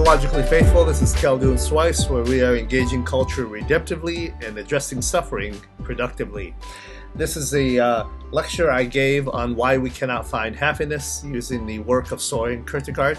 Ontologically 0.00 0.48
Faithful, 0.48 0.86
this 0.86 1.02
is 1.02 1.14
Khaldun 1.14 1.56
Sweis, 1.58 2.08
where 2.08 2.22
we 2.22 2.40
are 2.40 2.56
engaging 2.56 3.04
culture 3.04 3.46
redemptively 3.46 4.32
and 4.42 4.56
addressing 4.56 5.02
suffering 5.02 5.54
productively. 5.82 6.54
This 7.14 7.36
is 7.36 7.54
a 7.54 7.78
uh, 7.78 8.04
lecture 8.30 8.70
I 8.70 8.84
gave 8.84 9.28
on 9.28 9.54
why 9.54 9.76
we 9.76 9.90
cannot 9.90 10.26
find 10.26 10.56
happiness 10.56 11.22
using 11.26 11.66
the 11.66 11.80
work 11.80 12.12
of 12.12 12.22
Soren 12.22 12.64
Kierkegaard. 12.64 13.18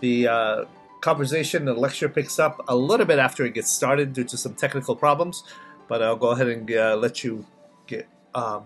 The 0.00 0.26
uh, 0.26 0.64
conversation, 1.00 1.64
the 1.64 1.74
lecture 1.74 2.08
picks 2.08 2.40
up 2.40 2.60
a 2.66 2.74
little 2.74 3.06
bit 3.06 3.20
after 3.20 3.44
it 3.44 3.54
gets 3.54 3.70
started 3.70 4.12
due 4.12 4.24
to 4.24 4.36
some 4.36 4.54
technical 4.54 4.96
problems, 4.96 5.44
but 5.86 6.02
I'll 6.02 6.16
go 6.16 6.30
ahead 6.30 6.48
and 6.48 6.68
uh, 6.72 6.96
let 6.96 7.22
you 7.22 7.46
get 7.86 8.08
um, 8.34 8.64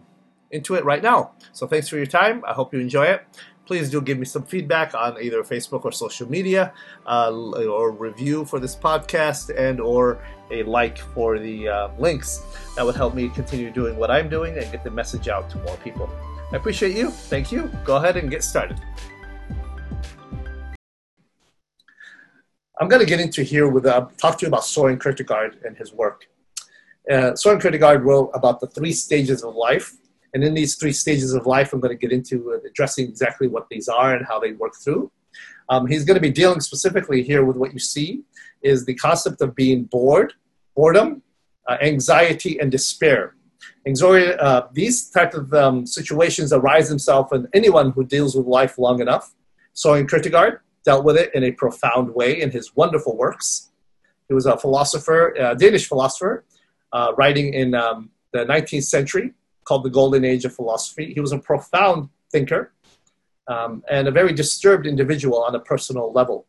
into 0.51 0.77
it 0.77 0.85
right 0.87 1.03
now. 1.03 1.33
So 1.53 1.67
thanks 1.67 1.91
for 1.91 1.99
your 1.99 2.07
time. 2.07 2.43
I 2.49 2.55
hope 2.55 2.73
you 2.73 2.81
enjoy 2.81 3.05
it 3.05 3.27
please 3.67 3.91
do 3.91 4.01
give 4.01 4.19
me 4.19 4.25
some 4.25 4.43
feedback 4.43 4.95
on 4.95 5.21
either 5.21 5.43
Facebook 5.43 5.85
or 5.85 5.93
social 5.93 6.29
media, 6.31 6.73
uh, 7.07 7.33
or 7.33 7.91
review 7.91 8.45
for 8.45 8.61
this 8.61 8.77
podcast, 8.77 9.51
and 9.57 9.81
or 9.81 10.19
a 10.51 10.63
like 10.65 10.99
for 10.99 11.39
the 11.39 11.69
uh, 11.69 11.89
links. 11.99 12.43
That 12.77 12.85
would 12.85 12.97
help 12.97 13.15
me 13.15 13.29
continue 13.29 13.71
doing 13.71 13.97
what 13.97 14.11
I'm 14.11 14.29
doing 14.29 14.57
and 14.59 14.71
get 14.71 14.85
the 14.85 14.91
message 14.91 15.29
out 15.29 15.51
to 15.51 15.59
more 15.59 15.77
people. 15.79 16.11
I 16.53 16.57
appreciate 16.57 16.97
you. 16.97 17.11
Thank 17.11 17.51
you. 17.51 17.71
Go 17.85 17.97
ahead 17.97 18.17
and 18.17 18.31
get 18.31 18.45
started. 18.45 18.81
I'm 22.81 22.89
going 22.89 23.01
to 23.01 23.07
get 23.07 23.21
into 23.21 23.43
here 23.43 23.69
with 23.69 23.87
uh, 23.87 24.09
talk 24.19 24.39
to 24.39 24.47
you 24.47 24.49
about 24.49 24.65
Soren 24.65 24.99
Kierkegaard 24.99 25.59
and 25.65 25.77
his 25.77 25.93
work. 25.93 26.27
Uh, 27.11 27.35
Soren 27.37 27.61
Kierkegaard 27.61 28.03
wrote 28.03 28.31
about 28.35 28.61
the 28.61 28.67
three 28.67 28.93
stages 28.93 29.45
of 29.45 29.55
life 29.55 29.95
and 30.35 30.43
in 30.43 30.53
these 30.53 30.75
three 30.75 30.93
stages 30.93 31.33
of 31.33 31.47
life, 31.47 31.73
I'm 31.73 31.81
going 31.81 31.97
to 31.97 32.01
get 32.01 32.13
into 32.13 32.61
addressing 32.67 33.09
exactly 33.09 33.47
what 33.47 33.69
these 33.69 33.89
are 33.89 34.15
and 34.15 34.27
how 34.27 34.41
they 34.41 34.53
work 34.53 34.75
through. 34.75 35.11
Um, 35.69 35.87
he's 35.87 36.05
going 36.05 36.17
to 36.17 36.21
be 36.21 36.31
dealing 36.31 36.61
specifically 36.61 37.23
here 37.23 37.45
with 37.45 37.57
what 37.57 37.73
you 37.73 37.79
see 37.79 38.23
is 38.61 38.85
the 38.85 38.95
concept 38.95 39.41
of 39.41 39.55
being 39.55 39.85
bored, 39.85 40.35
boredom, 40.75 41.23
uh, 41.69 41.77
anxiety, 41.81 42.59
and 42.59 42.71
despair. 42.71 43.37
Anxiety, 43.87 44.35
uh, 44.41 44.63
these 44.73 45.09
type 45.09 45.35
of 45.35 45.55
um, 45.55 45.87
situations 45.87 46.53
arise 46.53 46.89
themselves 46.89 47.33
in 47.33 47.47
anyone 47.55 47.93
who 47.93 48.05
deals 48.05 48.37
with 48.37 48.47
life 48.47 48.77
long 48.77 49.01
enough. 49.01 49.33
Soren 49.73 50.07
Kierkegaard 50.07 50.61
dealt 50.85 51.05
with 51.05 51.17
it 51.17 51.31
in 51.35 51.45
a 51.45 51.53
profound 51.53 52.15
way 52.15 52.41
in 52.41 52.51
his 52.51 52.75
wonderful 52.75 53.17
works. 53.17 53.71
He 54.29 54.35
was 54.35 54.47
a 54.47 54.57
philosopher, 54.57 55.35
a 55.39 55.55
Danish 55.55 55.87
philosopher, 55.87 56.45
uh, 56.93 57.13
writing 57.17 57.55
in 57.55 57.75
um, 57.75 58.11
the 58.33 58.45
19th 58.45 58.85
century 58.85 59.33
called 59.65 59.85
the 59.85 59.91
Golden 59.91 60.25
Age 60.25 60.45
of 60.45 60.55
Philosophy. 60.55 61.13
He 61.13 61.21
was 61.21 61.33
a 61.33 61.39
profound 61.39 62.09
thinker 62.31 62.73
um, 63.47 63.83
and 63.91 64.09
a 64.09 64.11
very 64.11 64.33
disturbed 64.33 64.87
individual 64.87 65.43
on 65.43 65.55
a 65.55 65.61
personal 65.61 66.13
level. 66.13 66.47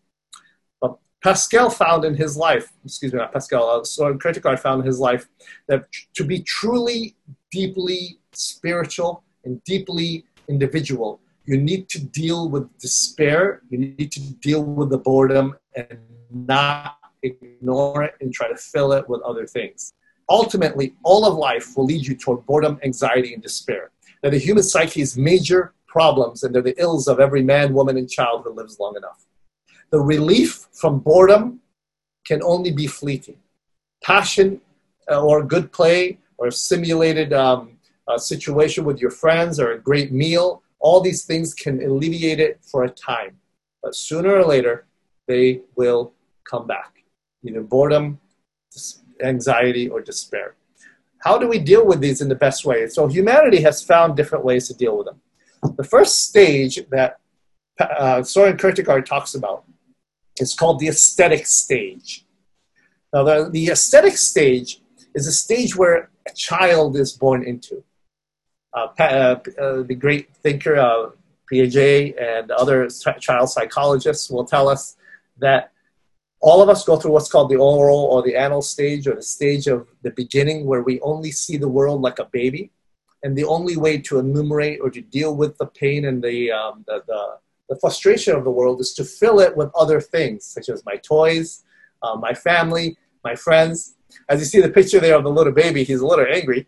But 0.82 0.98
Pascal 1.24 1.70
found 1.70 2.06
in 2.06 2.16
his 2.16 2.38
life, 2.38 2.72
excuse 2.84 3.14
me, 3.14 3.20
not 3.20 3.34
Pascal, 3.34 3.70
uh, 3.70 3.84
so 3.84 4.16
Kierkegaard 4.18 4.60
found 4.60 4.82
in 4.82 4.88
his 4.88 5.00
life 5.00 5.28
that 5.68 5.86
to 6.14 6.24
be 6.24 6.42
truly, 6.42 7.16
deeply 7.52 8.20
spiritual 8.34 9.24
and 9.44 9.64
deeply 9.64 10.26
individual, 10.48 11.20
you 11.46 11.58
need 11.58 11.90
to 11.90 12.04
deal 12.04 12.50
with 12.50 12.76
despair, 12.80 13.62
you 13.70 13.78
need 13.78 14.12
to 14.12 14.20
deal 14.20 14.64
with 14.64 14.90
the 14.90 14.98
boredom 14.98 15.56
and 15.76 16.00
not 16.32 16.98
ignore 17.22 18.04
it 18.04 18.16
and 18.22 18.34
try 18.34 18.48
to 18.48 18.56
fill 18.56 18.94
it 18.94 19.08
with 19.08 19.22
other 19.22 19.46
things 19.46 19.94
ultimately 20.30 20.96
all 21.04 21.26
of 21.26 21.36
life 21.36 21.76
will 21.76 21.86
lead 21.86 22.06
you 22.06 22.16
toward 22.16 22.46
boredom, 22.46 22.80
anxiety, 22.84 23.34
and 23.34 23.44
despair. 23.44 23.92
That 24.22 24.32
the 24.32 24.40
human 24.40 24.64
psyche 24.64 25.02
is 25.02 25.18
major 25.18 25.74
problems 25.88 26.44
and 26.44 26.54
they're 26.54 26.62
the 26.62 26.80
ills 26.82 27.08
of 27.08 27.20
every 27.20 27.44
man, 27.44 27.74
woman, 27.74 27.98
and 27.98 28.10
child 28.10 28.44
who 28.44 28.54
lives 28.54 28.80
long 28.80 28.96
enough. 28.98 29.26
The 29.92 30.00
relief 30.00 30.68
from 30.74 31.00
boredom 31.00 31.62
can 32.26 32.42
only 32.44 32.72
be 32.72 32.88
fleeting. 32.88 33.38
Passion 34.04 34.62
uh, 35.10 35.24
or 35.24 35.44
good 35.44 35.72
play 35.72 36.18
or 36.38 36.52
simulated 36.52 37.32
um, 37.34 37.78
situation 38.18 38.84
with 38.84 39.00
your 39.00 39.12
friends 39.12 39.60
or 39.60 39.72
a 39.72 39.80
great 39.80 40.12
meal, 40.12 40.62
all 40.80 41.02
these 41.02 41.24
things 41.24 41.54
can 41.54 41.82
alleviate 41.82 42.40
it 42.40 42.60
for 42.62 42.84
a 42.84 42.90
time. 42.90 43.38
But 43.82 43.96
sooner 43.96 44.36
or 44.36 44.46
later, 44.46 44.86
they 45.28 45.62
will 45.76 46.14
come 46.44 46.68
back. 46.68 47.04
Either 47.44 47.62
boredom, 47.62 48.20
anxiety, 49.24 49.88
or 49.88 50.02
despair. 50.02 50.56
How 51.20 51.38
do 51.38 51.48
we 51.48 51.60
deal 51.60 51.86
with 51.86 52.02
these 52.02 52.22
in 52.22 52.30
the 52.30 52.36
best 52.36 52.66
way? 52.66 52.88
So 52.88 53.08
humanity 53.08 53.62
has 53.62 53.82
found 53.82 54.16
different 54.16 54.46
ways 54.46 54.68
to 54.68 54.74
deal 54.74 54.98
with 54.98 55.08
them. 55.08 55.22
The 55.76 55.84
first 55.84 56.28
stage 56.28 56.80
that 56.92 57.20
uh, 57.80 58.24
Soren 58.24 58.58
Kierkegaard 58.58 59.06
talks 59.06 59.34
about 59.34 59.66
is 60.40 60.54
called 60.54 60.80
the 60.80 60.88
aesthetic 60.88 61.48
stage. 61.48 62.26
Now, 63.14 63.24
the, 63.24 63.50
the 63.50 63.68
aesthetic 63.70 64.18
stage 64.18 64.82
is 65.14 65.28
a 65.28 65.32
stage 65.32 65.76
where 65.76 66.10
a 66.28 66.34
child 66.34 66.98
is 66.98 67.14
born 67.14 67.44
into. 67.44 67.84
Uh, 68.74 68.88
uh, 69.00 69.04
uh, 69.04 69.84
the 69.84 69.96
great 69.96 70.36
thinker 70.36 70.76
uh, 70.76 71.10
Piaget 71.52 72.22
and 72.22 72.52
other 72.52 72.90
child 73.20 73.50
psychologists 73.50 74.30
will 74.30 74.46
tell 74.46 74.68
us 74.68 74.98
that 75.38 75.72
all 76.42 76.62
of 76.62 76.70
us 76.70 76.84
go 76.84 76.98
through 76.98 77.12
what's 77.12 77.32
called 77.32 77.50
the 77.50 77.56
oral 77.56 77.98
or 77.98 78.22
the 78.22 78.36
anal 78.36 78.62
stage 78.62 79.08
or 79.08 79.16
the 79.16 79.22
stage 79.22 79.68
of 79.68 79.88
the 80.04 80.12
beginning 80.12 80.66
where 80.66 80.84
we 80.84 81.00
only 81.02 81.32
see 81.32 81.58
the 81.58 81.68
world 81.68 82.02
like 82.02 82.20
a 82.20 82.26
baby. 82.26 82.72
And 83.24 83.36
the 83.36 83.46
only 83.46 83.78
way 83.78 83.98
to 84.00 84.20
enumerate 84.20 84.80
or 84.82 84.92
to 84.92 85.02
deal 85.02 85.36
with 85.36 85.58
the 85.58 85.66
pain 85.66 86.06
and 86.06 86.24
the, 86.24 86.52
um, 86.52 86.84
the, 86.86 87.02
the, 87.08 87.38
the, 87.70 87.80
frustration 87.80 88.36
of 88.36 88.44
the 88.44 88.52
world 88.52 88.80
is 88.80 88.94
to 88.94 89.04
fill 89.04 89.40
it 89.40 89.58
with 89.58 89.72
other 89.74 90.00
things, 90.00 90.46
such 90.46 90.70
as 90.70 90.86
my 90.86 90.98
toys, 90.98 91.64
uh, 92.04 92.16
my 92.16 92.34
family, 92.34 92.96
my 93.24 93.34
friends. 93.34 93.96
As 94.30 94.40
you 94.40 94.46
see 94.46 94.62
the 94.62 94.70
picture 94.70 95.00
there 95.00 95.16
of 95.16 95.24
the 95.24 95.32
little 95.32 95.54
baby, 95.54 95.84
he's 95.84 96.02
a 96.02 96.06
little 96.06 96.28
angry. 96.32 96.68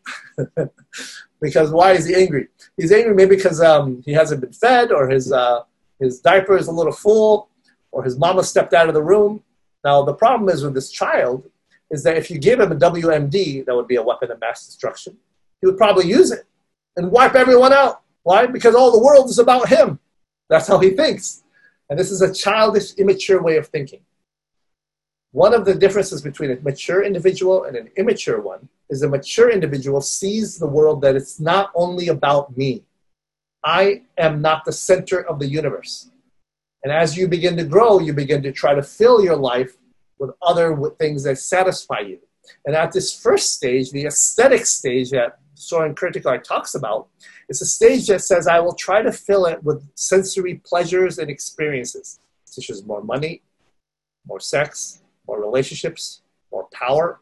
because 1.42 1.70
why 1.70 1.92
is 1.92 2.08
he 2.08 2.16
angry? 2.16 2.48
He's 2.76 2.92
angry 2.92 3.14
maybe 3.14 3.36
because 3.36 3.62
um, 3.62 4.02
he 4.04 4.14
hasn't 4.14 4.42
been 4.42 4.54
fed 4.54 4.92
or 4.92 5.08
his, 5.08 5.32
uh, 5.32 5.62
his 6.00 6.20
diaper 6.20 6.58
is 6.58 6.68
a 6.68 6.72
little 6.72 6.92
full 6.92 7.50
or 7.92 8.04
his 8.04 8.18
mama 8.18 8.44
stepped 8.44 8.74
out 8.74 8.88
of 8.88 8.96
the 8.96 9.04
room 9.04 9.44
now, 9.88 10.02
the 10.02 10.14
problem 10.14 10.50
is 10.50 10.64
with 10.64 10.74
this 10.74 10.92
child 10.92 11.50
is 11.90 12.04
that 12.04 12.18
if 12.18 12.30
you 12.30 12.38
give 12.38 12.60
him 12.60 12.74
a 12.74 12.76
WMD, 12.76 13.66
that 13.66 13.74
would 13.74 13.88
be 13.88 13.96
a 13.96 14.04
weapon 14.04 14.30
of 14.30 14.42
mass 14.42 14.66
destruction, 14.66 15.16
he 15.62 15.66
would 15.66 15.78
probably 15.78 16.06
use 16.06 16.30
it 16.30 16.44
and 16.98 17.10
wipe 17.10 17.36
everyone 17.36 17.72
out. 17.72 18.02
Why? 18.24 18.48
Because 18.48 18.76
all 18.76 18.92
the 18.92 19.02
world 19.02 19.30
is 19.30 19.40
about 19.40 19.70
him. 19.70 19.98
That's 20.50 20.68
how 20.68 20.80
he 20.80 20.90
thinks. 20.90 21.44
And 21.90 21.98
this 21.98 22.12
is 22.12 22.22
a 22.22 22.34
childish, 22.34 22.96
immature 22.96 23.42
way 23.42 23.56
of 23.56 23.68
thinking. 23.68 24.02
One 25.32 25.54
of 25.54 25.64
the 25.64 25.74
differences 25.74 26.22
between 26.22 26.52
a 26.52 26.60
mature 26.60 27.02
individual 27.02 27.64
and 27.64 27.78
an 27.78 27.90
immature 27.96 28.42
one 28.42 28.68
is 28.90 29.04
a 29.04 29.08
mature 29.08 29.50
individual 29.50 30.02
sees 30.02 30.58
the 30.58 30.68
world 30.68 31.00
that 31.04 31.16
it's 31.16 31.40
not 31.40 31.72
only 31.76 32.10
about 32.10 32.58
me. 32.58 32.84
I 33.64 34.02
am 34.18 34.42
not 34.42 34.66
the 34.66 34.74
center 34.74 35.22
of 35.22 35.40
the 35.40 35.48
universe. 35.48 36.10
And 36.84 36.92
as 36.96 37.18
you 37.18 37.28
begin 37.28 37.58
to 37.58 37.64
grow, 37.64 38.00
you 38.00 38.14
begin 38.14 38.42
to 38.44 38.52
try 38.52 38.74
to 38.74 38.84
fill 38.84 39.24
your 39.24 39.36
life 39.36 39.77
with 40.20 40.32
other 40.42 40.78
things 41.00 41.24
that 41.24 41.38
satisfy 41.38 42.00
you. 42.00 42.20
And 42.66 42.76
at 42.76 42.92
this 42.92 43.18
first 43.18 43.54
stage, 43.54 43.92
the 43.92 44.06
aesthetic 44.06 44.66
stage 44.66 45.12
that 45.12 45.40
Soren 45.56 45.96
Kierkegaard 45.96 46.44
talks 46.44 46.76
about, 46.76 47.08
it's 47.50 47.62
a 47.62 47.66
stage 47.66 48.08
that 48.08 48.22
says, 48.22 48.48
I 48.48 48.60
will 48.60 48.74
try 48.76 49.02
to 49.02 49.12
fill 49.12 49.46
it 49.46 49.64
with 49.64 49.88
sensory 49.96 50.62
pleasures 50.66 51.18
and 51.18 51.30
experiences, 51.30 52.20
such 52.46 52.70
as 52.70 52.86
more 52.86 53.04
money, 53.04 53.42
more 54.26 54.40
sex, 54.40 55.02
more 55.28 55.42
relationships, 55.42 56.22
more 56.52 56.68
power, 56.72 57.20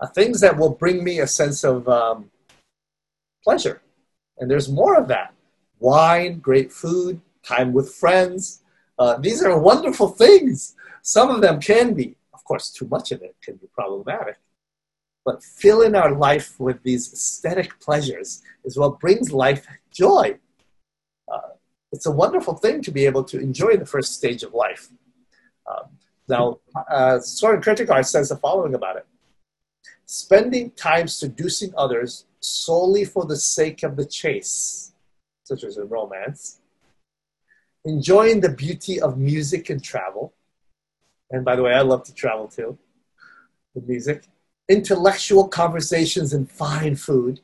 uh, 0.00 0.06
things 0.08 0.40
that 0.40 0.56
will 0.56 0.70
bring 0.70 1.04
me 1.04 1.20
a 1.20 1.26
sense 1.26 1.64
of 1.64 1.88
um, 1.88 2.30
pleasure. 3.42 3.80
And 4.38 4.50
there's 4.50 4.68
more 4.68 4.96
of 4.96 5.08
that 5.08 5.34
wine, 5.78 6.38
great 6.38 6.72
food, 6.72 7.20
time 7.42 7.72
with 7.72 7.94
friends. 7.94 8.62
Uh, 8.98 9.18
these 9.18 9.42
are 9.42 9.58
wonderful 9.58 10.08
things. 10.24 10.74
Some 11.06 11.30
of 11.30 11.42
them 11.42 11.60
can 11.60 11.94
be, 11.94 12.16
of 12.32 12.42
course, 12.44 12.70
too 12.70 12.88
much 12.88 13.12
of 13.12 13.22
it 13.22 13.36
can 13.42 13.56
be 13.56 13.68
problematic. 13.72 14.38
But 15.24 15.44
filling 15.44 15.94
our 15.94 16.12
life 16.12 16.58
with 16.58 16.82
these 16.82 17.12
aesthetic 17.12 17.78
pleasures 17.78 18.42
is 18.64 18.76
what 18.76 18.98
brings 18.98 19.30
life 19.30 19.66
joy. 19.92 20.38
Uh, 21.32 21.52
it's 21.92 22.06
a 22.06 22.10
wonderful 22.10 22.54
thing 22.54 22.82
to 22.82 22.90
be 22.90 23.06
able 23.06 23.22
to 23.24 23.38
enjoy 23.38 23.76
the 23.76 23.86
first 23.86 24.14
stage 24.14 24.42
of 24.42 24.54
life. 24.54 24.88
Um, 25.70 25.90
now, 26.26 26.58
uh, 26.90 27.20
Soren 27.20 27.62
Kierkegaard 27.62 28.06
says 28.06 28.30
the 28.30 28.36
following 28.36 28.74
about 28.74 28.96
it 28.96 29.06
spending 30.06 30.70
time 30.72 31.08
seducing 31.08 31.72
others 31.76 32.26
solely 32.40 33.04
for 33.04 33.24
the 33.24 33.36
sake 33.36 33.82
of 33.82 33.96
the 33.96 34.04
chase, 34.04 34.92
such 35.44 35.64
as 35.64 35.76
in 35.76 35.88
romance, 35.88 36.60
enjoying 37.84 38.40
the 38.40 38.48
beauty 38.48 39.00
of 39.00 39.18
music 39.18 39.70
and 39.70 39.82
travel. 39.82 40.34
And 41.30 41.44
by 41.44 41.56
the 41.56 41.62
way, 41.62 41.72
I 41.72 41.80
love 41.80 42.04
to 42.04 42.14
travel 42.14 42.48
too, 42.48 42.78
with 43.74 43.88
music. 43.88 44.24
Intellectual 44.68 45.48
conversations 45.48 46.32
and 46.32 46.50
fine 46.50 46.96
food. 46.96 47.40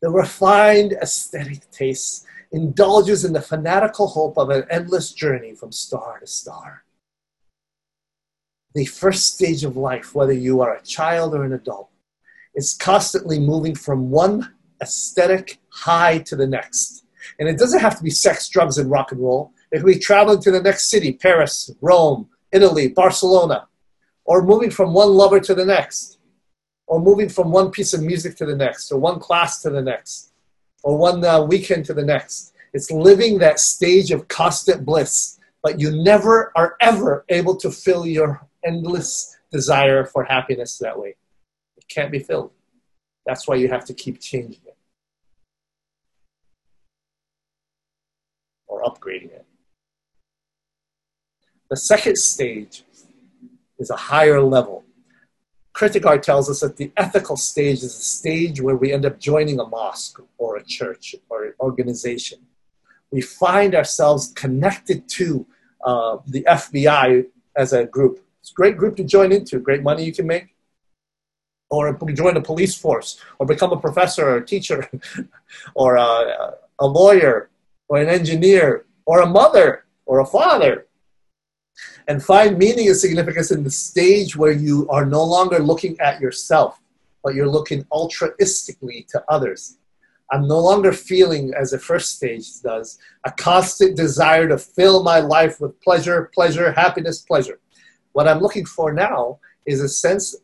The 0.00 0.10
refined 0.10 0.92
aesthetic 0.92 1.70
tastes 1.70 2.24
indulges 2.52 3.24
in 3.24 3.32
the 3.32 3.40
fanatical 3.40 4.06
hope 4.06 4.38
of 4.38 4.50
an 4.50 4.64
endless 4.70 5.12
journey 5.12 5.54
from 5.54 5.72
star 5.72 6.20
to 6.20 6.26
star. 6.26 6.84
the 8.74 8.84
first 8.84 9.34
stage 9.34 9.64
of 9.64 9.76
life, 9.76 10.14
whether 10.14 10.32
you 10.32 10.60
are 10.60 10.74
a 10.74 10.82
child 10.82 11.34
or 11.34 11.44
an 11.44 11.52
adult, 11.52 11.88
is 12.54 12.74
constantly 12.74 13.38
moving 13.38 13.74
from 13.74 14.10
one 14.10 14.52
aesthetic 14.82 15.60
high 15.70 16.18
to 16.18 16.36
the 16.36 16.46
next. 16.46 17.04
And 17.38 17.48
it 17.48 17.58
doesn't 17.58 17.80
have 17.80 17.96
to 17.96 18.02
be 18.02 18.10
sex, 18.10 18.48
drugs, 18.48 18.78
and 18.78 18.90
rock 18.90 19.12
and 19.12 19.20
roll. 19.20 19.52
It 19.72 19.78
could 19.78 19.86
be 19.86 19.98
traveling 19.98 20.40
to 20.42 20.50
the 20.50 20.60
next 20.60 20.90
city, 20.90 21.12
Paris, 21.12 21.70
Rome, 21.80 22.28
Italy, 22.54 22.88
Barcelona, 22.88 23.66
or 24.24 24.42
moving 24.42 24.70
from 24.70 24.94
one 24.94 25.10
lover 25.10 25.40
to 25.40 25.54
the 25.54 25.64
next, 25.64 26.18
or 26.86 27.00
moving 27.00 27.28
from 27.28 27.50
one 27.50 27.70
piece 27.70 27.92
of 27.92 28.02
music 28.02 28.36
to 28.36 28.46
the 28.46 28.56
next, 28.56 28.92
or 28.92 28.98
one 28.98 29.18
class 29.18 29.60
to 29.62 29.70
the 29.70 29.82
next, 29.82 30.32
or 30.82 30.96
one 30.96 31.24
uh, 31.24 31.42
weekend 31.42 31.84
to 31.86 31.94
the 31.94 32.04
next. 32.04 32.52
It's 32.72 32.90
living 32.90 33.38
that 33.38 33.58
stage 33.58 34.10
of 34.12 34.28
constant 34.28 34.84
bliss, 34.84 35.38
but 35.62 35.80
you 35.80 35.90
never 35.90 36.52
are 36.56 36.76
ever 36.80 37.24
able 37.28 37.56
to 37.56 37.70
fill 37.70 38.06
your 38.06 38.46
endless 38.64 39.36
desire 39.50 40.04
for 40.04 40.24
happiness 40.24 40.78
that 40.78 40.98
way. 40.98 41.16
It 41.76 41.88
can't 41.88 42.12
be 42.12 42.20
filled. 42.20 42.52
That's 43.26 43.48
why 43.48 43.56
you 43.56 43.68
have 43.68 43.84
to 43.86 43.94
keep 43.94 44.20
changing 44.20 44.60
it 44.66 44.76
or 48.66 48.82
upgrading 48.82 49.32
it. 49.32 49.46
The 51.74 51.80
second 51.80 52.18
stage 52.18 52.84
is 53.80 53.90
a 53.90 53.96
higher 53.96 54.40
level. 54.40 54.84
Kierkegaard 55.76 56.22
tells 56.22 56.48
us 56.48 56.60
that 56.60 56.76
the 56.76 56.92
ethical 56.96 57.36
stage 57.36 57.78
is 57.78 57.96
a 57.96 58.06
stage 58.18 58.60
where 58.60 58.76
we 58.76 58.92
end 58.92 59.04
up 59.04 59.18
joining 59.18 59.58
a 59.58 59.66
mosque 59.66 60.20
or 60.38 60.56
a 60.56 60.62
church 60.62 61.16
or 61.28 61.46
an 61.46 61.54
organization. 61.58 62.38
We 63.10 63.22
find 63.22 63.74
ourselves 63.74 64.32
connected 64.36 65.08
to 65.18 65.46
uh, 65.84 66.18
the 66.28 66.42
FBI 66.42 67.26
as 67.56 67.72
a 67.72 67.86
group. 67.86 68.24
It's 68.40 68.52
a 68.52 68.54
great 68.54 68.76
group 68.76 68.94
to 68.98 69.02
join 69.02 69.32
into, 69.32 69.58
great 69.58 69.82
money 69.82 70.04
you 70.04 70.12
can 70.12 70.28
make. 70.28 70.54
Or 71.70 71.92
join 72.12 72.36
a 72.36 72.40
police 72.40 72.76
force, 72.76 73.20
or 73.40 73.46
become 73.46 73.72
a 73.72 73.80
professor 73.80 74.28
or 74.28 74.36
a 74.36 74.46
teacher, 74.46 74.88
or 75.74 75.96
a, 75.96 76.54
a 76.78 76.86
lawyer, 76.86 77.50
or 77.88 77.98
an 77.98 78.08
engineer, 78.08 78.86
or 79.06 79.22
a 79.22 79.26
mother, 79.26 79.86
or 80.06 80.20
a 80.20 80.26
father, 80.26 80.86
and 82.08 82.22
find 82.22 82.58
meaning 82.58 82.88
and 82.88 82.96
significance 82.96 83.50
in 83.50 83.64
the 83.64 83.70
stage 83.70 84.36
where 84.36 84.52
you 84.52 84.88
are 84.88 85.06
no 85.06 85.22
longer 85.24 85.58
looking 85.58 85.98
at 86.00 86.20
yourself, 86.20 86.80
but 87.22 87.34
you're 87.34 87.48
looking 87.48 87.84
altruistically 87.84 89.06
to 89.08 89.24
others. 89.28 89.78
I'm 90.32 90.48
no 90.48 90.58
longer 90.58 90.92
feeling, 90.92 91.52
as 91.54 91.70
the 91.70 91.78
first 91.78 92.16
stage 92.16 92.60
does, 92.62 92.98
a 93.24 93.30
constant 93.30 93.96
desire 93.96 94.48
to 94.48 94.58
fill 94.58 95.02
my 95.02 95.20
life 95.20 95.60
with 95.60 95.80
pleasure, 95.80 96.30
pleasure, 96.34 96.72
happiness, 96.72 97.20
pleasure. 97.20 97.60
What 98.12 98.28
I'm 98.28 98.40
looking 98.40 98.64
for 98.64 98.92
now 98.92 99.38
is 99.66 99.80
a 99.80 99.88
sense 99.88 100.34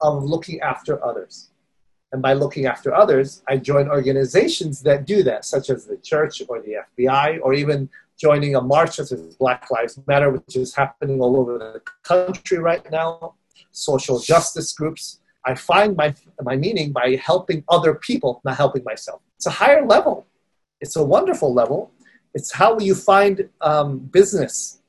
of 0.00 0.24
looking 0.24 0.60
after 0.60 1.04
others. 1.04 1.50
And 2.12 2.22
by 2.22 2.32
looking 2.32 2.66
after 2.66 2.94
others, 2.94 3.42
I 3.48 3.58
join 3.58 3.88
organizations 3.88 4.82
that 4.82 5.04
do 5.04 5.22
that, 5.24 5.44
such 5.44 5.68
as 5.70 5.84
the 5.84 5.98
church 5.98 6.42
or 6.48 6.60
the 6.62 6.76
FBI, 6.98 7.40
or 7.42 7.52
even 7.52 7.88
joining 8.18 8.56
a 8.56 8.60
march 8.60 8.96
such 8.96 9.12
as 9.12 9.36
Black 9.36 9.70
Lives 9.70 9.98
Matter, 10.06 10.30
which 10.30 10.56
is 10.56 10.74
happening 10.74 11.20
all 11.20 11.38
over 11.38 11.56
the 11.58 11.80
country 12.02 12.58
right 12.58 12.88
now, 12.90 13.34
social 13.70 14.18
justice 14.18 14.72
groups. 14.72 15.20
I 15.44 15.54
find 15.54 15.96
my, 15.96 16.14
my 16.42 16.56
meaning 16.56 16.92
by 16.92 17.18
helping 17.22 17.64
other 17.68 17.94
people, 17.94 18.40
not 18.44 18.56
helping 18.56 18.82
myself. 18.84 19.22
It's 19.36 19.46
a 19.46 19.50
higher 19.50 19.86
level. 19.86 20.26
It's 20.80 20.96
a 20.96 21.04
wonderful 21.04 21.54
level. 21.54 21.92
It's 22.34 22.52
how 22.52 22.78
you 22.78 22.94
find 22.94 23.48
um, 23.60 23.98
business. 23.98 24.80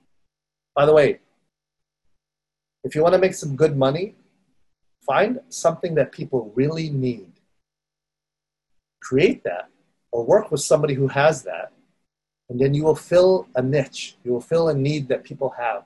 By 0.75 0.85
the 0.85 0.93
way, 0.93 1.19
if 2.83 2.95
you 2.95 3.03
want 3.03 3.13
to 3.13 3.19
make 3.19 3.33
some 3.35 3.55
good 3.55 3.77
money, 3.77 4.15
find 5.05 5.39
something 5.49 5.95
that 5.95 6.11
people 6.11 6.51
really 6.55 6.89
need. 6.89 7.31
Create 9.01 9.43
that 9.43 9.69
or 10.11 10.25
work 10.25 10.51
with 10.51 10.61
somebody 10.61 10.93
who 10.93 11.07
has 11.07 11.43
that 11.43 11.71
and 12.49 12.59
then 12.59 12.73
you 12.73 12.83
will 12.83 12.95
fill 12.95 13.47
a 13.55 13.61
niche. 13.61 14.17
You 14.23 14.33
will 14.33 14.41
fill 14.41 14.69
a 14.69 14.73
need 14.73 15.07
that 15.09 15.23
people 15.23 15.49
have. 15.57 15.83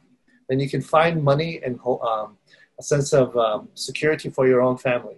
Then 0.49 0.59
you 0.59 0.69
can 0.69 0.81
find 0.81 1.23
money 1.23 1.61
and 1.63 1.79
um, 1.85 2.37
a 2.79 2.83
sense 2.83 3.13
of 3.13 3.35
um, 3.37 3.69
security 3.75 4.29
for 4.29 4.47
your 4.47 4.61
own 4.61 4.77
family. 4.77 5.17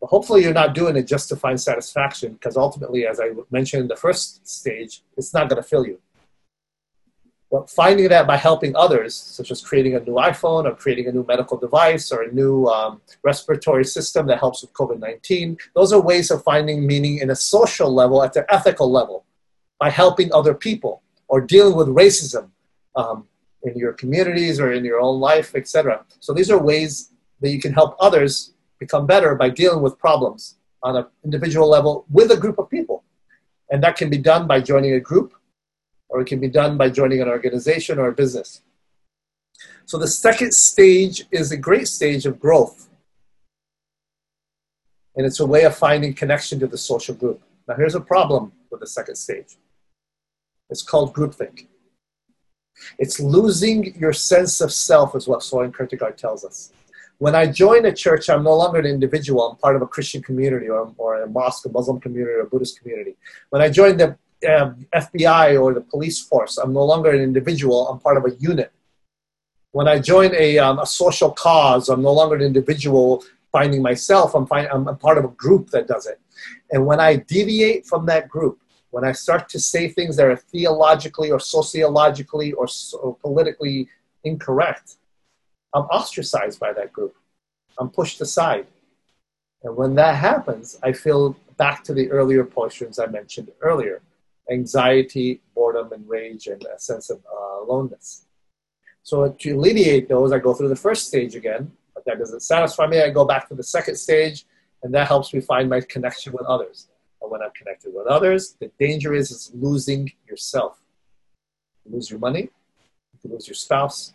But 0.00 0.08
hopefully, 0.08 0.42
you're 0.42 0.52
not 0.52 0.74
doing 0.74 0.96
it 0.96 1.06
just 1.06 1.28
to 1.28 1.36
find 1.36 1.60
satisfaction, 1.60 2.32
because 2.34 2.56
ultimately, 2.56 3.06
as 3.06 3.20
I 3.20 3.30
mentioned 3.50 3.82
in 3.82 3.88
the 3.88 3.96
first 3.96 4.46
stage, 4.48 5.02
it's 5.16 5.32
not 5.32 5.48
going 5.48 5.62
to 5.62 5.68
fill 5.68 5.86
you. 5.86 6.00
But 7.52 7.68
finding 7.68 8.08
that 8.08 8.26
by 8.26 8.36
helping 8.36 8.74
others, 8.74 9.14
such 9.14 9.50
as 9.50 9.60
creating 9.60 9.94
a 9.94 10.00
new 10.00 10.14
iPhone 10.14 10.64
or 10.64 10.74
creating 10.74 11.06
a 11.06 11.12
new 11.12 11.24
medical 11.28 11.56
device 11.56 12.10
or 12.10 12.22
a 12.22 12.32
new 12.32 12.66
um, 12.66 13.00
respiratory 13.22 13.84
system 13.84 14.26
that 14.26 14.38
helps 14.38 14.62
with 14.62 14.72
COVID 14.72 14.98
19, 14.98 15.58
those 15.74 15.92
are 15.92 16.00
ways 16.00 16.30
of 16.30 16.42
finding 16.42 16.84
meaning 16.86 17.18
in 17.18 17.30
a 17.30 17.36
social 17.36 17.92
level, 17.92 18.22
at 18.22 18.32
the 18.32 18.52
ethical 18.52 18.90
level 18.90 19.24
by 19.82 19.90
helping 19.90 20.32
other 20.32 20.54
people 20.54 21.02
or 21.26 21.40
dealing 21.40 21.74
with 21.74 21.88
racism 21.88 22.44
um, 22.94 23.26
in 23.64 23.76
your 23.76 23.92
communities 23.92 24.60
or 24.60 24.70
in 24.72 24.84
your 24.84 25.00
own 25.00 25.18
life, 25.18 25.56
etc. 25.56 26.04
So 26.20 26.32
these 26.32 26.52
are 26.52 26.68
ways 26.72 27.10
that 27.40 27.50
you 27.50 27.58
can 27.58 27.72
help 27.72 27.96
others 27.98 28.52
become 28.78 29.08
better 29.08 29.34
by 29.34 29.48
dealing 29.50 29.82
with 29.82 29.98
problems 29.98 30.54
on 30.84 30.94
an 30.94 31.06
individual 31.24 31.68
level 31.68 32.04
with 32.12 32.30
a 32.30 32.36
group 32.36 32.60
of 32.60 32.70
people. 32.70 33.02
And 33.72 33.82
that 33.82 33.96
can 33.96 34.08
be 34.08 34.18
done 34.18 34.46
by 34.46 34.60
joining 34.60 34.92
a 34.92 35.00
group, 35.00 35.34
or 36.08 36.20
it 36.20 36.28
can 36.28 36.38
be 36.38 36.52
done 36.60 36.78
by 36.78 36.88
joining 36.88 37.20
an 37.20 37.26
organization 37.26 37.98
or 37.98 38.06
a 38.06 38.12
business. 38.12 38.62
So 39.84 39.98
the 39.98 40.06
second 40.06 40.52
stage 40.54 41.24
is 41.32 41.50
a 41.50 41.56
great 41.56 41.88
stage 41.88 42.24
of 42.24 42.38
growth. 42.38 42.88
And 45.16 45.26
it's 45.26 45.40
a 45.40 45.46
way 45.54 45.64
of 45.64 45.74
finding 45.74 46.14
connection 46.14 46.60
to 46.60 46.68
the 46.68 46.78
social 46.78 47.16
group. 47.16 47.42
Now, 47.66 47.74
here's 47.74 47.96
a 47.96 48.00
problem 48.14 48.52
with 48.70 48.78
the 48.78 48.86
second 48.86 49.16
stage 49.16 49.56
it's 50.72 50.82
called 50.82 51.14
groupthink. 51.14 51.68
It's 52.98 53.20
losing 53.20 53.94
your 53.94 54.12
sense 54.12 54.60
of 54.60 54.72
self, 54.72 55.14
is 55.14 55.28
what 55.28 55.42
Soren 55.42 55.72
Kierkegaard 55.72 56.18
tells 56.18 56.44
us. 56.44 56.72
When 57.18 57.34
I 57.36 57.46
join 57.46 57.84
a 57.84 57.94
church, 57.94 58.28
I'm 58.28 58.42
no 58.42 58.56
longer 58.56 58.80
an 58.80 58.86
individual. 58.86 59.42
I'm 59.48 59.56
part 59.58 59.76
of 59.76 59.82
a 59.82 59.86
Christian 59.86 60.22
community 60.22 60.68
or, 60.68 60.92
or 60.96 61.22
a 61.22 61.28
mosque, 61.28 61.66
a 61.66 61.68
Muslim 61.68 62.00
community, 62.00 62.32
or 62.32 62.40
a 62.40 62.46
Buddhist 62.46 62.80
community. 62.80 63.14
When 63.50 63.62
I 63.62 63.68
join 63.68 63.96
the 63.96 64.08
um, 64.52 64.86
FBI 64.92 65.62
or 65.62 65.72
the 65.74 65.82
police 65.82 66.18
force, 66.20 66.58
I'm 66.58 66.72
no 66.72 66.84
longer 66.84 67.10
an 67.10 67.20
individual. 67.20 67.86
I'm 67.88 68.00
part 68.00 68.16
of 68.16 68.24
a 68.24 68.34
unit. 68.40 68.72
When 69.70 69.86
I 69.86 70.00
join 70.00 70.34
a, 70.34 70.58
um, 70.58 70.80
a 70.80 70.86
social 70.86 71.30
cause, 71.30 71.88
I'm 71.88 72.02
no 72.02 72.12
longer 72.12 72.34
an 72.34 72.42
individual 72.42 73.22
finding 73.52 73.82
myself. 73.82 74.34
I'm, 74.34 74.46
find, 74.46 74.66
I'm, 74.68 74.88
I'm 74.88 74.98
part 74.98 75.18
of 75.18 75.24
a 75.24 75.28
group 75.28 75.70
that 75.70 75.86
does 75.86 76.06
it. 76.06 76.18
And 76.72 76.86
when 76.86 76.98
I 76.98 77.16
deviate 77.16 77.86
from 77.86 78.06
that 78.06 78.28
group, 78.28 78.58
when 78.92 79.04
I 79.04 79.12
start 79.12 79.48
to 79.48 79.58
say 79.58 79.88
things 79.88 80.16
that 80.16 80.26
are 80.26 80.36
theologically 80.36 81.30
or 81.30 81.40
sociologically 81.40 82.52
or, 82.52 82.66
or 83.02 83.16
politically 83.16 83.88
incorrect, 84.22 84.96
I'm 85.74 85.84
ostracized 85.84 86.60
by 86.60 86.74
that 86.74 86.92
group. 86.92 87.16
I'm 87.78 87.88
pushed 87.88 88.20
aside. 88.20 88.66
And 89.62 89.74
when 89.76 89.94
that 89.94 90.16
happens, 90.16 90.78
I 90.82 90.92
feel 90.92 91.34
back 91.56 91.82
to 91.84 91.94
the 91.94 92.10
earlier 92.10 92.44
portions 92.44 92.98
I 92.98 93.06
mentioned 93.06 93.50
earlier 93.62 94.02
anxiety, 94.50 95.40
boredom, 95.54 95.92
and 95.92 96.06
rage, 96.06 96.48
and 96.48 96.62
a 96.64 96.78
sense 96.78 97.08
of 97.08 97.18
uh, 97.32 97.62
aloneness. 97.62 98.26
So 99.04 99.28
to 99.30 99.50
alleviate 99.52 100.08
those, 100.08 100.32
I 100.32 100.38
go 100.38 100.52
through 100.52 100.68
the 100.68 100.76
first 100.76 101.06
stage 101.06 101.34
again, 101.36 101.72
but 101.94 102.04
that 102.04 102.18
doesn't 102.18 102.40
satisfy 102.40 102.86
me. 102.88 103.00
I 103.00 103.08
go 103.08 103.24
back 103.24 103.48
to 103.48 103.54
the 103.54 103.62
second 103.62 103.96
stage, 103.96 104.44
and 104.82 104.92
that 104.92 105.06
helps 105.06 105.32
me 105.32 105.40
find 105.40 105.70
my 105.70 105.80
connection 105.80 106.32
with 106.32 106.44
others 106.46 106.88
Uh, 107.22 107.28
when 107.28 107.42
I'm 107.42 107.50
connected 107.52 107.92
with 107.94 108.06
others. 108.06 108.56
The 108.60 108.70
danger 108.78 109.14
is, 109.14 109.30
is 109.30 109.50
losing 109.54 110.12
yourself. 110.28 110.78
You 111.84 111.94
lose 111.94 112.10
your 112.10 112.18
money, 112.18 112.50
you 113.22 113.30
lose 113.30 113.46
your 113.46 113.54
spouse, 113.54 114.14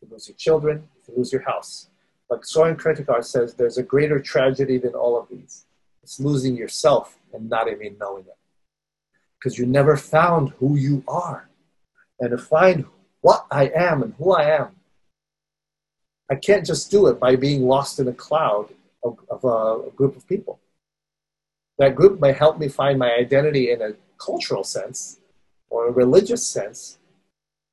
you 0.00 0.08
lose 0.10 0.28
your 0.28 0.36
children, 0.36 0.88
you 1.06 1.14
lose 1.16 1.32
your 1.32 1.42
house. 1.42 1.88
But 2.28 2.46
Soren 2.46 2.76
Kierkegaard 2.76 3.24
says 3.24 3.54
there's 3.54 3.78
a 3.78 3.82
greater 3.82 4.20
tragedy 4.20 4.78
than 4.78 4.94
all 4.94 5.18
of 5.18 5.28
these. 5.28 5.66
It's 6.02 6.18
losing 6.18 6.56
yourself 6.56 7.16
and 7.32 7.48
not 7.48 7.68
even 7.68 7.96
knowing 7.98 8.24
it. 8.24 8.36
Because 9.38 9.58
you 9.58 9.66
never 9.66 9.96
found 9.96 10.50
who 10.58 10.76
you 10.76 11.04
are. 11.06 11.48
And 12.18 12.30
to 12.30 12.38
find 12.38 12.86
what 13.20 13.46
I 13.50 13.70
am 13.74 14.02
and 14.02 14.14
who 14.18 14.32
I 14.32 14.56
am, 14.56 14.76
I 16.30 16.34
can't 16.34 16.66
just 16.66 16.90
do 16.90 17.06
it 17.06 17.20
by 17.20 17.36
being 17.36 17.66
lost 17.66 18.00
in 18.00 18.08
a 18.08 18.12
cloud 18.12 18.70
of, 19.04 19.18
of 19.30 19.44
a, 19.44 19.88
a 19.88 19.90
group 19.90 20.16
of 20.16 20.26
people 20.26 20.58
that 21.78 21.94
group 21.94 22.20
may 22.20 22.32
help 22.32 22.58
me 22.58 22.68
find 22.68 22.98
my 22.98 23.12
identity 23.12 23.70
in 23.70 23.82
a 23.82 23.92
cultural 24.18 24.64
sense 24.64 25.20
or 25.68 25.88
a 25.88 25.92
religious 25.92 26.46
sense, 26.46 26.98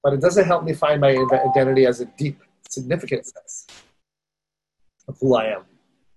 but 0.03 0.13
it 0.13 0.21
doesn't 0.21 0.45
help 0.45 0.63
me 0.63 0.73
find 0.73 0.99
my 0.99 1.11
identity 1.45 1.85
as 1.85 2.01
a 2.01 2.05
deep, 2.05 2.41
significant 2.69 3.25
sense 3.25 3.67
of 5.07 5.17
who 5.19 5.35
I 5.35 5.45
am. 5.45 5.63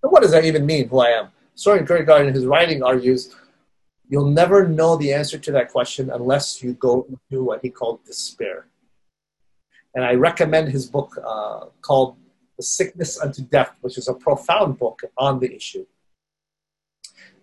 And 0.02 0.12
what 0.12 0.22
does 0.22 0.32
that 0.32 0.44
even 0.44 0.66
mean, 0.66 0.88
who 0.88 1.00
I 1.00 1.10
am? 1.10 1.28
Soren 1.54 1.86
Kierkegaard 1.86 2.26
in 2.26 2.34
his 2.34 2.46
writing 2.46 2.82
argues 2.82 3.34
you'll 4.08 4.30
never 4.30 4.68
know 4.68 4.96
the 4.96 5.12
answer 5.12 5.38
to 5.38 5.52
that 5.52 5.70
question 5.70 6.10
unless 6.10 6.62
you 6.62 6.74
go 6.74 7.06
into 7.08 7.42
what 7.42 7.60
he 7.62 7.70
called 7.70 8.04
despair. 8.04 8.66
And 9.94 10.04
I 10.04 10.14
recommend 10.14 10.68
his 10.68 10.86
book 10.86 11.16
uh, 11.24 11.66
called 11.80 12.16
The 12.56 12.62
Sickness 12.62 13.20
Unto 13.20 13.42
Death, 13.42 13.74
which 13.80 13.98
is 13.98 14.08
a 14.08 14.14
profound 14.14 14.78
book 14.78 15.02
on 15.16 15.40
the 15.40 15.54
issue. 15.54 15.86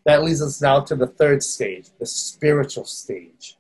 That 0.06 0.24
leads 0.24 0.42
us 0.42 0.62
now 0.62 0.82
to 0.82 0.96
the 0.96 1.08
third 1.08 1.44
stage, 1.44 1.88
the 1.98 2.06
spiritual 2.06 2.86
stage. 2.86 3.58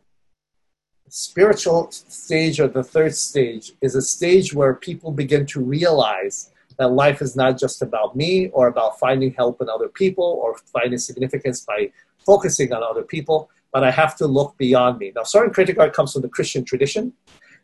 The 1.05 1.11
spiritual 1.11 1.89
stage, 1.91 2.59
or 2.59 2.67
the 2.67 2.83
third 2.83 3.15
stage, 3.15 3.73
is 3.81 3.95
a 3.95 4.01
stage 4.01 4.53
where 4.53 4.73
people 4.73 5.11
begin 5.11 5.45
to 5.47 5.61
realize 5.61 6.51
that 6.77 6.91
life 6.91 7.21
is 7.21 7.35
not 7.35 7.57
just 7.57 7.81
about 7.81 8.15
me 8.15 8.49
or 8.49 8.67
about 8.67 8.99
finding 8.99 9.31
help 9.33 9.61
in 9.61 9.69
other 9.69 9.87
people 9.87 10.39
or 10.43 10.57
finding 10.73 10.99
significance 10.99 11.61
by 11.61 11.91
focusing 12.25 12.73
on 12.73 12.83
other 12.83 13.03
people, 13.03 13.49
but 13.71 13.83
I 13.83 13.91
have 13.91 14.15
to 14.17 14.27
look 14.27 14.57
beyond 14.57 14.99
me. 14.99 15.13
Now, 15.15 15.23
Soren 15.23 15.53
Kierkegaard 15.53 15.93
comes 15.93 16.13
from 16.13 16.23
the 16.23 16.29
Christian 16.29 16.65
tradition, 16.65 17.13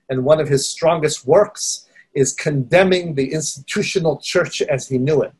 and 0.09 0.23
one 0.23 0.39
of 0.39 0.47
his 0.47 0.67
strongest 0.67 1.25
works 1.25 1.87
is 2.13 2.33
condemning 2.33 3.13
the 3.13 3.33
institutional 3.33 4.17
church 4.17 4.61
as 4.61 4.87
he 4.87 4.97
knew 4.97 5.21
it. 5.21 5.33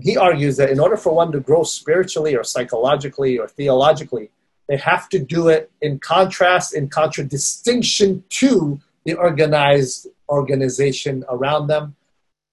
He 0.00 0.16
argues 0.16 0.56
that 0.56 0.70
in 0.70 0.80
order 0.80 0.96
for 0.96 1.14
one 1.14 1.32
to 1.32 1.40
grow 1.40 1.64
spiritually 1.64 2.34
or 2.34 2.44
psychologically 2.44 3.38
or 3.38 3.46
theologically, 3.46 4.30
they 4.68 4.76
have 4.78 5.08
to 5.10 5.18
do 5.18 5.48
it 5.48 5.70
in 5.82 5.98
contrast, 5.98 6.74
in 6.74 6.88
contradistinction 6.88 8.24
to 8.30 8.80
the 9.04 9.14
organized 9.14 10.06
organization 10.28 11.24
around 11.28 11.66
them, 11.66 11.96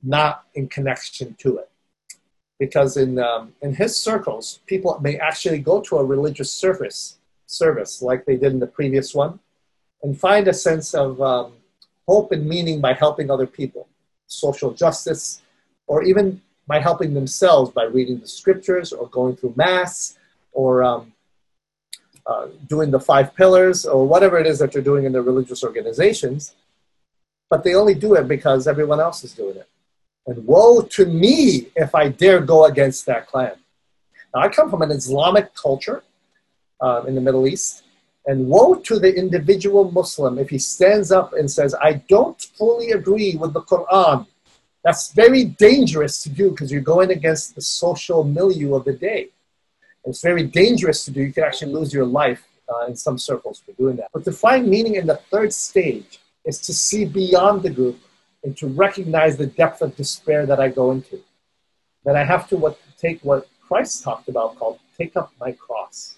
not 0.04 0.44
in 0.54 0.68
connection 0.68 1.36
to 1.36 1.58
it. 1.58 1.70
Because 2.60 2.98
in, 2.98 3.20
um, 3.20 3.54
in 3.62 3.74
his 3.74 3.96
circles, 3.96 4.60
people 4.66 5.00
may 5.02 5.18
actually 5.18 5.60
go 5.60 5.80
to 5.82 5.98
a 5.98 6.04
religious 6.04 6.52
service, 6.52 7.20
service 7.46 8.02
like 8.02 8.26
they 8.26 8.36
did 8.36 8.52
in 8.52 8.60
the 8.60 8.68
previous 8.68 9.16
one, 9.16 9.40
and 10.04 10.20
find 10.20 10.48
a 10.48 10.54
sense 10.54 10.94
of 10.94 11.22
um, 11.22 11.54
hope 12.06 12.32
and 12.32 12.46
meaning 12.46 12.82
by 12.82 12.94
helping 12.94 13.32
other 13.32 13.48
people, 13.48 13.88
social 14.28 14.72
justice, 14.74 15.42
or 15.88 16.04
even 16.04 16.42
by 16.70 16.80
helping 16.80 17.16
themselves 17.16 17.72
by 17.72 17.86
reading 17.86 18.20
the 18.20 18.28
scriptures 18.28 18.94
or 18.94 19.08
going 19.08 19.36
through 19.36 19.54
mass 19.58 20.20
or 20.52 20.84
um, 20.84 21.12
uh, 22.28 22.46
doing 22.68 22.92
the 22.92 23.00
five 23.00 23.36
pillars 23.36 23.88
or 23.88 24.06
whatever 24.06 24.38
it 24.38 24.46
is 24.46 24.60
that 24.60 24.72
they're 24.72 24.90
doing 24.92 25.04
in 25.06 25.12
their 25.12 25.24
religious 25.24 25.64
organizations. 25.64 26.54
But 27.50 27.64
they 27.64 27.74
only 27.74 27.96
do 27.96 28.14
it 28.14 28.28
because 28.28 28.68
everyone 28.68 29.00
else 29.00 29.24
is 29.24 29.34
doing 29.34 29.58
it. 29.58 29.68
And 30.28 30.46
woe 30.46 30.84
to 30.98 31.08
me 31.08 31.70
if 31.76 31.96
I 31.96 32.10
dare 32.10 32.40
go 32.40 32.66
against 32.66 33.08
that 33.08 33.26
clan. 33.26 33.56
Now, 34.32 34.42
I 34.42 34.50
come 34.50 34.70
from 34.70 34.84
an 34.84 34.92
Islamic 34.92 35.56
culture 35.56 36.04
uh, 36.80 37.02
in 37.08 37.16
the 37.16 37.22
Middle 37.22 37.48
East. 37.48 37.82
And 38.28 38.48
woe 38.48 38.76
to 38.76 39.00
the 39.00 39.12
individual 39.12 39.90
Muslim 39.90 40.38
if 40.38 40.52
he 40.52 40.60
stands 40.60 41.12
up 41.12 41.34
and 41.34 41.50
says, 41.50 41.74
I 41.82 41.94
don't 42.08 42.40
fully 42.40 42.92
agree 42.92 43.38
with 43.38 43.54
the 43.54 43.62
Quran 43.62 44.28
that's 44.84 45.12
very 45.12 45.44
dangerous 45.44 46.24
to 46.24 46.30
do 46.30 46.52
because 46.52 46.72
you're 46.72 46.82
going 46.82 47.12
against 47.12 47.56
the 47.56 47.62
social 47.62 48.24
milieu 48.24 48.76
of 48.76 48.86
the 48.86 48.94
day. 48.94 49.30
It's 50.06 50.22
very 50.22 50.44
dangerous 50.44 51.06
to 51.06 51.12
do. 51.12 51.22
You 51.22 51.34
can 51.34 51.44
actually 51.44 51.74
lose 51.74 51.94
your 51.94 52.06
life 52.06 52.48
uh, 52.70 52.86
in 52.86 52.96
some 52.96 53.18
circles 53.18 53.60
for 53.60 53.74
doing 53.74 53.98
that. 53.98 54.10
But 54.14 54.24
to 54.26 54.32
find 54.32 54.68
meaning 54.68 54.96
in 54.96 55.06
the 55.06 55.18
third 55.32 55.54
stage 55.54 56.20
is 56.46 56.60
to 56.62 56.74
see 56.74 57.06
beyond 57.06 57.64
the 57.64 57.70
group 57.70 58.00
and 58.44 58.56
to 58.58 58.68
recognize 58.68 59.36
the 59.38 59.48
depth 59.48 59.82
of 59.82 59.96
despair 59.96 60.46
that 60.46 60.60
I 60.60 60.70
go 60.70 60.92
into. 60.92 61.22
That 62.06 62.16
I 62.16 62.24
have 62.24 62.48
to 62.50 62.58
what, 62.58 62.80
take 62.98 63.22
what 63.22 63.48
Christ 63.62 64.04
talked 64.04 64.30
about 64.30 64.58
called 64.58 64.80
take 64.98 65.18
up 65.18 65.32
my 65.40 65.52
cross. 65.52 66.18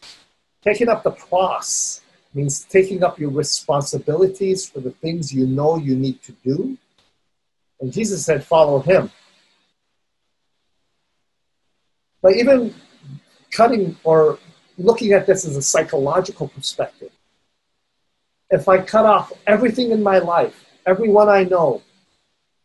Taking 0.63 0.89
up 0.89 1.03
the 1.03 1.11
cross 1.11 2.01
means 2.33 2.63
taking 2.63 3.03
up 3.03 3.19
your 3.19 3.31
responsibilities 3.31 4.69
for 4.69 4.79
the 4.79 4.91
things 4.91 5.33
you 5.33 5.45
know 5.45 5.77
you 5.77 5.95
need 5.95 6.21
to 6.23 6.31
do 6.43 6.77
and 7.81 7.91
Jesus 7.91 8.23
said, 8.23 8.43
follow 8.43 8.79
him. 8.79 9.11
But 12.21 12.35
even 12.35 12.73
cutting 13.51 13.97
or 14.03 14.37
looking 14.77 15.11
at 15.13 15.25
this 15.25 15.45
as 15.45 15.57
a 15.57 15.61
psychological 15.61 16.47
perspective, 16.47 17.11
if 18.51 18.69
I 18.69 18.81
cut 18.81 19.05
off 19.05 19.33
everything 19.47 19.91
in 19.91 20.03
my 20.03 20.19
life, 20.19 20.65
everyone 20.85 21.27
I 21.27 21.43
know, 21.43 21.81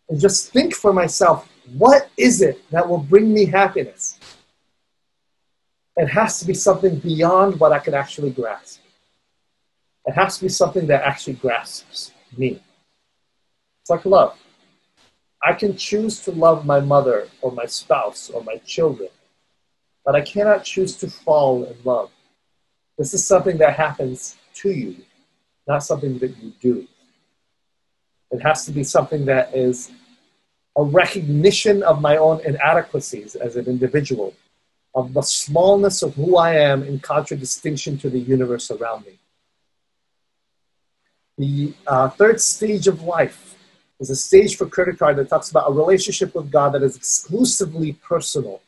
and 0.08 0.20
just 0.20 0.52
think 0.52 0.74
for 0.74 0.92
myself, 0.92 1.48
what 1.78 2.10
is 2.16 2.42
it 2.42 2.68
that 2.70 2.86
will 2.86 2.98
bring 2.98 3.32
me 3.32 3.46
happiness? 3.46 4.18
It 5.96 6.08
has 6.08 6.38
to 6.40 6.46
be 6.46 6.54
something 6.54 6.98
beyond 6.98 7.58
what 7.58 7.72
I 7.72 7.78
can 7.78 7.94
actually 7.94 8.30
grasp. 8.30 8.80
It 10.04 10.12
has 10.12 10.36
to 10.36 10.44
be 10.44 10.48
something 10.50 10.86
that 10.88 11.02
actually 11.02 11.34
grasps 11.34 12.12
me. 12.36 12.60
It's 13.80 13.90
like 13.90 14.04
love. 14.04 14.38
I 15.46 15.52
can 15.52 15.76
choose 15.76 16.18
to 16.24 16.32
love 16.32 16.66
my 16.66 16.80
mother 16.80 17.28
or 17.40 17.52
my 17.52 17.66
spouse 17.66 18.30
or 18.30 18.42
my 18.42 18.56
children, 18.66 19.10
but 20.04 20.16
I 20.16 20.20
cannot 20.20 20.64
choose 20.64 20.96
to 20.96 21.08
fall 21.08 21.62
in 21.62 21.76
love. 21.84 22.10
This 22.98 23.14
is 23.14 23.24
something 23.24 23.56
that 23.58 23.76
happens 23.76 24.36
to 24.54 24.70
you, 24.70 24.96
not 25.68 25.84
something 25.84 26.18
that 26.18 26.36
you 26.42 26.52
do. 26.60 26.88
It 28.32 28.40
has 28.42 28.66
to 28.66 28.72
be 28.72 28.82
something 28.82 29.26
that 29.26 29.54
is 29.54 29.92
a 30.76 30.82
recognition 30.82 31.84
of 31.84 32.00
my 32.00 32.16
own 32.16 32.40
inadequacies 32.40 33.36
as 33.36 33.54
an 33.54 33.66
individual, 33.66 34.34
of 34.96 35.14
the 35.14 35.22
smallness 35.22 36.02
of 36.02 36.16
who 36.16 36.36
I 36.36 36.54
am 36.54 36.82
in 36.82 36.98
contradistinction 36.98 37.98
to 37.98 38.10
the 38.10 38.18
universe 38.18 38.72
around 38.72 39.06
me. 39.06 39.20
The 41.38 41.74
uh, 41.86 42.08
third 42.08 42.40
stage 42.40 42.88
of 42.88 43.02
life 43.02 43.45
is 44.00 44.10
a 44.10 44.16
stage 44.16 44.56
for 44.56 44.66
Kierkegaard 44.66 45.16
that 45.16 45.28
talks 45.28 45.50
about 45.50 45.70
a 45.70 45.72
relationship 45.72 46.34
with 46.34 46.50
God 46.50 46.70
that 46.74 46.82
is 46.82 46.96
exclusively 46.96 47.92
personal. 47.94 48.60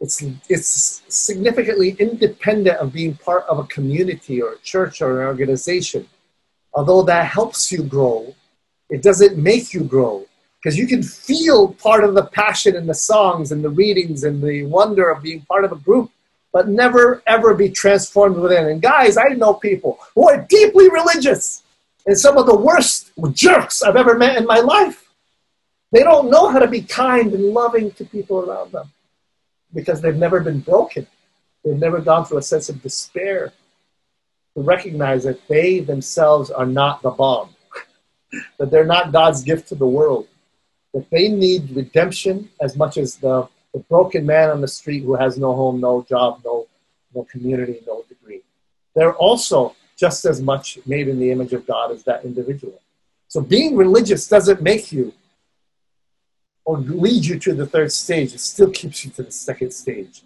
It's, 0.00 0.22
it's 0.48 1.02
significantly 1.08 1.96
independent 1.98 2.76
of 2.76 2.92
being 2.92 3.14
part 3.14 3.44
of 3.48 3.58
a 3.58 3.64
community 3.64 4.40
or 4.40 4.52
a 4.52 4.58
church 4.58 5.02
or 5.02 5.20
an 5.20 5.26
organization. 5.26 6.08
Although 6.72 7.02
that 7.02 7.26
helps 7.26 7.72
you 7.72 7.82
grow, 7.82 8.34
it 8.90 9.02
doesn't 9.02 9.36
make 9.36 9.74
you 9.74 9.82
grow 9.82 10.24
because 10.62 10.78
you 10.78 10.86
can 10.86 11.02
feel 11.02 11.72
part 11.74 12.04
of 12.04 12.14
the 12.14 12.26
passion 12.26 12.76
in 12.76 12.86
the 12.86 12.94
songs 12.94 13.50
and 13.52 13.64
the 13.64 13.70
readings 13.70 14.24
and 14.24 14.42
the 14.42 14.64
wonder 14.66 15.10
of 15.10 15.22
being 15.22 15.40
part 15.42 15.64
of 15.64 15.72
a 15.72 15.76
group, 15.76 16.10
but 16.52 16.68
never 16.68 17.22
ever 17.26 17.54
be 17.54 17.68
transformed 17.68 18.36
within. 18.36 18.66
And 18.66 18.80
guys, 18.80 19.16
I 19.16 19.34
know 19.34 19.54
people 19.54 19.98
who 20.14 20.28
are 20.28 20.46
deeply 20.48 20.88
religious 20.88 21.62
and 22.08 22.18
some 22.18 22.38
of 22.38 22.46
the 22.46 22.56
worst 22.56 23.12
jerks 23.32 23.82
I've 23.82 23.96
ever 23.96 24.16
met 24.16 24.38
in 24.38 24.46
my 24.46 24.60
life. 24.60 25.12
They 25.92 26.02
don't 26.02 26.30
know 26.30 26.48
how 26.48 26.58
to 26.58 26.66
be 26.66 26.80
kind 26.80 27.34
and 27.34 27.52
loving 27.52 27.90
to 27.92 28.04
people 28.06 28.38
around 28.38 28.72
them 28.72 28.90
because 29.74 30.00
they've 30.00 30.16
never 30.16 30.40
been 30.40 30.60
broken. 30.60 31.06
They've 31.62 31.78
never 31.78 32.00
gone 32.00 32.24
through 32.24 32.38
a 32.38 32.42
sense 32.42 32.70
of 32.70 32.82
despair 32.82 33.52
to 34.54 34.62
recognize 34.62 35.24
that 35.24 35.46
they 35.48 35.80
themselves 35.80 36.50
are 36.50 36.64
not 36.64 37.02
the 37.02 37.10
bomb, 37.10 37.54
that 38.58 38.70
they're 38.70 38.86
not 38.86 39.12
God's 39.12 39.42
gift 39.42 39.68
to 39.68 39.74
the 39.74 39.86
world, 39.86 40.28
that 40.94 41.10
they 41.10 41.28
need 41.28 41.76
redemption 41.76 42.48
as 42.62 42.74
much 42.74 42.96
as 42.96 43.16
the, 43.16 43.46
the 43.74 43.80
broken 43.80 44.24
man 44.24 44.48
on 44.48 44.62
the 44.62 44.68
street 44.68 45.04
who 45.04 45.14
has 45.14 45.36
no 45.36 45.54
home, 45.54 45.78
no 45.78 46.06
job, 46.08 46.40
no, 46.42 46.68
no 47.14 47.24
community, 47.24 47.80
no 47.86 48.02
degree. 48.08 48.40
They're 48.94 49.14
also 49.14 49.76
just 49.98 50.24
as 50.24 50.40
much 50.40 50.78
made 50.86 51.08
in 51.08 51.18
the 51.18 51.30
image 51.30 51.52
of 51.52 51.66
God 51.66 51.90
as 51.90 52.04
that 52.04 52.24
individual. 52.24 52.80
So 53.26 53.40
being 53.40 53.76
religious 53.76 54.28
doesn't 54.28 54.62
make 54.62 54.92
you 54.92 55.12
or 56.64 56.78
lead 56.78 57.24
you 57.24 57.38
to 57.38 57.54
the 57.54 57.66
third 57.66 57.90
stage. 57.90 58.34
It 58.34 58.40
still 58.40 58.70
keeps 58.70 59.04
you 59.04 59.10
to 59.12 59.22
the 59.22 59.32
second 59.32 59.72
stage. 59.72 60.22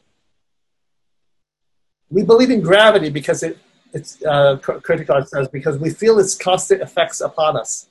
We 2.11 2.25
believe 2.25 2.50
in 2.50 2.61
gravity 2.61 3.11
because 3.11 3.45
it, 3.45 3.59
it's 3.93 4.21
uh, 4.23 4.59
Kierkegaard 4.59 5.29
says 5.29 5.49
because 5.49 5.79
we 5.79 5.91
feel 5.91 6.19
its 6.19 6.35
constant 6.35 6.83
effects 6.83 7.21
upon 7.21 7.57
us. 7.57 7.87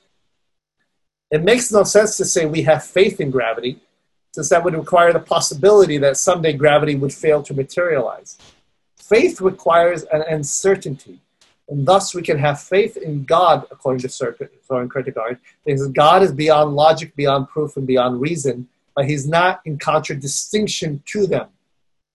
It 1.30 1.42
makes 1.42 1.72
no 1.72 1.82
sense 1.82 2.18
to 2.18 2.26
say 2.26 2.44
we 2.44 2.62
have 2.62 2.84
faith 2.84 3.18
in 3.20 3.30
gravity, 3.30 3.80
since 4.32 4.50
that 4.50 4.62
would 4.62 4.74
require 4.74 5.14
the 5.14 5.20
possibility 5.20 5.96
that 5.98 6.18
someday 6.18 6.52
gravity 6.52 6.94
would 6.94 7.14
fail 7.14 7.42
to 7.42 7.54
materialize. 7.54 8.36
Faith 8.98 9.40
requires 9.40 10.02
an 10.04 10.22
uncertainty. 10.28 11.21
And 11.72 11.86
thus 11.86 12.14
we 12.14 12.20
can 12.20 12.38
have 12.38 12.60
faith 12.60 12.98
in 12.98 13.24
God, 13.24 13.66
according 13.70 14.02
to 14.02 14.08
Soren 14.10 14.90
Kierkegaard, 14.90 15.38
because 15.64 15.88
God 15.88 16.22
is 16.22 16.30
beyond 16.30 16.76
logic, 16.76 17.16
beyond 17.16 17.48
proof, 17.48 17.78
and 17.78 17.86
beyond 17.86 18.20
reason, 18.20 18.68
but 18.94 19.06
he's 19.06 19.26
not 19.26 19.62
in 19.64 19.78
contradistinction 19.78 21.02
to 21.06 21.26
them. 21.26 21.48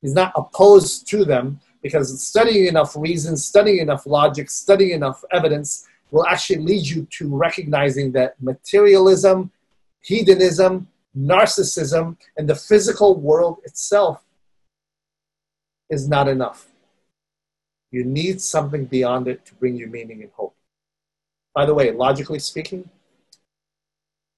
He's 0.04 0.14
not 0.14 0.32
opposed 0.36 1.08
to 1.08 1.26
them, 1.26 1.60
because 1.82 2.22
studying 2.22 2.68
enough 2.68 2.96
reason, 2.96 3.36
studying 3.36 3.80
enough 3.80 4.06
logic, 4.06 4.52
studying 4.52 4.92
enough 4.92 5.24
evidence 5.32 5.88
will 6.12 6.28
actually 6.28 6.60
lead 6.60 6.86
you 6.86 7.08
to 7.18 7.36
recognizing 7.36 8.12
that 8.12 8.40
materialism, 8.40 9.50
hedonism, 10.02 10.88
narcissism, 11.18 12.16
and 12.38 12.48
the 12.48 12.54
physical 12.54 13.20
world 13.20 13.58
itself 13.64 14.24
is 15.90 16.08
not 16.08 16.28
enough. 16.28 16.68
You 17.92 18.04
need 18.04 18.42
something 18.42 18.86
beyond 18.86 19.28
it 19.28 19.46
to 19.46 19.56
bring 19.56 19.76
you 19.76 19.88
meaning 19.88 20.22
and 20.22 20.32
hope. 20.34 20.56
By 21.54 21.66
the 21.66 21.74
way, 21.74 21.92
logically 21.92 22.40
speaking, 22.40 22.90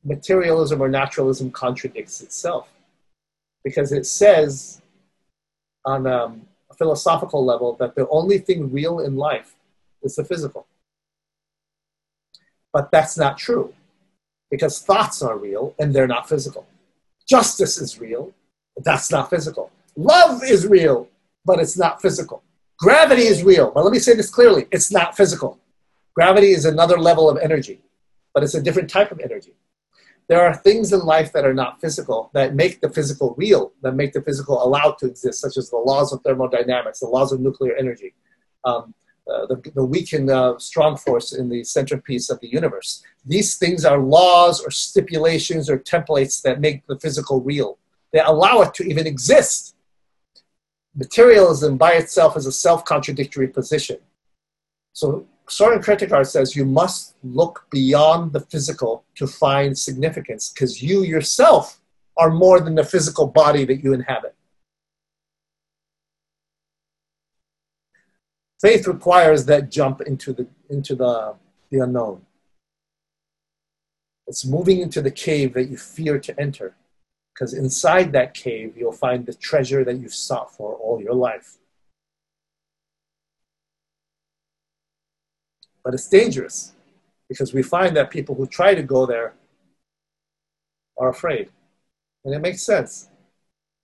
materialism 0.03 0.81
or 0.81 0.89
naturalism 0.89 1.51
contradicts 1.51 2.21
itself 2.21 2.69
because 3.63 3.91
it 3.91 4.05
says 4.05 4.81
on 5.85 6.07
um, 6.07 6.47
a 6.69 6.73
philosophical 6.75 7.43
level 7.43 7.75
that 7.79 7.95
the 7.95 8.07
only 8.09 8.37
thing 8.37 8.71
real 8.71 8.99
in 8.99 9.15
life 9.15 9.55
is 10.01 10.15
the 10.15 10.23
physical. 10.23 10.67
But 12.71 12.91
that's 12.91 13.17
not 13.17 13.37
true 13.37 13.73
because 14.49 14.81
thoughts 14.81 15.21
are 15.21 15.37
real 15.37 15.75
and 15.79 15.93
they're 15.93 16.07
not 16.07 16.29
physical. 16.29 16.67
Justice 17.27 17.77
is 17.79 17.99
real, 17.99 18.33
but 18.75 18.85
that's 18.85 19.11
not 19.11 19.29
physical. 19.29 19.71
Love 19.95 20.41
is 20.43 20.67
real, 20.67 21.07
but 21.45 21.59
it's 21.59 21.77
not 21.77 22.01
physical. 22.01 22.43
Gravity 22.79 23.23
is 23.23 23.43
real, 23.43 23.71
but 23.71 23.83
let 23.83 23.91
me 23.91 23.99
say 23.99 24.15
this 24.15 24.29
clearly 24.29 24.65
it's 24.71 24.91
not 24.91 25.15
physical. 25.17 25.59
Gravity 26.13 26.51
is 26.51 26.65
another 26.65 26.97
level 26.97 27.29
of 27.29 27.37
energy, 27.37 27.81
but 28.33 28.43
it's 28.43 28.55
a 28.55 28.61
different 28.61 28.89
type 28.89 29.11
of 29.11 29.19
energy. 29.19 29.53
There 30.29 30.41
are 30.41 30.55
things 30.55 30.93
in 30.93 30.99
life 31.01 31.33
that 31.33 31.43
are 31.43 31.53
not 31.53 31.81
physical 31.81 32.29
that 32.33 32.55
make 32.55 32.81
the 32.81 32.89
physical 32.89 33.33
real, 33.37 33.73
that 33.81 33.95
make 33.95 34.13
the 34.13 34.21
physical 34.21 34.63
allowed 34.63 34.97
to 34.99 35.07
exist, 35.07 35.41
such 35.41 35.57
as 35.57 35.69
the 35.69 35.77
laws 35.77 36.13
of 36.13 36.21
thermodynamics, 36.21 36.99
the 36.99 37.07
laws 37.07 37.31
of 37.31 37.41
nuclear 37.41 37.75
energy, 37.75 38.13
um, 38.63 38.93
uh, 39.29 39.45
the, 39.47 39.71
the 39.75 39.83
weak 39.83 40.13
and 40.13 40.29
uh, 40.29 40.57
strong 40.57 40.95
force 40.95 41.33
in 41.33 41.49
the 41.49 41.63
centerpiece 41.63 42.29
of 42.29 42.39
the 42.39 42.47
universe. 42.47 43.03
These 43.25 43.57
things 43.57 43.85
are 43.85 43.99
laws 43.99 44.61
or 44.61 44.71
stipulations 44.71 45.69
or 45.69 45.79
templates 45.79 46.41
that 46.43 46.61
make 46.61 46.85
the 46.87 46.99
physical 46.99 47.41
real. 47.41 47.77
They 48.13 48.19
allow 48.19 48.61
it 48.61 48.73
to 48.75 48.83
even 48.83 49.05
exist. 49.05 49.75
Materialism 50.99 51.77
by 51.77 51.93
itself 51.93 52.35
is 52.35 52.45
a 52.45 52.51
self 52.51 52.83
contradictory 52.83 53.47
position. 53.47 53.97
So 54.91 55.25
Soren 55.47 55.81
Kierkegaard 55.81 56.27
says 56.27 56.57
you 56.57 56.65
must 56.65 57.15
look 57.23 57.65
beyond 57.71 58.33
the 58.33 58.41
physical 58.41 59.05
to 59.15 59.25
find 59.25 59.77
significance 59.77 60.51
because 60.51 60.83
you 60.83 61.03
yourself 61.03 61.79
are 62.17 62.29
more 62.29 62.59
than 62.59 62.75
the 62.75 62.83
physical 62.83 63.27
body 63.27 63.63
that 63.63 63.81
you 63.81 63.93
inhabit. 63.93 64.35
Faith 68.61 68.85
requires 68.85 69.45
that 69.45 69.71
jump 69.71 70.01
into 70.01 70.33
the, 70.33 70.47
into 70.69 70.95
the, 70.95 71.33
the 71.71 71.79
unknown. 71.79 72.21
It's 74.27 74.45
moving 74.45 74.81
into 74.81 75.01
the 75.01 75.11
cave 75.11 75.53
that 75.53 75.69
you 75.69 75.77
fear 75.77 76.19
to 76.19 76.37
enter, 76.37 76.75
because 77.39 77.53
inside 77.53 78.11
that 78.11 78.33
cave, 78.33 78.73
you'll 78.75 78.91
find 78.91 79.25
the 79.25 79.33
treasure 79.33 79.85
that 79.85 79.97
you've 79.97 80.13
sought 80.13 80.53
for 80.53 80.73
all 80.73 81.01
your 81.01 81.13
life. 81.13 81.57
But 85.81 85.93
it's 85.93 86.09
dangerous 86.09 86.73
because 87.29 87.53
we 87.53 87.63
find 87.63 87.95
that 87.95 88.09
people 88.09 88.35
who 88.35 88.45
try 88.45 88.75
to 88.75 88.83
go 88.83 89.05
there 89.05 89.35
are 90.97 91.07
afraid. 91.07 91.49
And 92.25 92.35
it 92.35 92.39
makes 92.39 92.61
sense. 92.61 93.09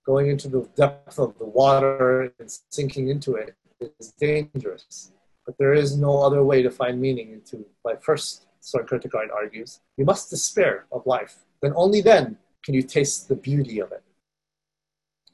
Going 0.04 0.28
into 0.28 0.48
the 0.48 0.68
depth 0.76 1.18
of 1.18 1.38
the 1.38 1.46
water 1.46 2.34
and 2.38 2.54
sinking 2.70 3.08
into 3.08 3.36
it 3.36 3.56
is 3.80 4.12
dangerous. 4.20 5.12
But 5.46 5.56
there 5.56 5.72
is 5.72 5.96
no 5.96 6.22
other 6.22 6.44
way 6.44 6.60
to 6.60 6.70
find 6.70 7.00
meaning 7.00 7.32
into 7.32 7.64
life. 7.86 8.02
First, 8.02 8.44
Kierkegaard 8.86 9.30
argues, 9.30 9.80
you 9.96 10.04
must 10.04 10.28
despair 10.28 10.84
of 10.92 11.06
life. 11.06 11.36
Then 11.62 11.72
only 11.74 12.02
then 12.02 12.36
can 12.66 12.74
you 12.74 12.82
taste 12.82 13.28
the 13.28 13.36
beauty 13.36 13.78
of 13.78 13.92
it. 13.92 14.02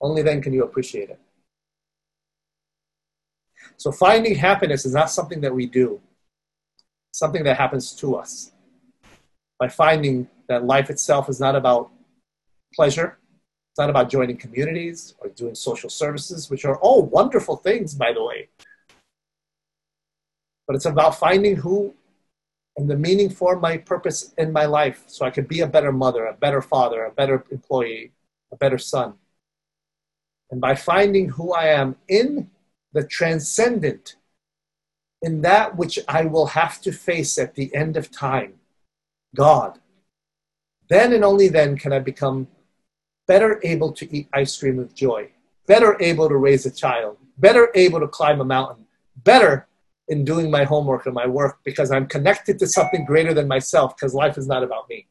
Only 0.03 0.21
then 0.21 0.43
can 0.43 0.53
you 0.53 0.65
appreciate 0.65 1.09
it. 1.09 1.19
So 3.79 3.91
finding 3.91 4.35
happiness 4.35 4.85
is 4.85 4.93
not 4.93 5.11
something 5.11 5.41
that 5.41 5.55
we 5.55 5.65
do, 5.65 5.99
something 7.13 7.43
that 7.45 7.57
happens 7.57 7.95
to 7.95 8.17
us. 8.17 8.53
By 9.59 9.69
finding 9.69 10.29
that 10.49 10.67
life 10.67 10.91
itself 10.91 11.31
is 11.31 11.41
not 11.41 11.57
about 11.57 11.91
pleasure, 12.75 13.19
it's 13.71 13.79
not 13.79 13.89
about 13.89 14.11
joining 14.11 14.37
communities 14.37 15.15
or 15.19 15.31
doing 15.31 15.55
social 15.55 15.89
services, 15.89 16.51
which 16.51 16.67
are 16.67 16.77
all 16.81 17.03
wonderful 17.07 17.57
things, 17.57 17.95
by 17.95 18.13
the 18.13 18.23
way. 18.23 18.51
But 20.67 20.77
it's 20.77 20.85
about 20.85 21.19
finding 21.19 21.57
who 21.57 21.95
and 22.77 22.89
the 22.89 22.97
meaning 22.97 23.29
for 23.29 23.59
my 23.59 23.77
purpose 23.77 24.33
in 24.39 24.53
my 24.53 24.65
life 24.65 25.05
so 25.07 25.27
I 25.27 25.31
could 25.31 25.49
be 25.49 25.61
a 25.61 25.67
better 25.67 25.93
mother, 25.93 26.27
a 26.27 26.35
better 26.35 26.63
father, 26.63 27.05
a 27.05 27.11
better 27.11 27.45
employee, 27.51 28.13
a 28.51 28.57
better 28.57 28.79
son. 28.79 29.15
And 30.51 30.61
by 30.61 30.75
finding 30.75 31.31
who 31.31 31.53
I 31.53 31.67
am 31.67 31.97
in 32.09 32.51
the 32.93 33.07
transcendent, 33.07 34.17
in 35.21 35.43
that 35.43 35.77
which 35.77 35.99
I 36.09 36.25
will 36.25 36.47
have 36.47 36.81
to 36.83 36.93
face 36.93 37.39
at 37.39 37.55
the 37.55 37.75
end 37.75 37.97
of 37.97 38.11
time, 38.11 38.55
God, 39.35 39.79
then 40.89 41.13
and 41.13 41.25
only 41.25 41.49
then 41.49 41.79
can 41.79 41.93
I 41.93 42.01
become 42.01 42.49
better 43.27 43.61
able 43.63 43.93
to 43.93 44.15
eat 44.15 44.29
ice 44.33 44.59
cream 44.59 44.77
with 44.77 44.95
joy, 44.95 45.31
better 45.67 45.97
able 46.01 46.29
to 46.29 46.37
raise 46.37 46.67
a 46.67 46.71
child, 46.71 47.17
better 47.39 47.71
able 47.75 48.01
to 48.01 48.09
climb 48.09 48.41
a 48.41 48.45
mountain, 48.45 48.87
better 49.17 49.69
in 50.09 50.25
doing 50.25 50.51
my 50.51 50.65
homework 50.65 51.07
and 51.07 51.15
my 51.15 51.27
work 51.27 51.59
because 51.65 51.91
I'm 51.91 52.07
connected 52.07 52.59
to 52.59 52.67
something 52.67 53.05
greater 53.05 53.33
than 53.33 53.49
myself 53.49 53.97
because 53.97 54.15
life 54.15 54.37
is 54.37 54.47
not 54.47 54.63
about 54.63 54.89
me. 54.89 55.07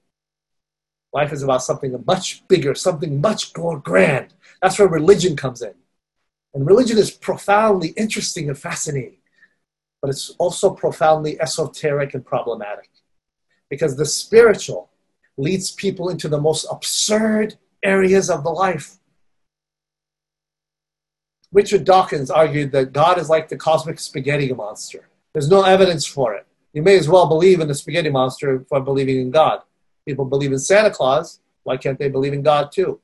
Life 1.14 1.34
is 1.34 1.44
about 1.44 1.64
something 1.64 2.04
much 2.06 2.48
bigger, 2.48 2.76
something 2.76 3.20
much 3.20 3.56
more 3.58 3.80
grand. 3.80 4.34
That's 4.62 4.80
where 4.80 4.88
religion 4.88 5.36
comes 5.36 5.62
in. 5.62 5.74
And 6.54 6.66
religion 6.66 6.98
is 6.98 7.12
profoundly 7.12 7.90
interesting 7.90 8.50
and 8.50 8.58
fascinating, 8.58 9.20
but 10.02 10.10
it's 10.10 10.32
also 10.38 10.74
profoundly 10.74 11.40
esoteric 11.40 12.14
and 12.14 12.26
problematic 12.26 12.90
because 13.70 13.96
the 13.96 14.06
spiritual 14.06 14.92
leads 15.38 15.72
people 15.72 16.10
into 16.10 16.28
the 16.28 16.40
most 16.40 16.68
absurd 16.70 17.56
areas 17.84 18.30
of 18.30 18.44
the 18.44 18.50
life. 18.50 18.98
Richard 21.52 21.84
Dawkins 21.84 22.32
argued 22.32 22.72
that 22.72 22.94
God 22.94 23.18
is 23.18 23.30
like 23.30 23.50
the 23.50 23.58
cosmic 23.58 24.00
spaghetti 24.00 24.54
monster. 24.54 25.10
There's 25.34 25.50
no 25.50 25.64
evidence 25.64 26.06
for 26.06 26.34
it. 26.34 26.46
You 26.74 26.82
may 26.82 26.98
as 26.98 27.10
well 27.10 27.28
believe 27.28 27.60
in 27.60 27.68
the 27.68 27.76
spaghetti 27.76 28.10
monster 28.10 28.66
for 28.70 28.80
believing 28.80 29.20
in 29.20 29.32
God. 29.32 29.62
People 30.08 30.26
believe 30.26 30.54
in 30.54 30.60
Santa 30.60 30.92
Claus. 30.92 31.40
Why 31.64 31.78
can't 31.78 32.00
they 32.00 32.10
believe 32.10 32.34
in 32.34 32.42
God 32.42 32.72
too? 32.72 33.02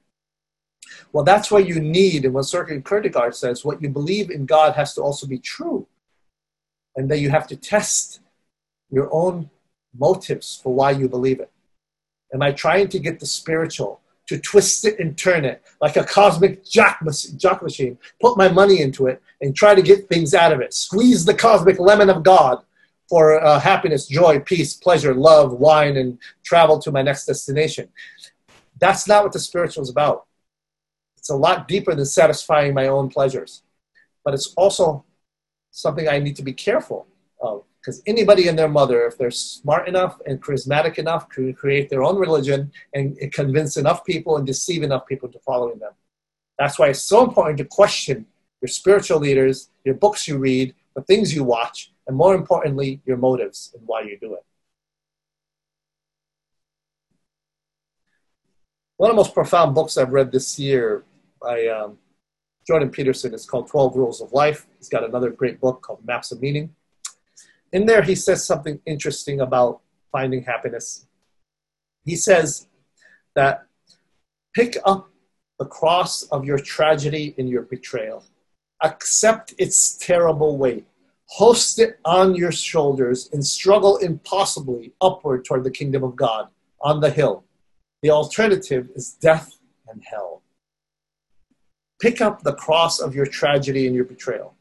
Well, 1.12 1.26
that's 1.26 1.52
what 1.52 1.68
you 1.68 1.80
need. 1.80 2.24
And 2.24 2.34
what 2.34 2.44
Soren 2.44 2.82
Kierkegaard 2.82 3.36
says, 3.36 3.66
what 3.66 3.82
you 3.82 3.90
believe 3.90 4.32
in 4.32 4.46
God 4.46 4.74
has 4.76 4.94
to 4.94 5.02
also 5.02 5.28
be 5.28 5.40
true. 5.40 5.88
And 6.96 7.12
that 7.12 7.20
you 7.20 7.30
have 7.30 7.48
to 7.48 7.56
test 7.56 8.22
your 8.90 9.10
own 9.14 9.50
motives 9.98 10.60
for 10.62 10.74
why 10.74 10.92
you 10.92 11.10
believe 11.10 11.42
it. 11.42 11.52
Am 12.34 12.42
I 12.42 12.52
trying 12.52 12.88
to 12.90 13.00
get 13.00 13.20
the 13.20 13.26
spiritual 13.26 14.02
to 14.28 14.40
twist 14.40 14.86
it 14.86 15.00
and 15.00 15.18
turn 15.18 15.46
it 15.46 15.64
like 15.82 15.96
a 15.96 16.04
cosmic 16.04 16.66
jock 16.66 17.02
machine, 17.02 17.98
put 18.20 18.38
my 18.38 18.50
money 18.50 18.82
into 18.82 19.08
it 19.08 19.22
and 19.42 19.56
try 19.56 19.74
to 19.74 19.82
get 19.82 20.08
things 20.10 20.34
out 20.34 20.52
of 20.52 20.60
it. 20.60 20.74
Squeeze 20.74 21.26
the 21.26 21.34
cosmic 21.34 21.80
lemon 21.80 22.10
of 22.10 22.24
God 22.24 22.64
for 23.10 23.44
uh, 23.44 23.60
happiness, 23.60 24.08
joy, 24.08 24.40
peace, 24.40 24.74
pleasure, 24.74 25.14
love, 25.14 25.54
wine, 25.54 25.96
and 25.96 26.20
travel 26.44 26.78
to 26.80 26.92
my 26.92 27.02
next 27.02 27.26
destination. 27.26 27.88
That's 28.80 29.08
not 29.08 29.24
what 29.24 29.32
the 29.32 29.40
spiritual 29.40 29.84
is 29.84 29.90
about. 29.90 30.26
It's 31.18 31.30
a 31.30 31.36
lot 31.36 31.68
deeper 31.68 31.96
than 31.96 32.06
satisfying 32.06 32.74
my 32.74 32.88
own 32.88 33.10
pleasures, 33.10 33.64
but 34.24 34.34
it's 34.34 34.54
also 34.56 35.06
something 35.72 36.08
I 36.08 36.20
need 36.20 36.36
to 36.36 36.44
be 36.44 36.54
careful 36.54 37.08
of 37.42 37.64
because 37.80 38.02
anybody 38.06 38.48
and 38.48 38.60
their 38.60 38.68
mother, 38.68 39.06
if 39.06 39.18
they're 39.18 39.32
smart 39.32 39.88
enough 39.88 40.20
and 40.26 40.42
charismatic 40.42 40.98
enough, 40.98 41.30
can 41.30 41.54
create 41.54 41.90
their 41.90 42.04
own 42.04 42.18
religion 42.18 42.72
and 42.94 43.18
convince 43.32 43.78
enough 43.78 44.04
people 44.04 44.38
and 44.38 44.46
deceive 44.46 44.84
enough 44.84 45.06
people 45.06 45.30
to 45.30 45.40
following 45.40 45.80
them. 45.80 45.94
That's 46.60 46.78
why 46.78 46.90
it's 46.90 47.04
so 47.04 47.24
important 47.24 47.60
to 47.60 47.66
question 47.66 48.26
your 48.62 48.68
spiritual 48.68 49.20
leaders, 49.20 49.70
your 49.86 49.96
books 49.96 50.28
you 50.28 50.38
read, 50.38 50.74
the 50.96 51.02
things 51.04 51.34
you 51.34 51.44
watch, 51.44 51.92
and 52.08 52.18
more 52.18 52.36
importantly, 52.36 53.00
your 53.06 53.18
motives 53.18 53.72
and 53.78 53.88
why 53.88 54.02
you 54.02 54.18
do 54.20 54.34
it. 54.34 54.44
One 58.98 59.12
of 59.12 59.16
the 59.16 59.22
most 59.22 59.36
profound 59.36 59.76
books 59.76 59.96
I've 59.96 60.12
read 60.12 60.32
this 60.32 60.58
year 60.58 61.04
by 61.40 61.68
um, 61.68 62.00
Jordan 62.66 62.90
Peterson 62.90 63.34
is 63.34 63.46
called 63.46 63.68
12 63.68 63.96
Rules 63.96 64.22
of 64.22 64.34
Life. 64.34 64.66
He's 64.80 64.90
got 64.90 65.04
another 65.04 65.30
great 65.30 65.62
book 65.62 65.84
called 65.84 66.04
Maps 66.04 66.32
of 66.32 66.42
Meaning 66.42 66.74
in 67.72 67.86
there, 67.86 68.02
he 68.02 68.16
says 68.16 68.46
something 68.46 68.80
interesting 68.86 69.42
about 69.42 69.82
finding 70.12 70.44
happiness. 70.44 71.08
He 72.06 72.16
says 72.16 72.68
that 73.36 73.66
pick 74.54 74.78
up 74.86 75.10
the 75.60 75.66
cross 75.66 76.24
of 76.24 76.46
your 76.46 76.60
tragedy 76.60 77.36
and 77.38 77.50
your 77.50 77.64
betrayal, 77.64 78.24
accept 78.84 79.54
its 79.58 79.98
terrible 79.98 80.58
weight, 80.58 80.86
host 81.26 81.80
it 81.80 82.00
on 82.06 82.36
your 82.36 82.52
shoulders, 82.52 83.30
and 83.34 83.46
struggle 83.46 83.98
impossibly 83.98 84.94
upward 85.02 85.44
toward 85.44 85.64
the 85.64 85.72
kingdom 85.72 86.04
of 86.04 86.16
God 86.16 86.48
on 86.82 87.02
the 87.02 87.10
hill. 87.10 87.44
The 88.02 88.12
alternative 88.12 88.90
is 88.96 89.14
death 89.14 89.58
and 89.90 90.04
hell. 90.04 90.42
Pick 92.00 92.22
up 92.22 92.44
the 92.44 92.54
cross 92.54 93.00
of 93.00 93.16
your 93.16 93.26
tragedy 93.26 93.88
and 93.88 93.96
your 93.96 94.06
betrayal 94.06 94.57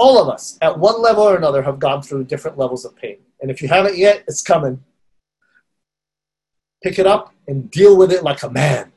all 0.00 0.20
of 0.20 0.28
us, 0.28 0.58
at 0.62 0.78
one 0.78 1.02
level 1.02 1.24
or 1.24 1.36
another, 1.36 1.62
have 1.62 1.78
gone 1.78 2.00
through 2.00 2.24
different 2.24 2.56
levels 2.56 2.86
of 2.86 2.96
pain. 2.96 3.18
And 3.40 3.50
if 3.50 3.60
you 3.60 3.68
haven't 3.68 3.98
yet, 3.98 4.24
it's 4.26 4.42
coming. 4.42 4.82
Pick 6.82 6.98
it 6.98 7.06
up 7.06 7.34
and 7.46 7.70
deal 7.70 7.96
with 7.98 8.10
it 8.10 8.22
like 8.22 8.42
a 8.42 8.48
man. 8.48 8.92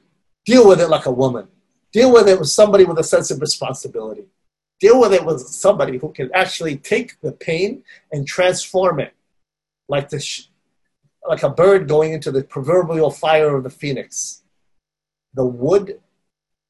Deal 0.45 0.65
with 0.65 0.79
it 0.79 0.87
like 0.87 1.05
a 1.05 1.11
woman. 1.11 1.49
Deal 1.91 2.11
with 2.11 2.29
it 2.29 2.39
with 2.39 2.47
somebody 2.47 2.85
with 2.85 2.97
a 2.97 3.03
sense 3.03 3.29
of 3.31 3.41
responsibility. 3.41 4.25
Deal 4.79 4.99
with 4.99 5.13
it 5.13 5.25
with 5.25 5.41
somebody 5.41 5.97
who 5.97 6.11
can 6.13 6.29
actually 6.33 6.77
take 6.77 7.19
the 7.19 7.33
pain 7.33 7.83
and 8.11 8.25
transform 8.25 8.99
it 9.01 9.13
like 9.89 10.07
the 10.09 10.19
sh- 10.19 10.47
like 11.27 11.43
a 11.43 11.49
bird 11.49 11.87
going 11.87 12.13
into 12.13 12.31
the 12.31 12.43
proverbial 12.43 13.11
fire 13.11 13.55
of 13.55 13.63
the 13.63 13.69
phoenix. 13.69 14.43
The 15.33 15.45
wood 15.45 15.99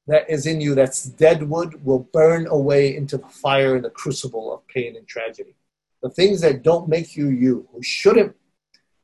that 0.06 0.28
is 0.28 0.46
in 0.46 0.60
you, 0.60 0.74
that's 0.74 1.04
dead 1.04 1.42
wood, 1.42 1.84
will 1.84 2.08
burn 2.12 2.46
away 2.46 2.94
into 2.94 3.16
the 3.16 3.28
fire 3.28 3.76
in 3.76 3.82
the 3.82 3.90
crucible 3.90 4.52
of 4.52 4.66
pain 4.68 4.96
and 4.96 5.06
tragedy. 5.06 5.54
The 6.02 6.10
things 6.10 6.40
that 6.42 6.62
don't 6.62 6.88
make 6.88 7.16
you 7.16 7.28
you, 7.28 7.66
who 7.72 7.82
shouldn't 7.82 8.36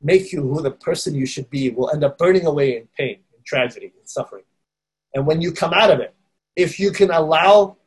make 0.01 0.31
you 0.31 0.41
who 0.41 0.61
the 0.61 0.71
person 0.71 1.15
you 1.15 1.25
should 1.25 1.49
be, 1.49 1.71
will 1.71 1.89
end 1.89 2.03
up 2.03 2.17
burning 2.17 2.45
away 2.45 2.77
in 2.77 2.87
pain, 2.95 3.19
in 3.35 3.43
tragedy, 3.43 3.93
in 3.99 4.07
suffering. 4.07 4.43
And 5.15 5.25
when 5.25 5.41
you 5.41 5.51
come 5.51 5.73
out 5.73 5.89
of 5.89 5.99
it, 5.99 6.13
if 6.55 6.79
you 6.79 6.91
can 6.91 7.11
allow 7.11 7.77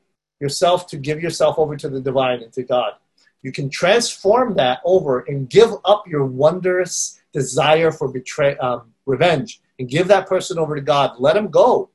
yourself 0.40 0.86
to 0.88 0.96
give 0.96 1.22
yourself 1.22 1.58
over 1.58 1.76
to 1.76 1.88
the 1.88 2.00
divine 2.00 2.42
and 2.42 2.52
to 2.54 2.62
God, 2.62 2.94
you 3.42 3.52
can 3.52 3.68
transform 3.68 4.54
that 4.54 4.80
over 4.84 5.20
and 5.20 5.48
give 5.48 5.70
up 5.84 6.08
your 6.08 6.24
wondrous 6.24 7.20
desire 7.32 7.92
for 7.92 8.08
betray, 8.08 8.56
um, 8.56 8.92
revenge 9.06 9.60
and 9.78 9.88
give 9.88 10.08
that 10.08 10.26
person 10.26 10.58
over 10.58 10.74
to 10.74 10.80
God. 10.80 11.16
Let 11.18 11.36
him 11.36 11.48
go. 11.48 11.90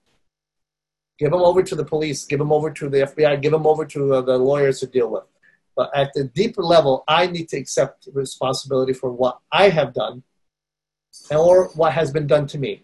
Give 1.19 1.32
them 1.32 1.41
over 1.41 1.62
to 1.62 1.75
the 1.75 1.84
police. 1.84 2.25
Give 2.25 2.39
them 2.39 2.53
over 2.53 2.71
to 2.71 2.89
the 2.89 2.99
FBI. 2.99 3.41
Give 3.41 3.51
them 3.51 3.67
over 3.67 3.86
to 3.86 4.15
uh, 4.15 4.21
the 4.21 4.38
lawyers 4.38 4.79
to 4.79 4.88
deal 4.88 5.10
with. 5.12 5.25
But 5.75 5.95
at 5.95 6.12
the 6.13 6.23
deeper 6.25 6.63
level, 6.63 7.03
I 7.08 7.27
need 7.27 7.49
to 7.49 7.58
accept 7.58 8.08
responsibility 8.13 8.93
for 8.93 9.12
what 9.12 9.39
I 9.51 9.69
have 9.69 9.93
done 9.93 10.23
or 11.29 11.69
what 11.69 11.93
has 11.93 12.12
been 12.12 12.27
done 12.27 12.47
to 12.47 12.58
me 12.58 12.84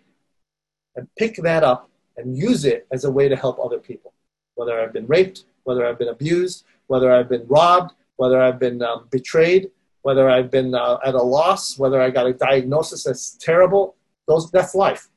and 0.96 1.08
pick 1.18 1.36
that 1.38 1.64
up 1.64 1.90
and 2.18 2.38
use 2.38 2.66
it 2.66 2.88
as 2.92 3.04
a 3.04 3.12
way 3.12 3.28
to 3.28 3.36
help 3.36 3.60
other 3.60 3.80
people. 3.80 4.14
Whether 4.56 4.80
I've 4.80 4.94
been 4.94 5.08
raped, 5.08 5.46
whether 5.64 5.86
I've 5.86 6.00
been 6.00 6.10
abused, 6.10 6.66
whether 6.88 7.12
I've 7.12 7.30
been 7.30 7.46
robbed, 7.48 7.94
whether 8.18 8.42
I've 8.42 8.60
been 8.60 8.82
um, 8.82 9.08
betrayed, 9.12 9.72
whether 10.04 10.30
I've 10.30 10.52
been 10.52 10.76
uh, 10.76 10.98
at 11.06 11.16
a 11.16 11.22
loss, 11.22 11.78
whether 11.78 12.02
I 12.02 12.10
got 12.10 12.28
a 12.28 12.34
diagnosis 12.34 13.04
that's 13.04 13.38
terrible, 13.38 13.96
those, 14.28 14.52
that's 14.52 14.76
life. 14.76 15.10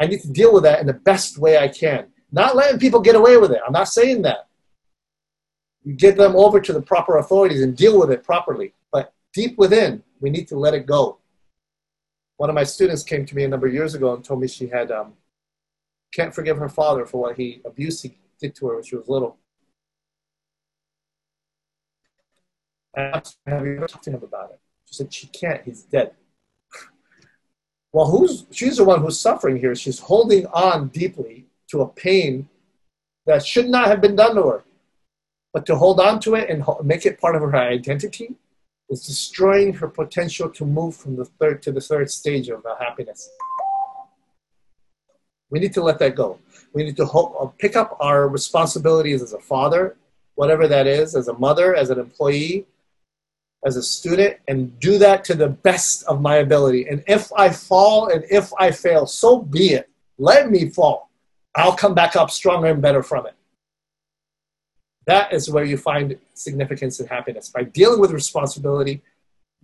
I 0.00 0.06
need 0.06 0.20
to 0.22 0.30
deal 0.30 0.52
with 0.52 0.62
that 0.62 0.80
in 0.80 0.86
the 0.86 0.94
best 0.94 1.38
way 1.38 1.58
I 1.58 1.68
can. 1.68 2.06
Not 2.32 2.56
letting 2.56 2.78
people 2.78 3.00
get 3.00 3.14
away 3.14 3.36
with 3.36 3.52
it. 3.52 3.60
I'm 3.66 3.72
not 3.72 3.88
saying 3.88 4.22
that. 4.22 4.48
You 5.84 5.94
get 5.94 6.16
them 6.16 6.34
over 6.34 6.60
to 6.60 6.72
the 6.72 6.82
proper 6.82 7.18
authorities 7.18 7.62
and 7.62 7.76
deal 7.76 7.98
with 7.98 8.10
it 8.10 8.24
properly. 8.24 8.74
But 8.90 9.12
deep 9.32 9.56
within, 9.56 10.02
we 10.20 10.30
need 10.30 10.48
to 10.48 10.58
let 10.58 10.74
it 10.74 10.86
go. 10.86 11.18
One 12.38 12.50
of 12.50 12.54
my 12.54 12.64
students 12.64 13.02
came 13.02 13.24
to 13.24 13.36
me 13.36 13.44
a 13.44 13.48
number 13.48 13.66
of 13.66 13.72
years 13.72 13.94
ago 13.94 14.14
and 14.14 14.24
told 14.24 14.40
me 14.40 14.48
she 14.48 14.66
had 14.66 14.90
um, 14.90 15.14
can't 16.12 16.34
forgive 16.34 16.58
her 16.58 16.68
father 16.68 17.06
for 17.06 17.20
what 17.20 17.36
he 17.36 17.60
abuse 17.64 18.02
he 18.02 18.16
did 18.40 18.54
to 18.56 18.68
her 18.68 18.74
when 18.74 18.84
she 18.84 18.96
was 18.96 19.08
little. 19.08 19.38
I 22.96 23.02
asked 23.02 23.38
her, 23.46 23.54
have 23.54 23.66
you 23.66 23.76
ever 23.76 23.86
talked 23.86 24.04
to 24.04 24.10
him 24.10 24.22
about 24.22 24.50
it? 24.50 24.60
She 24.86 24.94
said 24.94 25.12
she 25.12 25.26
can't. 25.28 25.62
He's 25.64 25.82
dead. 25.82 26.12
well, 27.92 28.06
who's 28.06 28.46
she's 28.50 28.78
the 28.78 28.84
one 28.84 29.02
who's 29.02 29.20
suffering 29.20 29.58
here. 29.58 29.74
She's 29.74 29.98
holding 29.98 30.46
on 30.46 30.88
deeply 30.88 31.45
to 31.70 31.82
a 31.82 31.88
pain 31.88 32.48
that 33.26 33.44
should 33.44 33.68
not 33.68 33.88
have 33.88 34.00
been 34.00 34.16
done 34.16 34.36
to 34.36 34.42
her. 34.42 34.64
But 35.52 35.66
to 35.66 35.76
hold 35.76 36.00
on 36.00 36.20
to 36.20 36.34
it 36.34 36.50
and 36.50 36.64
make 36.84 37.06
it 37.06 37.20
part 37.20 37.34
of 37.34 37.42
her 37.42 37.56
identity 37.56 38.34
is 38.88 39.06
destroying 39.06 39.72
her 39.74 39.88
potential 39.88 40.48
to 40.50 40.64
move 40.64 40.94
from 40.94 41.16
the 41.16 41.24
third 41.24 41.62
to 41.62 41.72
the 41.72 41.80
third 41.80 42.10
stage 42.10 42.48
of 42.48 42.64
happiness. 42.78 43.28
We 45.50 45.60
need 45.60 45.72
to 45.74 45.82
let 45.82 45.98
that 46.00 46.14
go. 46.14 46.38
We 46.72 46.84
need 46.84 46.96
to 46.96 47.06
hope, 47.06 47.36
uh, 47.40 47.46
pick 47.58 47.76
up 47.76 47.96
our 48.00 48.28
responsibilities 48.28 49.22
as 49.22 49.32
a 49.32 49.38
father, 49.38 49.96
whatever 50.34 50.68
that 50.68 50.86
is, 50.86 51.14
as 51.14 51.28
a 51.28 51.34
mother, 51.34 51.74
as 51.74 51.90
an 51.90 51.98
employee, 51.98 52.66
as 53.64 53.76
a 53.76 53.82
student, 53.82 54.36
and 54.48 54.78
do 54.80 54.98
that 54.98 55.24
to 55.24 55.34
the 55.34 55.48
best 55.48 56.04
of 56.04 56.20
my 56.20 56.36
ability. 56.36 56.88
And 56.88 57.02
if 57.06 57.32
I 57.32 57.50
fall 57.50 58.08
and 58.08 58.24
if 58.30 58.52
I 58.58 58.70
fail, 58.70 59.06
so 59.06 59.40
be 59.40 59.70
it. 59.70 59.88
Let 60.18 60.50
me 60.50 60.68
fall. 60.68 61.05
I'll 61.56 61.74
come 61.74 61.94
back 61.94 62.16
up 62.16 62.30
stronger 62.30 62.68
and 62.68 62.82
better 62.82 63.02
from 63.02 63.26
it. 63.26 63.34
That 65.06 65.32
is 65.32 65.48
where 65.48 65.64
you 65.64 65.78
find 65.78 66.18
significance 66.34 67.00
and 67.00 67.08
happiness 67.08 67.48
by 67.48 67.62
dealing 67.62 68.00
with 68.00 68.10
responsibility, 68.10 69.02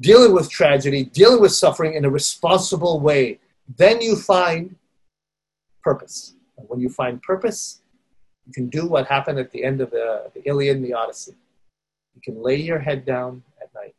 dealing 0.00 0.32
with 0.32 0.48
tragedy, 0.48 1.04
dealing 1.04 1.40
with 1.40 1.52
suffering 1.52 1.94
in 1.94 2.04
a 2.06 2.10
responsible 2.10 2.98
way. 3.00 3.40
Then 3.76 4.00
you 4.00 4.16
find 4.16 4.76
purpose. 5.82 6.34
And 6.56 6.66
when 6.68 6.80
you 6.80 6.88
find 6.88 7.20
purpose, 7.22 7.82
you 8.46 8.52
can 8.52 8.68
do 8.68 8.86
what 8.86 9.06
happened 9.06 9.38
at 9.38 9.50
the 9.50 9.62
end 9.62 9.80
of 9.80 9.90
the, 9.90 10.30
the 10.34 10.48
Iliad 10.48 10.76
and 10.76 10.84
the 10.84 10.94
Odyssey. 10.94 11.34
You 12.14 12.22
can 12.22 12.42
lay 12.42 12.56
your 12.56 12.78
head 12.78 13.04
down 13.04 13.42
at 13.60 13.74
night, 13.74 13.94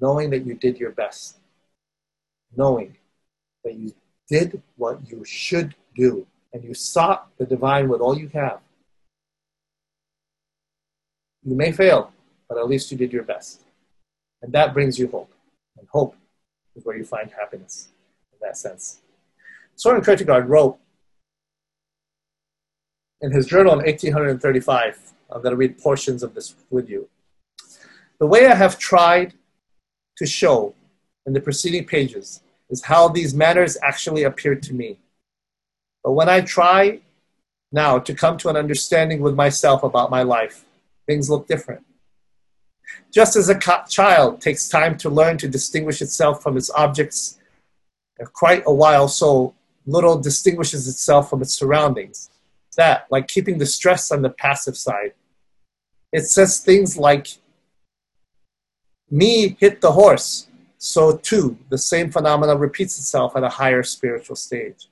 knowing 0.00 0.30
that 0.30 0.46
you 0.46 0.54
did 0.54 0.78
your 0.78 0.92
best, 0.92 1.38
knowing 2.56 2.96
that 3.64 3.74
you 3.74 3.94
did 4.28 4.62
what 4.76 5.00
you 5.08 5.24
should 5.24 5.74
do 5.94 6.26
and 6.52 6.64
you 6.64 6.74
sought 6.74 7.28
the 7.38 7.46
divine 7.46 7.88
with 7.88 8.00
all 8.00 8.18
you 8.18 8.28
have, 8.28 8.60
you 11.44 11.54
may 11.54 11.72
fail, 11.72 12.12
but 12.48 12.58
at 12.58 12.68
least 12.68 12.90
you 12.90 12.96
did 12.96 13.12
your 13.12 13.22
best. 13.22 13.62
And 14.42 14.52
that 14.52 14.74
brings 14.74 14.98
you 14.98 15.08
hope. 15.08 15.32
And 15.78 15.86
hope 15.90 16.16
is 16.74 16.84
where 16.84 16.96
you 16.96 17.04
find 17.04 17.30
happiness 17.30 17.88
in 18.32 18.38
that 18.42 18.56
sense. 18.56 19.00
Soren 19.74 20.02
Kierkegaard 20.02 20.48
wrote 20.48 20.78
in 23.20 23.32
his 23.32 23.46
journal 23.46 23.72
in 23.72 23.78
1835, 23.78 25.12
I'm 25.30 25.42
going 25.42 25.52
to 25.52 25.56
read 25.56 25.78
portions 25.78 26.22
of 26.22 26.34
this 26.34 26.54
with 26.70 26.88
you. 26.88 27.08
The 28.18 28.26
way 28.26 28.46
I 28.46 28.54
have 28.54 28.78
tried 28.78 29.34
to 30.16 30.26
show 30.26 30.74
in 31.26 31.32
the 31.32 31.40
preceding 31.40 31.84
pages 31.84 32.40
is 32.70 32.84
how 32.84 33.08
these 33.08 33.34
matters 33.34 33.76
actually 33.82 34.22
appeared 34.22 34.62
to 34.64 34.74
me. 34.74 34.98
But 36.06 36.12
when 36.12 36.28
I 36.28 36.40
try 36.40 37.00
now 37.72 37.98
to 37.98 38.14
come 38.14 38.38
to 38.38 38.48
an 38.48 38.56
understanding 38.56 39.18
with 39.18 39.34
myself 39.34 39.82
about 39.82 40.08
my 40.08 40.22
life, 40.22 40.64
things 41.04 41.28
look 41.28 41.48
different. 41.48 41.84
Just 43.12 43.34
as 43.34 43.48
a 43.48 43.58
child 43.88 44.40
takes 44.40 44.68
time 44.68 44.96
to 44.98 45.10
learn 45.10 45.36
to 45.38 45.48
distinguish 45.48 46.00
itself 46.00 46.44
from 46.44 46.56
its 46.56 46.70
objects, 46.70 47.38
uh, 48.22 48.26
quite 48.26 48.62
a 48.66 48.72
while 48.72 49.08
so 49.08 49.52
little 49.84 50.16
distinguishes 50.16 50.86
itself 50.86 51.28
from 51.28 51.42
its 51.42 51.54
surroundings. 51.54 52.30
That, 52.76 53.08
like 53.10 53.26
keeping 53.26 53.58
the 53.58 53.66
stress 53.66 54.12
on 54.12 54.22
the 54.22 54.30
passive 54.30 54.76
side, 54.76 55.14
it 56.12 56.26
says 56.26 56.60
things 56.60 56.96
like, 56.96 57.26
me 59.10 59.56
hit 59.58 59.80
the 59.80 59.90
horse, 59.90 60.46
so 60.78 61.16
too 61.16 61.58
the 61.68 61.78
same 61.78 62.12
phenomena 62.12 62.54
repeats 62.54 62.96
itself 62.96 63.34
at 63.34 63.42
a 63.42 63.48
higher 63.48 63.82
spiritual 63.82 64.36
stage. 64.36 64.86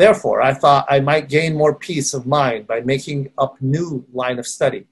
Therefore, 0.00 0.40
I 0.40 0.54
thought 0.54 0.86
I 0.88 1.00
might 1.00 1.28
gain 1.28 1.54
more 1.54 1.74
peace 1.74 2.14
of 2.14 2.26
mind 2.26 2.66
by 2.66 2.80
making 2.80 3.32
up 3.36 3.60
new 3.60 4.06
line 4.14 4.38
of 4.38 4.46
study, 4.46 4.86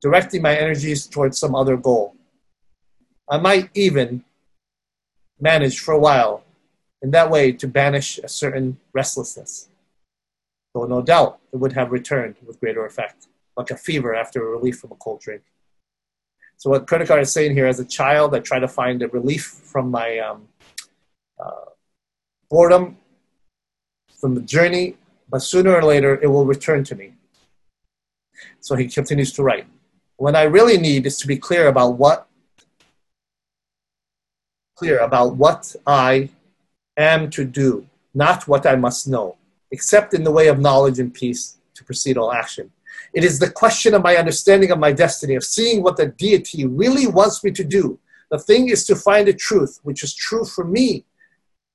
directing 0.00 0.40
my 0.40 0.56
energies 0.56 1.06
towards 1.06 1.36
some 1.36 1.54
other 1.54 1.76
goal. 1.76 2.16
I 3.28 3.36
might 3.36 3.68
even 3.74 4.24
manage 5.38 5.80
for 5.80 5.92
a 5.92 5.98
while 5.98 6.44
in 7.02 7.10
that 7.10 7.28
way 7.28 7.52
to 7.52 7.68
banish 7.68 8.16
a 8.24 8.28
certain 8.28 8.78
restlessness, 8.94 9.68
though 10.72 10.86
no 10.86 11.02
doubt 11.02 11.38
it 11.52 11.56
would 11.58 11.74
have 11.74 11.92
returned 11.92 12.36
with 12.46 12.58
greater 12.58 12.86
effect, 12.86 13.26
like 13.58 13.70
a 13.70 13.76
fever 13.76 14.14
after 14.14 14.40
a 14.40 14.50
relief 14.50 14.78
from 14.78 14.92
a 14.92 14.96
cold 14.96 15.20
drink. 15.20 15.42
So 16.56 16.70
what 16.70 16.88
Kierkegaard 16.88 17.20
is 17.20 17.34
saying 17.34 17.52
here, 17.52 17.66
as 17.66 17.80
a 17.80 17.84
child, 17.84 18.34
I 18.34 18.38
try 18.38 18.60
to 18.60 18.68
find 18.68 19.02
a 19.02 19.08
relief 19.08 19.44
from 19.44 19.90
my 19.90 20.20
um, 20.20 20.48
uh, 21.38 21.66
boredom 22.48 22.96
from 24.22 24.36
the 24.36 24.40
journey, 24.40 24.94
but 25.28 25.42
sooner 25.42 25.74
or 25.74 25.82
later 25.82 26.12
it 26.22 26.28
will 26.28 26.46
return 26.46 26.84
to 26.84 26.94
me. 26.94 27.12
So 28.60 28.76
he 28.76 28.86
continues 28.86 29.32
to 29.32 29.42
write. 29.42 29.66
What 30.16 30.36
I 30.36 30.44
really 30.44 30.78
need 30.78 31.06
is 31.06 31.18
to 31.18 31.26
be 31.26 31.36
clear 31.36 31.66
about 31.66 31.98
what 31.98 32.28
clear 34.76 34.98
about 35.00 35.34
what 35.34 35.74
I 35.86 36.30
am 36.96 37.30
to 37.30 37.44
do, 37.44 37.86
not 38.14 38.46
what 38.46 38.64
I 38.64 38.76
must 38.76 39.08
know, 39.08 39.36
except 39.72 40.14
in 40.14 40.22
the 40.22 40.30
way 40.30 40.46
of 40.46 40.60
knowledge 40.60 41.00
and 41.00 41.12
peace 41.12 41.58
to 41.74 41.82
proceed 41.82 42.16
all 42.16 42.32
action. 42.32 42.70
It 43.12 43.24
is 43.24 43.40
the 43.40 43.50
question 43.50 43.92
of 43.92 44.04
my 44.04 44.14
understanding 44.16 44.70
of 44.70 44.78
my 44.78 44.92
destiny, 44.92 45.34
of 45.34 45.44
seeing 45.44 45.82
what 45.82 45.96
the 45.96 46.06
deity 46.06 46.64
really 46.64 47.08
wants 47.08 47.42
me 47.42 47.50
to 47.50 47.64
do. 47.64 47.98
The 48.30 48.38
thing 48.38 48.68
is 48.68 48.84
to 48.86 48.94
find 48.94 49.26
the 49.26 49.34
truth, 49.34 49.80
which 49.82 50.04
is 50.04 50.14
true 50.14 50.44
for 50.44 50.64
me, 50.64 51.04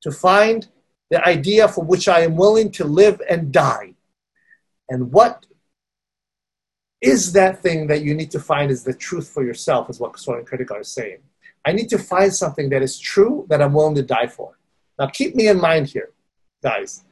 to 0.01 0.11
find 0.11 0.67
the 1.09 1.25
idea 1.27 1.67
for 1.67 1.83
which 1.83 2.07
I 2.07 2.21
am 2.21 2.35
willing 2.35 2.71
to 2.73 2.83
live 2.83 3.21
and 3.29 3.51
die. 3.51 3.93
And 4.89 5.11
what 5.11 5.45
is 7.01 7.33
that 7.33 7.61
thing 7.61 7.87
that 7.87 8.01
you 8.01 8.13
need 8.13 8.31
to 8.31 8.39
find 8.39 8.71
is 8.71 8.83
the 8.83 8.93
truth 8.93 9.29
for 9.29 9.43
yourself, 9.43 9.89
is 9.89 9.99
what 9.99 10.17
Soren 10.19 10.45
Kierkegaard 10.45 10.81
is 10.81 10.89
saying. 10.89 11.19
I 11.65 11.71
need 11.73 11.89
to 11.89 11.99
find 11.99 12.33
something 12.33 12.69
that 12.69 12.81
is 12.81 12.97
true 12.99 13.45
that 13.49 13.61
I'm 13.61 13.73
willing 13.73 13.95
to 13.95 14.03
die 14.03 14.27
for. 14.27 14.57
Now, 14.97 15.07
keep 15.07 15.35
me 15.35 15.47
in 15.47 15.59
mind 15.59 15.87
here. 15.87 16.11
guys. 16.63 17.03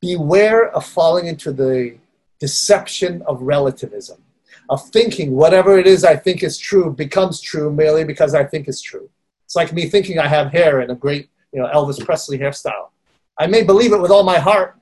Beware 0.00 0.70
of 0.70 0.86
falling 0.86 1.26
into 1.26 1.52
the 1.52 1.96
deception 2.38 3.22
of 3.22 3.42
relativism, 3.42 4.22
of 4.68 4.88
thinking 4.88 5.32
whatever 5.32 5.78
it 5.78 5.86
is 5.86 6.04
I 6.04 6.16
think 6.16 6.42
is 6.42 6.56
true 6.56 6.92
becomes 6.92 7.40
true 7.40 7.72
merely 7.72 8.04
because 8.04 8.34
I 8.34 8.44
think 8.44 8.68
it's 8.68 8.80
true. 8.80 9.10
It's 9.44 9.56
like 9.56 9.72
me 9.72 9.88
thinking 9.88 10.18
I 10.18 10.28
have 10.28 10.52
hair 10.52 10.80
and 10.80 10.90
a 10.92 10.94
great, 10.94 11.28
you 11.52 11.60
know, 11.60 11.68
Elvis 11.68 12.04
Presley 12.04 12.38
hairstyle. 12.38 12.90
I 13.38 13.46
may 13.46 13.62
believe 13.62 13.92
it 13.92 14.00
with 14.00 14.10
all 14.10 14.22
my 14.22 14.38
heart, 14.38 14.78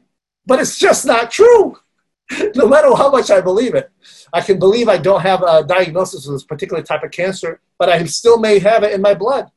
but 0.47 0.61
it's 0.61 0.79
just 0.79 1.07
not 1.07 1.31
true. 1.31 1.77
no 2.55 2.69
matter 2.69 2.95
how 2.95 3.11
much 3.11 3.31
I 3.31 3.41
believe 3.41 3.75
it. 3.75 3.91
I 4.33 4.41
can 4.41 4.59
believe 4.59 4.89
I 4.89 4.99
don't 4.99 5.23
have 5.23 5.43
a 5.43 5.65
diagnosis 5.65 6.27
of 6.27 6.33
this 6.33 6.45
particular 6.45 6.83
type 6.83 7.03
of 7.03 7.11
cancer, 7.11 7.61
but 7.79 7.89
I 7.89 8.05
still 8.05 8.39
may 8.39 8.59
have 8.59 8.83
it 8.83 8.93
in 8.93 9.01
my 9.01 9.15
blood. 9.15 9.51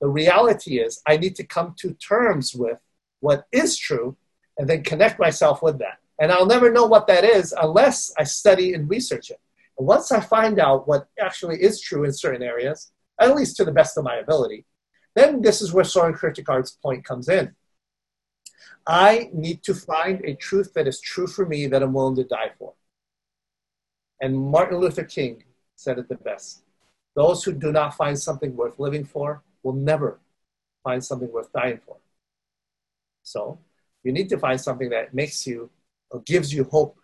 The 0.00 0.08
reality 0.08 0.78
is, 0.78 1.00
I 1.06 1.16
need 1.16 1.36
to 1.36 1.44
come 1.44 1.74
to 1.78 1.92
terms 1.94 2.54
with 2.54 2.80
what 3.20 3.46
is 3.52 3.76
true 3.76 4.16
and 4.58 4.68
then 4.68 4.82
connect 4.82 5.20
myself 5.20 5.62
with 5.62 5.78
that. 5.78 5.98
And 6.18 6.32
I'll 6.32 6.46
never 6.46 6.72
know 6.72 6.86
what 6.86 7.06
that 7.08 7.24
is 7.24 7.54
unless 7.60 8.12
I 8.18 8.24
study 8.24 8.74
and 8.74 8.88
research 8.88 9.30
it. 9.30 9.40
And 9.78 9.86
once 9.86 10.12
I 10.12 10.20
find 10.20 10.58
out 10.58 10.88
what 10.88 11.08
actually 11.20 11.62
is 11.62 11.80
true 11.80 12.04
in 12.04 12.12
certain 12.12 12.42
areas, 12.42 12.90
at 13.20 13.34
least 13.34 13.56
to 13.56 13.64
the 13.64 13.72
best 13.72 13.96
of 13.98 14.04
my 14.04 14.16
ability, 14.16 14.64
then 15.14 15.42
this 15.42 15.60
is 15.60 15.72
where 15.72 15.84
Soren 15.84 16.16
Kierkegaard's 16.16 16.78
point 16.82 17.04
comes 17.04 17.28
in. 17.28 17.54
I 18.86 19.30
need 19.32 19.62
to 19.64 19.74
find 19.74 20.24
a 20.24 20.34
truth 20.34 20.72
that 20.74 20.88
is 20.88 21.00
true 21.00 21.26
for 21.26 21.46
me 21.46 21.66
that 21.68 21.82
I'm 21.82 21.92
willing 21.92 22.16
to 22.16 22.24
die 22.24 22.50
for. 22.58 22.74
And 24.20 24.36
Martin 24.36 24.78
Luther 24.78 25.04
King 25.04 25.44
said 25.76 25.98
it 25.98 26.08
the 26.08 26.16
best. 26.16 26.62
Those 27.14 27.44
who 27.44 27.52
do 27.52 27.72
not 27.72 27.94
find 27.94 28.18
something 28.18 28.56
worth 28.56 28.78
living 28.78 29.04
for 29.04 29.42
will 29.62 29.74
never 29.74 30.20
find 30.82 31.04
something 31.04 31.30
worth 31.30 31.52
dying 31.52 31.80
for. 31.84 31.96
So 33.22 33.58
you 34.02 34.12
need 34.12 34.28
to 34.30 34.38
find 34.38 34.60
something 34.60 34.90
that 34.90 35.14
makes 35.14 35.46
you 35.46 35.70
or 36.10 36.20
gives 36.20 36.52
you 36.52 36.64
hope. 36.64 36.98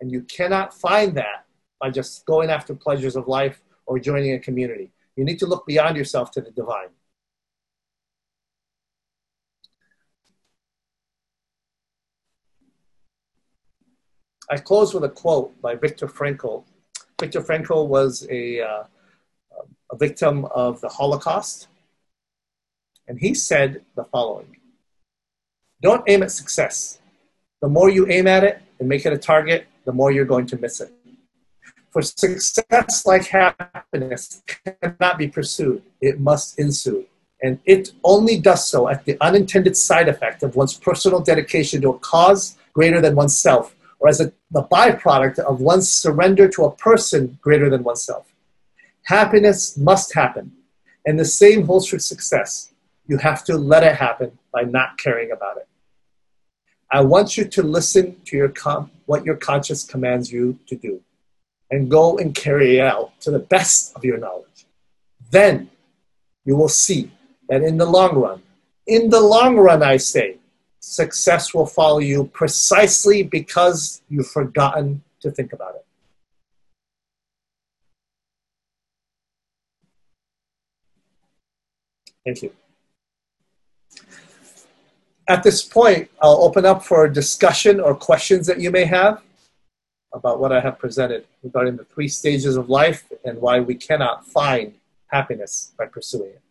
And 0.00 0.10
you 0.10 0.22
cannot 0.22 0.74
find 0.74 1.16
that 1.16 1.46
by 1.80 1.90
just 1.90 2.26
going 2.26 2.50
after 2.50 2.74
pleasures 2.74 3.16
of 3.16 3.26
life 3.26 3.62
or 3.86 3.98
joining 3.98 4.34
a 4.34 4.38
community. 4.38 4.90
You 5.16 5.24
need 5.24 5.38
to 5.40 5.46
look 5.46 5.66
beyond 5.66 5.96
yourself 5.96 6.30
to 6.32 6.40
the 6.40 6.50
divine. 6.50 6.88
I 14.54 14.58
close 14.58 14.94
with 14.94 15.02
a 15.02 15.08
quote 15.08 15.60
by 15.60 15.74
Viktor 15.74 16.06
Frankl. 16.06 16.62
Viktor 17.20 17.40
Frankl 17.40 17.88
was 17.88 18.24
a, 18.30 18.60
uh, 18.60 18.84
a 19.90 19.96
victim 19.96 20.44
of 20.44 20.80
the 20.80 20.88
Holocaust. 20.88 21.66
And 23.08 23.18
he 23.18 23.34
said 23.34 23.82
the 23.96 24.04
following 24.04 24.58
Don't 25.82 26.04
aim 26.06 26.22
at 26.22 26.30
success. 26.30 27.00
The 27.62 27.68
more 27.68 27.90
you 27.90 28.06
aim 28.08 28.28
at 28.28 28.44
it 28.44 28.62
and 28.78 28.88
make 28.88 29.04
it 29.04 29.12
a 29.12 29.18
target, 29.18 29.66
the 29.86 29.92
more 29.92 30.12
you're 30.12 30.24
going 30.24 30.46
to 30.46 30.56
miss 30.56 30.80
it. 30.80 30.92
For 31.90 32.00
success, 32.02 33.04
like 33.04 33.26
happiness, 33.26 34.40
cannot 34.46 35.18
be 35.18 35.26
pursued, 35.26 35.82
it 36.00 36.20
must 36.20 36.60
ensue. 36.60 37.06
And 37.42 37.58
it 37.64 37.90
only 38.04 38.38
does 38.38 38.68
so 38.70 38.88
at 38.88 39.04
the 39.04 39.16
unintended 39.20 39.76
side 39.76 40.08
effect 40.08 40.44
of 40.44 40.54
one's 40.54 40.78
personal 40.78 41.20
dedication 41.20 41.82
to 41.82 41.88
a 41.90 41.98
cause 41.98 42.56
greater 42.72 43.00
than 43.00 43.16
oneself, 43.16 43.74
or 44.04 44.10
as 44.10 44.20
a, 44.20 44.30
the 44.50 44.62
byproduct 44.64 45.38
of 45.38 45.62
one's 45.62 45.90
surrender 45.90 46.46
to 46.46 46.66
a 46.66 46.76
person 46.76 47.38
greater 47.40 47.70
than 47.70 47.82
oneself. 47.82 48.30
Happiness 49.04 49.78
must 49.78 50.12
happen, 50.14 50.52
and 51.06 51.18
the 51.18 51.24
same 51.24 51.64
holds 51.64 51.88
for 51.88 51.98
success 51.98 52.74
you 53.06 53.16
have 53.16 53.44
to 53.44 53.56
let 53.56 53.82
it 53.82 53.96
happen 53.96 54.38
by 54.52 54.62
not 54.62 54.98
caring 54.98 55.32
about 55.32 55.56
it. 55.56 55.66
I 56.90 57.00
want 57.00 57.38
you 57.38 57.46
to 57.46 57.62
listen 57.62 58.20
to 58.26 58.36
your 58.36 58.50
com- 58.50 58.90
what 59.06 59.24
your 59.24 59.36
conscience 59.36 59.84
commands 59.84 60.30
you 60.30 60.58
to 60.66 60.76
do 60.76 61.00
and 61.70 61.90
go 61.90 62.18
and 62.18 62.34
carry 62.34 62.76
it 62.78 62.84
out 62.84 63.18
to 63.22 63.30
the 63.30 63.38
best 63.38 63.96
of 63.96 64.04
your 64.04 64.18
knowledge. 64.18 64.66
Then 65.30 65.70
you 66.44 66.56
will 66.56 66.68
see 66.68 67.10
that 67.48 67.62
in 67.62 67.78
the 67.78 67.86
long 67.86 68.16
run, 68.16 68.42
in 68.86 69.08
the 69.08 69.20
long 69.20 69.56
run, 69.56 69.82
I 69.82 69.96
say, 69.96 70.36
success 70.84 71.54
will 71.54 71.66
follow 71.66 71.98
you 71.98 72.26
precisely 72.26 73.22
because 73.22 74.02
you've 74.08 74.28
forgotten 74.28 75.02
to 75.20 75.30
think 75.30 75.52
about 75.52 75.74
it. 75.74 75.84
Thank 82.24 82.42
you. 82.42 82.52
At 85.26 85.42
this 85.42 85.62
point, 85.62 86.10
I'll 86.20 86.42
open 86.42 86.66
up 86.66 86.84
for 86.84 87.08
discussion 87.08 87.80
or 87.80 87.94
questions 87.94 88.46
that 88.46 88.60
you 88.60 88.70
may 88.70 88.84
have 88.84 89.22
about 90.12 90.38
what 90.38 90.52
I 90.52 90.60
have 90.60 90.78
presented 90.78 91.26
regarding 91.42 91.76
the 91.76 91.84
three 91.84 92.08
stages 92.08 92.56
of 92.56 92.68
life 92.68 93.04
and 93.24 93.40
why 93.40 93.60
we 93.60 93.74
cannot 93.74 94.26
find 94.26 94.74
happiness 95.08 95.72
by 95.78 95.86
pursuing 95.86 96.30
it. 96.30 96.43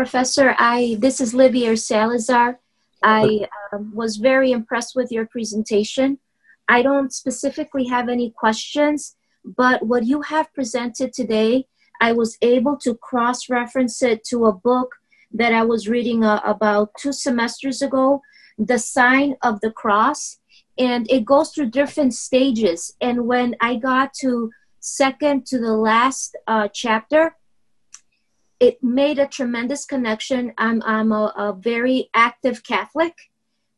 Professor, 0.00 0.54
I 0.56 0.96
this 0.98 1.20
is 1.20 1.34
Livia 1.34 1.76
Salazar. 1.76 2.58
I 3.04 3.46
uh, 3.70 3.80
was 3.92 4.16
very 4.16 4.50
impressed 4.50 4.96
with 4.96 5.12
your 5.12 5.26
presentation. 5.26 6.18
I 6.70 6.80
don't 6.80 7.12
specifically 7.12 7.84
have 7.88 8.08
any 8.08 8.30
questions, 8.30 9.16
but 9.44 9.84
what 9.84 10.06
you 10.06 10.22
have 10.22 10.54
presented 10.54 11.12
today, 11.12 11.66
I 12.00 12.12
was 12.12 12.38
able 12.40 12.78
to 12.78 12.94
cross 12.94 13.50
reference 13.50 14.02
it 14.02 14.24
to 14.30 14.46
a 14.46 14.54
book 14.54 14.88
that 15.32 15.52
I 15.52 15.64
was 15.64 15.86
reading 15.86 16.24
uh, 16.24 16.40
about 16.46 16.92
two 16.98 17.12
semesters 17.12 17.82
ago, 17.82 18.22
The 18.56 18.78
Sign 18.78 19.36
of 19.42 19.60
the 19.60 19.70
Cross. 19.70 20.38
And 20.78 21.10
it 21.10 21.26
goes 21.26 21.50
through 21.50 21.72
different 21.72 22.14
stages. 22.14 22.94
And 23.02 23.26
when 23.26 23.54
I 23.60 23.76
got 23.76 24.14
to 24.22 24.50
second 24.80 25.44
to 25.48 25.58
the 25.58 25.74
last 25.74 26.38
uh, 26.46 26.68
chapter, 26.72 27.36
it 28.60 28.82
made 28.82 29.18
a 29.18 29.26
tremendous 29.26 29.86
connection. 29.86 30.52
I'm, 30.58 30.82
I'm 30.84 31.12
a, 31.12 31.32
a 31.36 31.52
very 31.54 32.10
active 32.14 32.62
Catholic, 32.62 33.14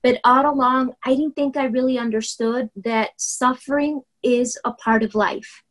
but 0.03 0.19
all 0.25 0.53
along, 0.53 0.95
I 1.05 1.11
didn't 1.11 1.37
think 1.37 1.57
I 1.57 1.65
really 1.67 1.97
understood 1.99 2.69
that 2.85 3.11
suffering 3.17 4.03
is 4.23 4.59
a 4.65 4.73
part 4.73 5.05
of 5.05 5.15
life. 5.15 5.63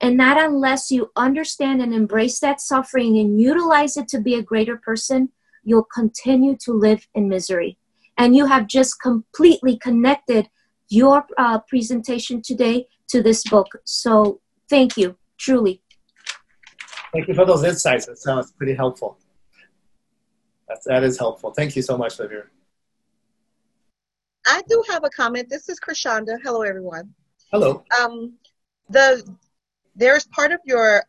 And 0.00 0.16
not 0.16 0.40
unless 0.40 0.90
you 0.90 1.10
understand 1.16 1.82
and 1.82 1.92
embrace 1.92 2.38
that 2.40 2.60
suffering 2.60 3.18
and 3.18 3.40
utilize 3.40 3.96
it 3.96 4.08
to 4.08 4.20
be 4.20 4.34
a 4.34 4.42
greater 4.42 4.76
person, 4.76 5.30
you'll 5.64 5.88
continue 5.92 6.56
to 6.60 6.72
live 6.72 7.08
in 7.14 7.28
misery. 7.28 7.78
And 8.16 8.36
you 8.36 8.46
have 8.46 8.68
just 8.68 9.00
completely 9.00 9.76
connected 9.76 10.48
your 10.88 11.26
uh, 11.36 11.58
presentation 11.60 12.42
today 12.42 12.86
to 13.08 13.22
this 13.22 13.42
book. 13.44 13.66
So 13.84 14.40
thank 14.68 14.96
you, 14.96 15.16
truly. 15.38 15.82
Thank 17.16 17.28
you 17.28 17.34
for 17.34 17.46
those 17.46 17.64
insights. 17.64 18.04
That 18.04 18.18
sounds 18.18 18.52
pretty 18.52 18.74
helpful. 18.74 19.16
That's, 20.68 20.84
that 20.84 21.02
is 21.02 21.18
helpful. 21.18 21.50
Thank 21.50 21.74
you 21.74 21.80
so 21.80 21.96
much, 21.96 22.18
Livia. 22.18 22.42
I 24.46 24.60
do 24.68 24.84
have 24.90 25.02
a 25.02 25.08
comment. 25.08 25.48
This 25.48 25.70
is 25.70 25.80
Krishanda. 25.80 26.36
Hello, 26.44 26.60
everyone. 26.60 27.14
Hello. 27.50 27.82
Um, 27.98 28.34
the 28.90 29.26
there's 29.94 30.26
part 30.26 30.52
of 30.52 30.60
your 30.66 31.04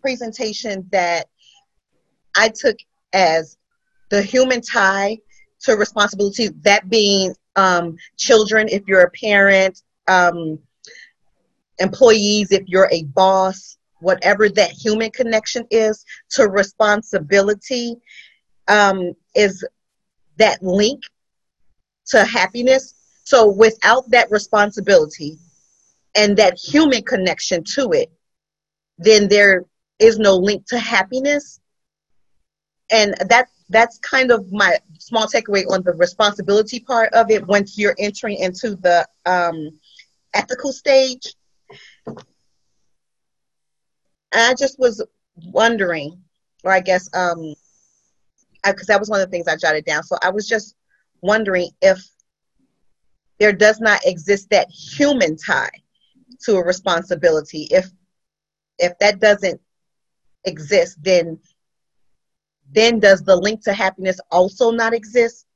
presentation 0.00 0.86
that 0.92 1.26
I 2.36 2.50
took 2.50 2.76
as 3.12 3.56
the 4.10 4.22
human 4.22 4.60
tie 4.60 5.18
to 5.62 5.72
responsibility. 5.72 6.50
That 6.60 6.88
being 6.88 7.34
um, 7.56 7.96
children, 8.16 8.68
if 8.68 8.86
you're 8.86 9.00
a 9.00 9.10
parent, 9.10 9.82
um, 10.06 10.60
employees, 11.80 12.52
if 12.52 12.62
you're 12.68 12.88
a 12.92 13.02
boss, 13.02 13.77
whatever 14.00 14.48
that 14.48 14.70
human 14.70 15.10
connection 15.10 15.66
is 15.70 16.04
to 16.30 16.48
responsibility 16.48 17.96
um, 18.68 19.14
is 19.34 19.66
that 20.36 20.62
link 20.62 21.02
to 22.06 22.24
happiness. 22.24 22.94
So 23.24 23.48
without 23.48 24.08
that 24.10 24.30
responsibility 24.30 25.38
and 26.14 26.36
that 26.36 26.58
human 26.58 27.02
connection 27.02 27.64
to 27.74 27.90
it, 27.92 28.10
then 28.98 29.28
there 29.28 29.64
is 29.98 30.18
no 30.18 30.36
link 30.36 30.66
to 30.68 30.78
happiness. 30.78 31.60
And 32.90 33.14
that 33.28 33.48
that's 33.68 33.98
kind 33.98 34.30
of 34.30 34.50
my 34.50 34.78
small 34.98 35.26
takeaway 35.26 35.64
on 35.70 35.82
the 35.82 35.92
responsibility 35.92 36.80
part 36.80 37.12
of 37.12 37.30
it 37.30 37.46
once 37.46 37.76
you're 37.76 37.96
entering 37.98 38.38
into 38.38 38.76
the 38.76 39.06
um, 39.26 39.78
ethical 40.32 40.72
stage 40.72 41.34
I 44.32 44.54
just 44.54 44.78
was 44.78 45.04
wondering, 45.46 46.22
or 46.64 46.72
I 46.72 46.80
guess 46.80 47.08
um, 47.14 47.54
because 48.64 48.86
that 48.86 49.00
was 49.00 49.08
one 49.08 49.20
of 49.20 49.26
the 49.26 49.30
things 49.30 49.48
I 49.48 49.56
jotted 49.56 49.84
down. 49.84 50.02
So 50.02 50.16
I 50.22 50.30
was 50.30 50.48
just 50.48 50.76
wondering 51.20 51.70
if 51.80 51.98
there 53.38 53.52
does 53.52 53.80
not 53.80 54.00
exist 54.04 54.50
that 54.50 54.68
human 54.70 55.36
tie 55.36 55.70
to 56.44 56.56
a 56.56 56.64
responsibility. 56.64 57.68
If 57.70 57.90
if 58.78 58.98
that 58.98 59.20
doesn't 59.20 59.60
exist, 60.44 61.02
then 61.02 61.38
then 62.70 63.00
does 63.00 63.22
the 63.22 63.36
link 63.36 63.62
to 63.64 63.72
happiness 63.72 64.20
also 64.30 64.70
not 64.70 64.92
exist? 64.92 65.46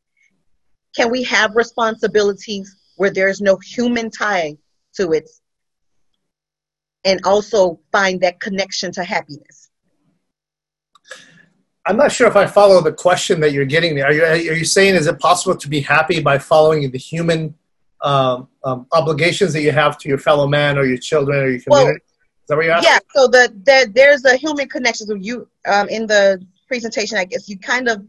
Can 0.96 1.10
we 1.10 1.22
have 1.24 1.56
responsibilities 1.56 2.76
where 2.96 3.10
there's 3.10 3.40
no 3.40 3.56
human 3.58 4.10
tie 4.10 4.56
to 4.94 5.12
it 5.12 5.28
and 7.04 7.20
also 7.24 7.80
find 7.90 8.20
that 8.20 8.40
connection 8.40 8.92
to 8.92 9.04
happiness? 9.04 9.70
I'm 11.84 11.96
not 11.96 12.12
sure 12.12 12.28
if 12.28 12.36
I 12.36 12.46
follow 12.46 12.80
the 12.80 12.92
question 12.92 13.40
that 13.40 13.52
you're 13.52 13.64
getting 13.64 13.96
there. 13.96 14.06
Are 14.06 14.12
you, 14.12 14.24
are 14.24 14.36
you 14.36 14.64
saying 14.64 14.94
is 14.94 15.08
it 15.08 15.18
possible 15.18 15.56
to 15.56 15.68
be 15.68 15.80
happy 15.80 16.20
by 16.20 16.38
following 16.38 16.88
the 16.90 16.98
human 16.98 17.54
um, 18.02 18.48
um, 18.64 18.86
obligations 18.92 19.52
that 19.52 19.62
you 19.62 19.72
have 19.72 19.98
to 19.98 20.08
your 20.08 20.18
fellow 20.18 20.46
man 20.46 20.78
or 20.78 20.84
your 20.84 20.98
children 20.98 21.38
or 21.38 21.48
your 21.48 21.60
community? 21.60 21.68
Well, 21.68 21.90
is 21.90 22.48
that 22.48 22.56
what 22.56 22.64
you're 22.64 22.74
asking? 22.74 22.92
Yeah. 22.92 22.98
So 23.14 23.26
the, 23.26 23.52
the 23.64 23.92
there's 23.92 24.24
a 24.24 24.36
human 24.36 24.68
connection. 24.68 25.06
So 25.08 25.14
you 25.14 25.48
um, 25.66 25.88
in 25.88 26.06
the 26.06 26.44
presentation, 26.68 27.18
I 27.18 27.24
guess 27.24 27.48
you 27.48 27.58
kind 27.58 27.88
of, 27.88 28.04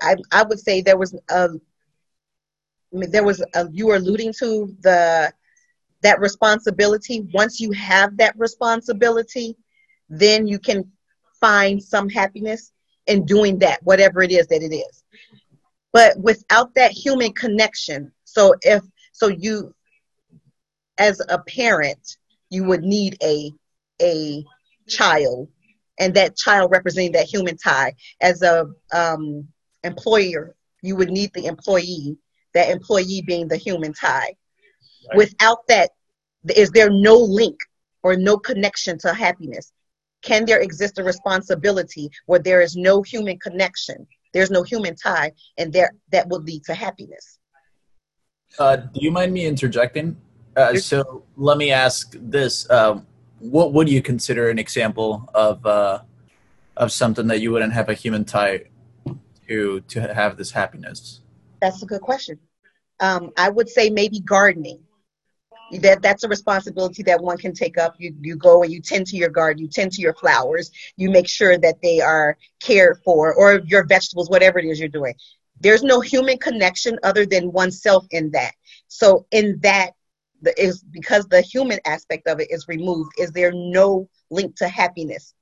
I 0.00 0.16
I 0.32 0.42
would 0.42 0.58
say 0.58 0.80
there 0.80 0.96
was 0.96 1.14
a, 1.28 1.48
there 2.92 3.24
was 3.24 3.44
a, 3.54 3.68
you 3.70 3.88
were 3.88 3.96
alluding 3.96 4.32
to 4.38 4.74
the 4.80 5.32
that 6.02 6.20
responsibility. 6.20 7.26
Once 7.32 7.60
you 7.60 7.72
have 7.72 8.16
that 8.16 8.38
responsibility, 8.38 9.56
then 10.08 10.46
you 10.46 10.58
can 10.58 10.90
find 11.40 11.82
some 11.82 12.08
happiness 12.08 12.72
in 13.06 13.24
doing 13.24 13.58
that, 13.58 13.82
whatever 13.82 14.22
it 14.22 14.30
is 14.30 14.46
that 14.48 14.62
it 14.62 14.74
is. 14.74 15.04
But 15.92 16.18
without 16.18 16.74
that 16.74 16.92
human 16.92 17.32
connection, 17.32 18.12
so 18.24 18.54
if 18.62 18.82
so 19.12 19.28
you 19.28 19.74
as 20.98 21.20
a 21.28 21.38
parent, 21.38 22.16
you 22.50 22.64
would 22.64 22.82
need 22.82 23.16
a 23.22 23.52
a 24.00 24.44
child 24.88 25.48
and 25.98 26.14
that 26.14 26.36
child 26.36 26.70
representing 26.70 27.12
that 27.12 27.26
human 27.26 27.56
tie. 27.56 27.94
As 28.20 28.42
a 28.42 28.66
um, 28.92 29.46
employer, 29.84 30.56
you 30.82 30.96
would 30.96 31.10
need 31.10 31.32
the 31.34 31.46
employee, 31.46 32.16
that 32.54 32.70
employee 32.70 33.22
being 33.26 33.48
the 33.48 33.56
human 33.56 33.92
tie. 33.92 34.34
Right. 35.08 35.16
Without 35.16 35.66
that, 35.68 35.90
is 36.54 36.70
there 36.70 36.90
no 36.90 37.16
link 37.16 37.58
or 38.02 38.16
no 38.16 38.36
connection 38.36 38.98
to 38.98 39.12
happiness? 39.12 39.72
Can 40.22 40.44
there 40.44 40.60
exist 40.60 40.98
a 40.98 41.04
responsibility 41.04 42.10
where 42.26 42.38
there 42.38 42.60
is 42.60 42.76
no 42.76 43.02
human 43.02 43.38
connection, 43.38 44.06
there's 44.34 44.50
no 44.50 44.62
human 44.62 44.94
tie, 44.94 45.32
and 45.56 45.72
there 45.72 45.92
that 46.12 46.28
will 46.28 46.40
lead 46.42 46.64
to 46.64 46.74
happiness? 46.74 47.38
Uh, 48.58 48.76
do 48.76 49.00
you 49.00 49.10
mind 49.10 49.32
me 49.32 49.46
interjecting? 49.46 50.16
Uh, 50.56 50.74
so 50.74 51.24
let 51.36 51.56
me 51.56 51.70
ask 51.70 52.14
this: 52.20 52.68
uh, 52.68 53.00
What 53.38 53.72
would 53.72 53.88
you 53.88 54.02
consider 54.02 54.50
an 54.50 54.58
example 54.58 55.28
of 55.34 55.64
uh, 55.64 56.00
of 56.76 56.92
something 56.92 57.26
that 57.28 57.40
you 57.40 57.52
wouldn't 57.52 57.72
have 57.72 57.88
a 57.88 57.94
human 57.94 58.24
tie 58.24 58.64
to 59.48 59.80
to 59.80 60.14
have 60.14 60.36
this 60.36 60.50
happiness? 60.50 61.20
That's 61.62 61.82
a 61.82 61.86
good 61.86 62.00
question. 62.00 62.38
Um, 62.98 63.30
I 63.36 63.48
would 63.48 63.68
say 63.68 63.88
maybe 63.88 64.20
gardening 64.20 64.80
that 65.78 66.02
that's 66.02 66.24
a 66.24 66.28
responsibility 66.28 67.02
that 67.04 67.20
one 67.20 67.38
can 67.38 67.52
take 67.52 67.78
up. 67.78 67.94
You 67.98 68.14
you 68.20 68.36
go 68.36 68.62
and 68.62 68.72
you 68.72 68.80
tend 68.80 69.06
to 69.08 69.16
your 69.16 69.28
garden 69.28 69.62
you 69.62 69.68
tend 69.68 69.92
to 69.92 70.02
your 70.02 70.14
flowers. 70.14 70.70
You 70.96 71.10
make 71.10 71.28
sure 71.28 71.58
that 71.58 71.80
they 71.82 72.00
are 72.00 72.36
cared 72.60 72.98
for 73.04 73.34
or 73.34 73.60
your 73.66 73.86
vegetables 73.86 74.28
whatever 74.28 74.58
it 74.58 74.64
is 74.64 74.78
you're 74.78 74.88
doing. 74.88 75.14
There's 75.60 75.82
no 75.82 76.00
human 76.00 76.38
connection 76.38 76.98
other 77.02 77.26
than 77.26 77.52
oneself 77.52 78.06
in 78.10 78.30
that. 78.32 78.52
So 78.88 79.26
in 79.30 79.58
that 79.62 79.92
is 80.56 80.82
because 80.82 81.26
the 81.26 81.42
human 81.42 81.78
aspect 81.84 82.26
of 82.26 82.40
it 82.40 82.48
is 82.50 82.66
removed 82.66 83.12
is 83.18 83.30
there 83.30 83.52
no 83.52 84.08
link 84.30 84.56
to 84.56 84.68
happiness? 84.68 85.34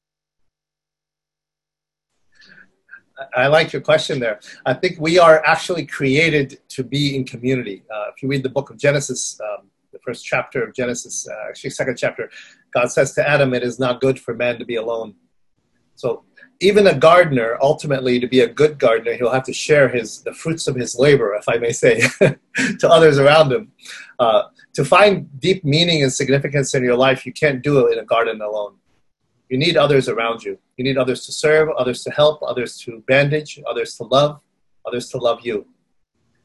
I 3.37 3.49
like 3.49 3.73
your 3.73 3.83
question 3.83 4.21
there. 4.21 4.41
I 4.65 4.75
think 4.75 4.97
we 5.01 5.19
are 5.19 5.45
actually 5.45 5.87
created 5.87 6.61
to 6.69 6.85
be 6.85 7.17
in 7.17 7.25
community. 7.25 7.83
Uh, 7.93 8.11
if 8.15 8.23
you 8.23 8.29
read 8.29 8.45
the 8.45 8.49
book 8.49 8.71
of 8.71 8.79
Genesis, 8.79 9.41
um, 9.41 9.67
the 9.99 10.13
first 10.13 10.25
chapter 10.25 10.63
of 10.63 10.75
Genesis, 10.75 11.29
uh, 11.29 11.49
actually 11.49 11.71
second 11.71 11.97
chapter, 11.97 12.31
God 12.73 12.91
says 12.91 13.13
to 13.15 13.29
Adam, 13.29 13.55
"It 13.55 13.63
is 13.63 13.79
not 13.79 14.01
good 14.01 14.19
for 14.21 14.35
man 14.35 14.59
to 14.59 14.65
be 14.65 14.77
alone." 14.77 15.15
So 15.97 16.25
even 16.61 16.87
a 16.87 16.95
gardener, 16.95 17.57
ultimately, 17.61 18.19
to 18.21 18.27
be 18.27 18.41
a 18.41 18.49
good 18.49 18.79
gardener, 18.79 19.15
he'll 19.15 19.33
have 19.33 19.45
to 19.45 19.53
share 19.53 19.89
his 19.89 20.23
the 20.23 20.33
fruits 20.33 20.67
of 20.67 20.75
his 20.75 20.97
labor, 20.97 21.35
if 21.35 21.49
I 21.49 21.57
may 21.59 21.73
say, 21.73 22.01
to 22.81 22.89
others 22.89 23.19
around 23.19 23.53
him. 23.53 23.73
Uh, 24.19 24.43
to 24.75 24.85
find 24.85 25.29
deep 25.41 25.65
meaning 25.65 26.03
and 26.03 26.13
significance 26.13 26.75
in 26.75 26.83
your 26.83 26.97
life, 26.97 27.25
you 27.27 27.33
can't 27.33 27.63
do 27.63 27.87
it 27.87 27.93
in 27.93 27.99
a 27.99 28.05
garden 28.05 28.41
alone. 28.41 28.75
You 29.49 29.59
need 29.59 29.77
others 29.77 30.09
around 30.09 30.43
you. 30.45 30.59
You 30.77 30.85
need 30.85 30.99
others 30.99 31.25
to 31.27 31.33
serve, 31.33 31.69
others 31.71 32.03
to 32.05 32.11
help, 32.11 32.43
others 32.43 32.77
to 32.83 33.03
bandage, 33.07 33.61
others 33.67 33.97
to 33.97 34.05
love, 34.05 34.41
others 34.87 35.09
to 35.11 35.19
love 35.19 35.41
you. 35.43 35.67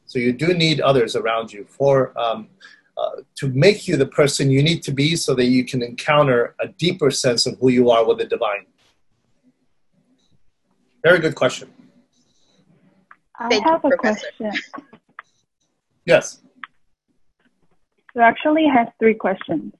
So 0.06 0.18
you 0.18 0.32
do 0.32 0.54
need 0.54 0.80
others 0.80 1.16
around 1.16 1.52
you 1.52 1.64
for 1.68 2.18
um, 2.18 2.48
uh, 2.96 3.22
to 3.36 3.48
make 3.48 3.88
you 3.88 3.96
the 3.96 4.06
person 4.06 4.50
you 4.50 4.62
need 4.62 4.82
to 4.82 4.92
be 4.92 5.16
so 5.16 5.34
that 5.34 5.46
you 5.46 5.64
can 5.64 5.82
encounter 5.82 6.54
a 6.60 6.68
deeper 6.68 7.10
sense 7.10 7.46
of 7.46 7.58
who 7.58 7.68
you 7.70 7.90
are 7.90 8.06
with 8.06 8.18
the 8.18 8.24
divine? 8.24 8.66
Very 11.02 11.18
good 11.18 11.34
question. 11.34 11.70
I 13.38 13.48
Thank 13.48 13.64
have 13.64 13.80
you, 13.84 13.90
a 13.90 13.96
Professor. 13.96 14.26
question. 14.38 14.62
Yes. 16.06 16.40
So 18.14 18.20
actually 18.20 18.66
has 18.66 18.88
three 19.00 19.14
questions, 19.14 19.74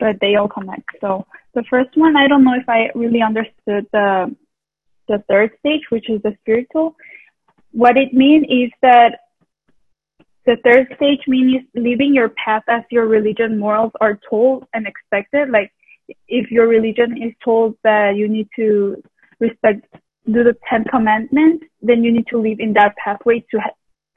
but 0.00 0.16
they 0.20 0.34
all 0.34 0.48
connect. 0.48 0.84
So 1.00 1.26
the 1.54 1.62
first 1.70 1.96
one, 1.96 2.16
I 2.16 2.26
don't 2.26 2.44
know 2.44 2.54
if 2.54 2.68
I 2.68 2.90
really 2.94 3.22
understood 3.22 3.86
the 3.92 4.34
the 5.06 5.22
third 5.28 5.52
stage, 5.60 5.82
which 5.90 6.10
is 6.10 6.20
the 6.22 6.36
spiritual. 6.40 6.96
What 7.70 7.96
it 7.96 8.12
means 8.12 8.46
is 8.50 8.70
that 8.82 9.20
the 10.48 10.56
third 10.64 10.86
stage 10.96 11.20
means 11.26 11.62
living 11.74 12.14
your 12.14 12.30
path 12.30 12.62
as 12.68 12.82
your 12.90 13.06
religion 13.06 13.58
morals 13.58 13.92
are 14.00 14.18
told 14.30 14.64
and 14.72 14.86
expected. 14.86 15.50
Like 15.50 15.70
if 16.26 16.50
your 16.50 16.66
religion 16.66 17.22
is 17.22 17.34
told 17.44 17.76
that 17.84 18.16
you 18.16 18.28
need 18.28 18.48
to 18.56 19.02
respect, 19.40 19.84
do 20.24 20.42
the 20.44 20.56
Ten 20.68 20.84
Commandments, 20.84 21.66
then 21.82 22.02
you 22.02 22.10
need 22.10 22.26
to 22.28 22.38
live 22.38 22.60
in 22.60 22.72
that 22.72 22.96
pathway 22.96 23.44
to 23.50 23.60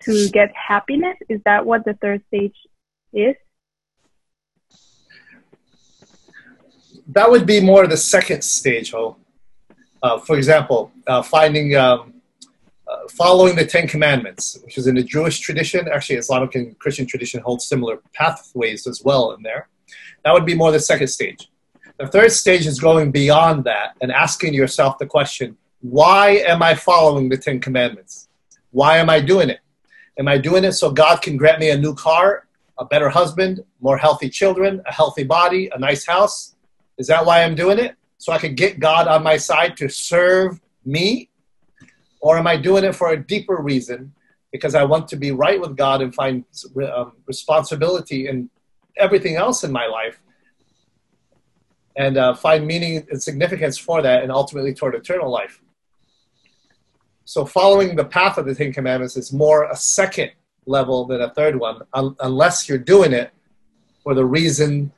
to 0.06 0.30
get 0.30 0.50
happiness. 0.56 1.18
Is 1.28 1.42
that 1.44 1.66
what 1.66 1.84
the 1.84 1.96
third 2.02 2.24
stage 2.30 2.56
is? 3.12 3.36
That 7.10 7.30
would 7.30 7.46
be 7.46 7.60
more 7.60 7.86
the 7.88 7.98
second 7.98 8.42
stage, 8.44 8.92
Ho. 8.92 9.18
Uh, 10.02 10.18
for 10.20 10.38
example, 10.38 10.92
uh, 11.06 11.22
finding 11.22 11.76
um, 11.76 12.11
following 13.10 13.56
the 13.56 13.66
Ten 13.66 13.88
Commandments, 13.88 14.58
which 14.64 14.78
is 14.78 14.88
in 14.88 14.96
the 14.96 15.04
Jewish 15.04 15.40
tradition. 15.40 15.88
Actually, 15.88 16.18
Islamic 16.18 16.56
and 16.56 16.78
Christian 16.80 17.06
tradition 17.06 17.42
hold 17.42 17.62
similar 17.62 18.00
pathways 18.14 18.88
as 18.88 19.02
well 19.04 19.32
in 19.34 19.44
there. 19.44 19.70
That 20.24 20.34
would 20.34 20.46
be 20.46 20.56
more 20.56 20.72
the 20.72 20.80
second 20.80 21.08
stage. 21.08 21.50
The 21.98 22.08
third 22.08 22.32
stage 22.32 22.66
is 22.66 22.80
going 22.80 23.12
beyond 23.12 23.64
that 23.66 23.96
and 24.02 24.12
asking 24.12 24.54
yourself 24.54 24.98
the 24.98 25.06
question 25.06 25.58
why 25.82 26.44
am 26.48 26.62
I 26.62 26.76
following 26.76 27.28
the 27.30 27.38
Ten 27.38 27.60
Commandments? 27.60 28.30
Why 28.70 28.98
am 28.98 29.10
I 29.10 29.20
doing 29.20 29.50
it? 29.50 29.62
Am 30.20 30.28
I 30.28 30.38
doing 30.38 30.64
it 30.64 30.74
so 30.74 30.92
God 30.92 31.24
can 31.24 31.38
grant 31.38 31.60
me 31.60 31.72
a 31.72 31.78
new 31.78 31.96
car, 31.96 32.48
a 32.78 32.86
better 32.86 33.10
husband, 33.10 33.64
more 33.80 33.98
healthy 33.98 34.30
children, 34.30 34.82
a 34.88 34.94
healthy 34.94 35.24
body, 35.24 35.72
a 35.74 35.80
nice 35.80 36.06
house? 36.06 36.56
Is 37.00 37.08
that 37.08 37.26
why 37.26 37.44
I'm 37.44 37.56
doing 37.56 37.80
it? 37.80 37.96
So 38.20 38.32
I 38.32 38.38
can 38.38 38.54
get 38.54 38.80
God 38.80 39.08
on 39.08 39.24
my 39.24 39.38
side 39.38 39.76
to 39.78 39.90
serve 39.90 40.62
me 40.86 41.31
or 42.22 42.38
am 42.38 42.48
I 42.48 42.56
doing 42.56 42.84
it 42.84 42.96
for 42.96 43.10
a 43.10 43.18
deeper 43.18 43.58
reason 43.58 44.14
because 44.52 44.76
I 44.76 44.84
want 44.84 45.08
to 45.10 45.16
be 45.16 45.32
right 45.32 45.60
with 45.60 45.76
God 45.76 46.02
and 46.02 46.14
find 46.14 46.46
um, 46.94 47.14
responsibility 47.26 48.28
in 48.28 48.50
everything 48.98 49.36
else 49.36 49.64
in 49.64 49.72
my 49.72 49.88
life 49.88 50.22
and 51.96 52.18
uh, 52.18 52.34
find 52.34 52.66
meaning 52.66 53.06
and 53.10 53.22
significance 53.22 53.78
for 53.78 54.02
that 54.02 54.24
and 54.24 54.32
ultimately 54.32 54.74
toward 54.74 54.96
eternal 54.96 55.30
life? 55.30 55.62
So, 57.26 57.46
following 57.46 57.96
the 57.96 58.06
path 58.06 58.38
of 58.38 58.46
the 58.46 58.54
Ten 58.54 58.74
Commandments 58.74 59.16
is 59.18 59.32
more 59.32 59.66
a 59.66 59.76
second 59.76 60.32
level 60.66 61.06
than 61.06 61.22
a 61.22 61.30
third 61.30 61.56
one, 61.56 61.82
un- 61.94 62.16
unless 62.20 62.68
you're 62.68 62.78
doing 62.78 63.14
it 63.14 63.32
for 64.04 64.14
the 64.14 64.26
reason 64.26 64.92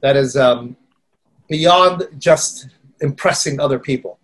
that 0.00 0.16
is 0.16 0.36
um, 0.36 0.76
beyond 1.48 2.08
just 2.18 2.68
impressing 3.00 3.60
other 3.60 3.78
people 3.78 4.17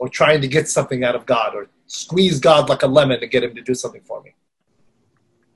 or 0.00 0.08
trying 0.08 0.40
to 0.40 0.48
get 0.48 0.66
something 0.66 1.04
out 1.04 1.14
of 1.14 1.26
God 1.26 1.54
or 1.54 1.68
squeeze 1.86 2.40
God 2.40 2.70
like 2.70 2.82
a 2.82 2.86
lemon 2.86 3.20
to 3.20 3.26
get 3.26 3.44
him 3.44 3.54
to 3.54 3.60
do 3.60 3.74
something 3.74 4.00
for 4.02 4.22
me. 4.22 4.34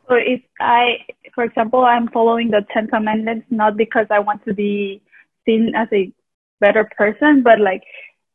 So 0.06 0.16
if 0.16 0.42
I, 0.60 0.98
for 1.34 1.44
example, 1.44 1.82
I'm 1.82 2.08
following 2.08 2.50
the 2.50 2.64
Ten 2.70 2.86
Commandments 2.86 3.46
not 3.50 3.78
because 3.78 4.06
I 4.10 4.18
want 4.18 4.44
to 4.44 4.52
be 4.52 5.00
seen 5.46 5.72
as 5.74 5.88
a 5.92 6.12
better 6.60 6.88
person, 6.96 7.42
but 7.42 7.58
like 7.58 7.82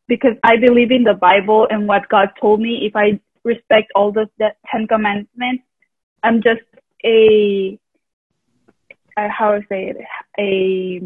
because 0.08 0.36
I 0.44 0.58
believe 0.58 0.90
in 0.92 1.04
the 1.04 1.14
Bible 1.14 1.68
and 1.70 1.88
what 1.88 2.10
God 2.10 2.30
told 2.42 2.60
me. 2.60 2.88
If 2.88 2.96
I 2.96 3.20
respect 3.44 3.92
all 3.96 4.12
the, 4.12 4.28
Ten 4.72 4.88
Commandments, 4.88 5.64
I'm 6.24 6.42
just 6.42 6.66
a, 7.06 7.80
uh, 9.16 9.28
how 9.30 9.52
to 9.52 9.62
say 9.70 9.94
it, 9.94 9.98
a, 10.40 11.02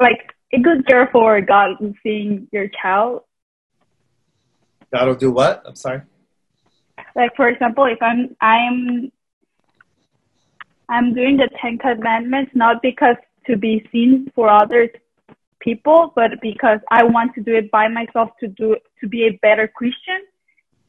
like 0.00 0.32
a 0.52 0.60
good 0.60 0.86
girl 0.86 1.08
for 1.10 1.40
God 1.40 1.70
seeing 2.04 2.46
your 2.52 2.68
child. 2.80 3.22
Will 4.92 5.14
do 5.14 5.30
what? 5.32 5.62
I'm 5.64 5.76
sorry. 5.76 6.02
Like 7.16 7.34
for 7.36 7.48
example, 7.48 7.86
if 7.86 8.00
I'm 8.02 8.36
I'm 8.40 9.10
I'm 10.88 11.14
doing 11.14 11.36
the 11.38 11.48
Ten 11.60 11.78
Commandments 11.78 12.52
not 12.54 12.82
because 12.82 13.16
to 13.46 13.56
be 13.56 13.86
seen 13.90 14.30
for 14.34 14.48
others 14.48 14.90
people, 15.60 16.12
but 16.14 16.32
because 16.42 16.80
I 16.90 17.04
want 17.04 17.34
to 17.34 17.40
do 17.40 17.54
it 17.54 17.70
by 17.70 17.88
myself 17.88 18.30
to 18.40 18.48
do 18.48 18.76
to 19.00 19.08
be 19.08 19.26
a 19.26 19.38
better 19.42 19.68
Christian. 19.68 20.20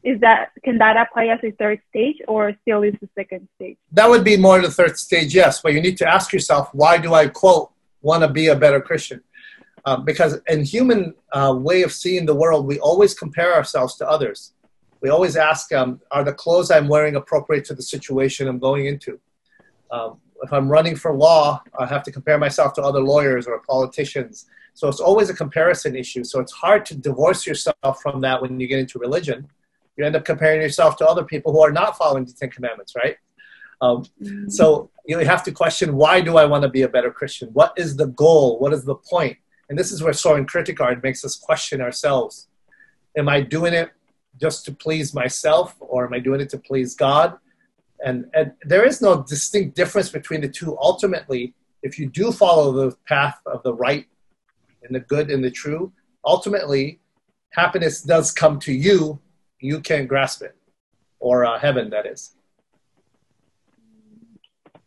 Is 0.03 0.19
that 0.19 0.49
can 0.65 0.77
that 0.79 0.97
apply 0.97 1.27
as 1.27 1.39
a 1.43 1.51
third 1.51 1.79
stage 1.89 2.17
or 2.27 2.51
still 2.63 2.83
is 2.83 2.93
the 2.99 3.07
second 3.15 3.47
stage? 3.55 3.77
That 3.93 4.09
would 4.09 4.25
be 4.25 4.35
more 4.35 4.61
the 4.61 4.69
third 4.69 4.97
stage, 4.97 5.33
yes. 5.33 5.61
But 5.61 5.73
you 5.73 5.81
need 5.81 5.97
to 5.99 6.07
ask 6.07 6.33
yourself, 6.33 6.69
why 6.73 6.97
do 6.97 7.13
I 7.13 7.27
quote 7.27 7.71
want 8.01 8.23
to 8.23 8.27
be 8.27 8.47
a 8.47 8.55
better 8.55 8.81
Christian? 8.81 9.23
Um, 9.85 10.05
because 10.05 10.39
in 10.47 10.63
human 10.63 11.13
uh, 11.33 11.53
way 11.57 11.83
of 11.83 11.91
seeing 11.91 12.25
the 12.25 12.35
world, 12.35 12.65
we 12.65 12.79
always 12.79 13.13
compare 13.13 13.53
ourselves 13.53 13.95
to 13.97 14.09
others. 14.09 14.53
We 15.01 15.09
always 15.09 15.35
ask, 15.35 15.73
um, 15.73 15.99
are 16.11 16.23
the 16.23 16.33
clothes 16.33 16.71
I'm 16.71 16.87
wearing 16.87 17.17
appropriate 17.17 17.65
to 17.65 17.73
the 17.73 17.81
situation 17.81 18.47
I'm 18.47 18.59
going 18.59 18.85
into? 18.85 19.19
Um, 19.91 20.19
if 20.41 20.51
I'm 20.51 20.69
running 20.69 20.95
for 20.95 21.13
law, 21.13 21.61
I 21.77 21.85
have 21.85 22.03
to 22.03 22.11
compare 22.11 22.37
myself 22.37 22.73
to 22.73 22.81
other 22.81 23.01
lawyers 23.01 23.45
or 23.45 23.59
politicians. 23.59 24.45
So 24.73 24.87
it's 24.87 24.99
always 24.99 25.29
a 25.29 25.33
comparison 25.33 25.95
issue. 25.95 26.23
So 26.23 26.39
it's 26.39 26.51
hard 26.51 26.85
to 26.87 26.95
divorce 26.95 27.45
yourself 27.45 28.01
from 28.01 28.21
that 28.21 28.41
when 28.41 28.59
you 28.59 28.67
get 28.67 28.79
into 28.79 28.99
religion. 28.99 29.47
You 29.97 30.05
end 30.05 30.15
up 30.15 30.25
comparing 30.25 30.61
yourself 30.61 30.97
to 30.97 31.07
other 31.07 31.23
people 31.23 31.51
who 31.51 31.61
are 31.61 31.71
not 31.71 31.97
following 31.97 32.25
the 32.25 32.33
Ten 32.33 32.49
Commandments, 32.49 32.93
right? 32.95 33.17
Um, 33.81 34.03
mm-hmm. 34.21 34.49
so 34.49 34.89
you 35.05 35.17
have 35.19 35.43
to 35.43 35.51
question 35.51 35.95
why 35.95 36.21
do 36.21 36.37
I 36.37 36.45
want 36.45 36.63
to 36.63 36.69
be 36.69 36.83
a 36.83 36.87
better 36.87 37.11
Christian? 37.11 37.49
What 37.49 37.73
is 37.77 37.97
the 37.97 38.07
goal? 38.07 38.57
What 38.59 38.71
is 38.73 38.85
the 38.85 38.95
point? 38.95 39.37
And 39.73 39.79
this 39.79 39.91
is 39.91 40.03
where 40.03 40.13
Soren 40.13 40.45
Kierkegaard 40.45 41.01
makes 41.01 41.25
us 41.25 41.35
question 41.35 41.81
ourselves. 41.81 42.47
Am 43.17 43.27
I 43.27 43.41
doing 43.41 43.73
it 43.73 43.89
just 44.39 44.65
to 44.65 44.71
please 44.71 45.15
myself 45.15 45.75
or 45.79 46.05
am 46.05 46.13
I 46.13 46.19
doing 46.19 46.41
it 46.41 46.49
to 46.51 46.59
please 46.59 46.93
God? 46.93 47.39
And, 48.05 48.29
and 48.35 48.51
there 48.61 48.85
is 48.85 49.01
no 49.01 49.23
distinct 49.23 49.75
difference 49.75 50.09
between 50.09 50.41
the 50.41 50.47
two. 50.47 50.77
Ultimately, 50.79 51.55
if 51.81 51.97
you 51.97 52.07
do 52.07 52.31
follow 52.31 52.71
the 52.71 52.95
path 53.07 53.41
of 53.47 53.63
the 53.63 53.73
right 53.73 54.05
and 54.83 54.93
the 54.95 54.99
good 54.99 55.31
and 55.31 55.43
the 55.43 55.49
true, 55.49 55.91
ultimately, 56.23 56.99
happiness 57.49 58.03
does 58.03 58.31
come 58.31 58.59
to 58.59 58.71
you. 58.71 59.19
You 59.59 59.79
can't 59.79 60.07
grasp 60.07 60.43
it, 60.43 60.55
or 61.19 61.45
uh, 61.45 61.57
heaven, 61.57 61.89
that 61.89 62.05
is. 62.05 62.35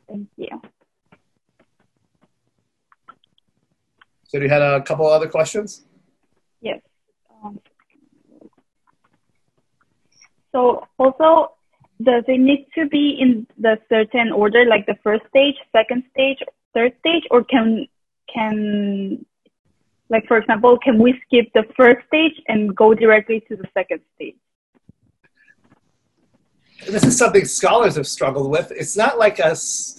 Thank 0.07 0.29
you. 0.37 0.63
So, 4.29 4.39
you 4.39 4.49
had 4.49 4.63
a 4.63 4.83
couple 4.83 5.07
other 5.07 5.29
questions? 5.29 5.85
Yes. 6.61 6.81
Um, 7.43 7.61
so, 10.53 10.87
also, 10.99 11.53
does 12.03 12.25
it 12.29 12.41
need 12.41 12.67
to 12.75 12.87
be 12.87 13.17
in 13.21 13.47
the 13.59 13.79
certain 13.89 14.33
order, 14.33 14.65
like 14.67 14.87
the 14.87 14.97
first 15.03 15.25
stage, 15.29 15.55
second 15.73 16.05
stage, 16.13 16.39
third 16.75 16.93
stage, 17.01 17.25
or 17.31 17.45
can 17.45 17.87
can 18.33 19.25
like 20.09 20.27
for 20.27 20.39
example, 20.39 20.79
can 20.79 20.99
we 20.99 21.21
skip 21.27 21.53
the 21.55 21.65
first 21.77 22.07
stage 22.07 22.41
and 22.49 22.75
go 22.77 22.95
directly 22.95 23.43
to 23.49 23.57
the 23.57 23.65
second 23.75 24.01
stage? 24.15 24.37
This 26.87 27.05
is 27.05 27.19
something 27.19 27.45
scholars 27.45 27.97
have 27.97 28.07
struggled 28.07 28.51
with. 28.51 28.71
It's 28.71 28.97
not 28.97 29.19
like 29.19 29.39
a, 29.39 29.57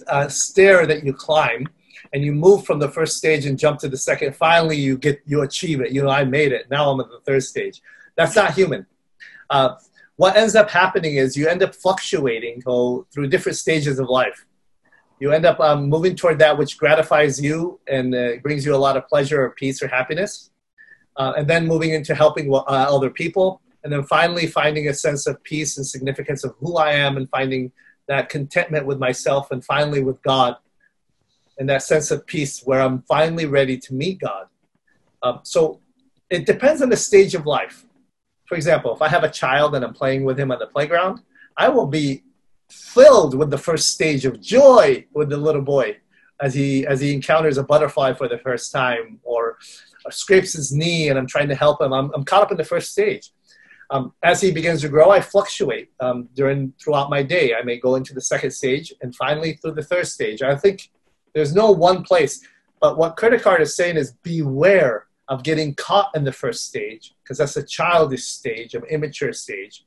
a 0.08 0.30
stair 0.30 0.86
that 0.86 1.04
you 1.04 1.12
climb 1.12 1.68
and 2.12 2.24
you 2.24 2.32
move 2.32 2.64
from 2.64 2.78
the 2.78 2.88
first 2.88 3.16
stage 3.16 3.46
and 3.46 3.58
jump 3.58 3.78
to 3.80 3.88
the 3.88 3.96
second. 3.96 4.34
Finally, 4.34 4.76
you 4.76 4.96
get 4.96 5.20
you 5.26 5.42
achieve 5.42 5.80
it. 5.80 5.92
You 5.92 6.02
know, 6.02 6.10
I 6.10 6.24
made 6.24 6.52
it. 6.52 6.70
Now 6.70 6.90
I'm 6.90 7.00
at 7.00 7.08
the 7.08 7.20
third 7.20 7.42
stage. 7.42 7.82
That's 8.16 8.34
not 8.34 8.54
human. 8.54 8.86
Uh, 9.50 9.76
what 10.16 10.36
ends 10.36 10.56
up 10.56 10.68
happening 10.68 11.16
is 11.16 11.36
you 11.36 11.48
end 11.48 11.62
up 11.62 11.74
fluctuating 11.74 12.62
oh, 12.66 13.06
through 13.12 13.28
different 13.28 13.56
stages 13.56 13.98
of 13.98 14.08
life. 14.08 14.44
You 15.20 15.32
end 15.32 15.46
up 15.46 15.60
um, 15.60 15.88
moving 15.88 16.16
toward 16.16 16.38
that 16.40 16.58
which 16.58 16.78
gratifies 16.78 17.40
you 17.40 17.80
and 17.86 18.14
uh, 18.14 18.36
brings 18.42 18.64
you 18.64 18.74
a 18.74 18.76
lot 18.76 18.96
of 18.96 19.06
pleasure 19.08 19.42
or 19.42 19.50
peace 19.50 19.82
or 19.82 19.88
happiness, 19.88 20.50
uh, 21.16 21.34
and 21.36 21.48
then 21.48 21.66
moving 21.66 21.90
into 21.90 22.14
helping 22.14 22.52
uh, 22.52 22.58
other 22.66 23.10
people, 23.10 23.60
and 23.84 23.92
then 23.92 24.02
finally 24.04 24.46
finding 24.46 24.88
a 24.88 24.94
sense 24.94 25.26
of 25.26 25.42
peace 25.42 25.76
and 25.76 25.86
significance 25.86 26.44
of 26.44 26.54
who 26.58 26.76
I 26.76 26.92
am 26.92 27.16
and 27.16 27.28
finding 27.30 27.72
that 28.08 28.28
contentment 28.28 28.86
with 28.86 28.98
myself 28.98 29.50
and 29.50 29.64
finally 29.64 30.02
with 30.02 30.20
God, 30.22 30.56
and 31.58 31.68
that 31.68 31.82
sense 31.82 32.10
of 32.10 32.26
peace 32.26 32.62
where 32.62 32.80
I'm 32.80 33.02
finally 33.02 33.46
ready 33.46 33.76
to 33.78 33.94
meet 33.94 34.20
God. 34.20 34.46
Um, 35.22 35.40
so 35.42 35.80
it 36.30 36.46
depends 36.46 36.82
on 36.82 36.88
the 36.88 36.96
stage 36.96 37.34
of 37.34 37.46
life 37.46 37.84
for 38.48 38.54
example, 38.54 38.94
if 38.94 39.02
I 39.02 39.08
have 39.08 39.24
a 39.24 39.30
child 39.30 39.74
and 39.74 39.84
I'm 39.84 39.92
playing 39.92 40.24
with 40.24 40.40
him 40.40 40.50
on 40.50 40.58
the 40.58 40.66
playground, 40.66 41.20
I 41.58 41.68
will 41.68 41.86
be 41.86 42.24
filled 42.70 43.34
with 43.34 43.50
the 43.50 43.58
first 43.58 43.90
stage 43.90 44.24
of 44.24 44.40
joy 44.40 45.04
with 45.12 45.28
the 45.28 45.36
little 45.36 45.62
boy 45.62 45.98
as 46.40 46.54
he 46.54 46.86
as 46.86 47.00
he 47.00 47.12
encounters 47.12 47.58
a 47.58 47.62
butterfly 47.62 48.14
for 48.14 48.26
the 48.26 48.38
first 48.38 48.72
time 48.72 49.20
or, 49.22 49.58
or 50.04 50.10
scrapes 50.10 50.54
his 50.54 50.72
knee 50.72 51.10
and 51.10 51.18
I'm 51.18 51.26
trying 51.26 51.48
to 51.48 51.54
help 51.54 51.82
him. 51.82 51.92
I'm, 51.92 52.10
I'm 52.14 52.24
caught 52.24 52.42
up 52.42 52.50
in 52.50 52.56
the 52.56 52.64
first 52.64 52.90
stage. 52.90 53.32
Um, 53.90 54.12
as 54.22 54.40
he 54.40 54.50
begins 54.50 54.80
to 54.82 54.88
grow, 54.88 55.10
I 55.10 55.20
fluctuate 55.20 55.90
um, 56.00 56.28
during 56.34 56.72
throughout 56.82 57.10
my 57.10 57.22
day. 57.22 57.54
I 57.54 57.62
may 57.62 57.78
go 57.78 57.96
into 57.96 58.14
the 58.14 58.20
second 58.20 58.52
stage 58.52 58.94
and 59.02 59.14
finally 59.14 59.54
through 59.54 59.72
the 59.72 59.82
third 59.82 60.06
stage. 60.06 60.40
I 60.40 60.56
think 60.56 60.90
there's 61.34 61.54
no 61.54 61.70
one 61.70 62.02
place. 62.02 62.44
But 62.80 62.96
what 62.96 63.16
Kierkegaard 63.16 63.60
is 63.60 63.76
saying 63.76 63.96
is 63.96 64.12
beware 64.22 65.06
of 65.28 65.42
getting 65.42 65.74
caught 65.74 66.10
in 66.14 66.24
the 66.24 66.32
first 66.32 66.64
stage, 66.64 67.14
because 67.22 67.38
that's 67.38 67.56
a 67.56 67.62
childish 67.62 68.24
stage, 68.24 68.74
an 68.74 68.84
immature 68.84 69.32
stage. 69.32 69.84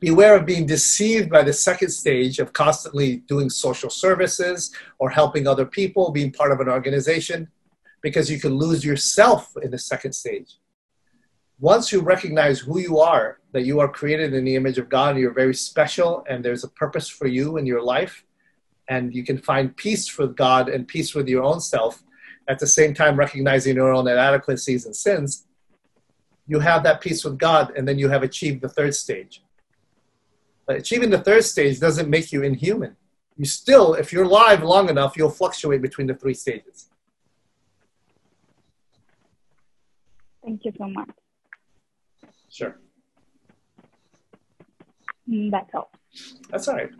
Beware 0.00 0.36
of 0.36 0.46
being 0.46 0.66
deceived 0.66 1.30
by 1.30 1.42
the 1.42 1.52
second 1.52 1.90
stage 1.90 2.38
of 2.38 2.52
constantly 2.52 3.18
doing 3.28 3.50
social 3.50 3.90
services 3.90 4.74
or 4.98 5.10
helping 5.10 5.46
other 5.46 5.66
people, 5.66 6.10
being 6.10 6.32
part 6.32 6.50
of 6.50 6.60
an 6.60 6.68
organization, 6.68 7.48
because 8.00 8.30
you 8.30 8.40
can 8.40 8.54
lose 8.54 8.84
yourself 8.84 9.52
in 9.62 9.70
the 9.70 9.78
second 9.78 10.12
stage. 10.12 10.58
Once 11.60 11.92
you 11.92 12.00
recognize 12.00 12.58
who 12.58 12.80
you 12.80 12.98
are, 12.98 13.38
that 13.52 13.62
you 13.62 13.78
are 13.78 13.86
created 13.86 14.34
in 14.34 14.44
the 14.44 14.56
image 14.56 14.78
of 14.78 14.88
God, 14.88 15.10
and 15.10 15.20
you're 15.20 15.32
very 15.32 15.54
special, 15.54 16.24
and 16.28 16.44
there's 16.44 16.64
a 16.64 16.68
purpose 16.68 17.08
for 17.08 17.28
you 17.28 17.58
in 17.58 17.66
your 17.66 17.82
life, 17.82 18.24
and 18.92 19.14
you 19.14 19.24
can 19.24 19.38
find 19.38 19.74
peace 19.84 20.06
with 20.18 20.36
God 20.36 20.68
and 20.68 20.86
peace 20.86 21.14
with 21.14 21.26
your 21.26 21.42
own 21.50 21.60
self, 21.60 22.02
at 22.46 22.58
the 22.58 22.66
same 22.66 22.92
time 22.92 23.16
recognizing 23.16 23.74
your 23.76 23.92
own 23.96 24.06
inadequacies 24.06 24.84
and 24.84 24.94
sins, 24.94 25.46
you 26.46 26.58
have 26.60 26.82
that 26.82 27.00
peace 27.00 27.24
with 27.24 27.38
God, 27.38 27.72
and 27.76 27.88
then 27.88 27.98
you 27.98 28.08
have 28.10 28.22
achieved 28.22 28.60
the 28.60 28.68
third 28.68 28.94
stage. 28.94 29.42
But 30.66 30.76
achieving 30.76 31.10
the 31.10 31.24
third 31.28 31.44
stage 31.44 31.80
doesn't 31.80 32.10
make 32.16 32.32
you 32.32 32.42
inhuman. 32.42 32.96
You 33.38 33.46
still, 33.46 33.94
if 33.94 34.12
you're 34.12 34.24
alive 34.24 34.62
long 34.62 34.90
enough, 34.90 35.16
you'll 35.16 35.30
fluctuate 35.30 35.80
between 35.80 36.06
the 36.06 36.14
three 36.14 36.34
stages. 36.34 36.90
Thank 40.44 40.64
you 40.66 40.72
so 40.76 40.86
much. 40.88 41.10
Sure. 42.50 42.74
Mm, 45.30 45.50
that's 45.50 45.74
all. 45.74 45.90
That's 46.50 46.68
all 46.68 46.74
right. 46.74 46.90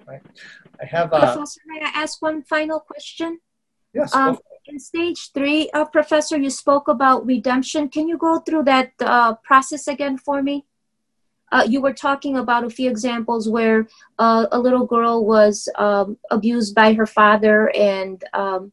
I 0.81 0.87
have. 0.87 1.13
Uh, 1.13 1.21
Professor, 1.21 1.61
may 1.67 1.81
I 1.81 1.91
ask 1.95 2.21
one 2.23 2.43
final 2.43 2.81
question? 2.81 3.39
Yes. 3.95 4.15
Um, 4.15 4.39
in 4.67 4.79
stage 4.79 5.33
three, 5.33 5.71
uh, 5.75 5.85
Professor, 5.85 6.39
you 6.39 6.51
spoke 6.51 6.89
about 6.89 7.27
redemption. 7.27 7.89
Can 7.89 8.09
you 8.09 8.17
go 8.17 8.39
through 8.39 8.65
that 8.65 8.93
uh, 9.01 9.35
process 9.35 9.89
again 9.89 10.17
for 10.19 10.43
me? 10.43 10.65
Uh, 11.51 11.65
you 11.69 11.83
were 11.83 11.93
talking 11.93 12.39
about 12.39 12.65
a 12.65 12.71
few 12.71 12.89
examples 12.89 13.49
where 13.49 13.87
uh, 14.19 14.47
a 14.53 14.59
little 14.59 14.87
girl 14.87 15.27
was 15.27 15.69
um, 15.77 16.17
abused 16.31 16.75
by 16.75 16.95
her 16.95 17.07
father, 17.07 17.71
and 17.77 18.25
um, 18.33 18.73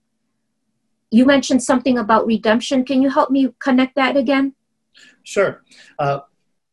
you 1.12 1.26
mentioned 1.26 1.62
something 1.62 1.98
about 1.98 2.26
redemption. 2.26 2.86
Can 2.86 3.02
you 3.02 3.10
help 3.10 3.32
me 3.32 3.50
connect 3.60 3.96
that 3.96 4.16
again? 4.16 4.54
Sure. 5.24 5.64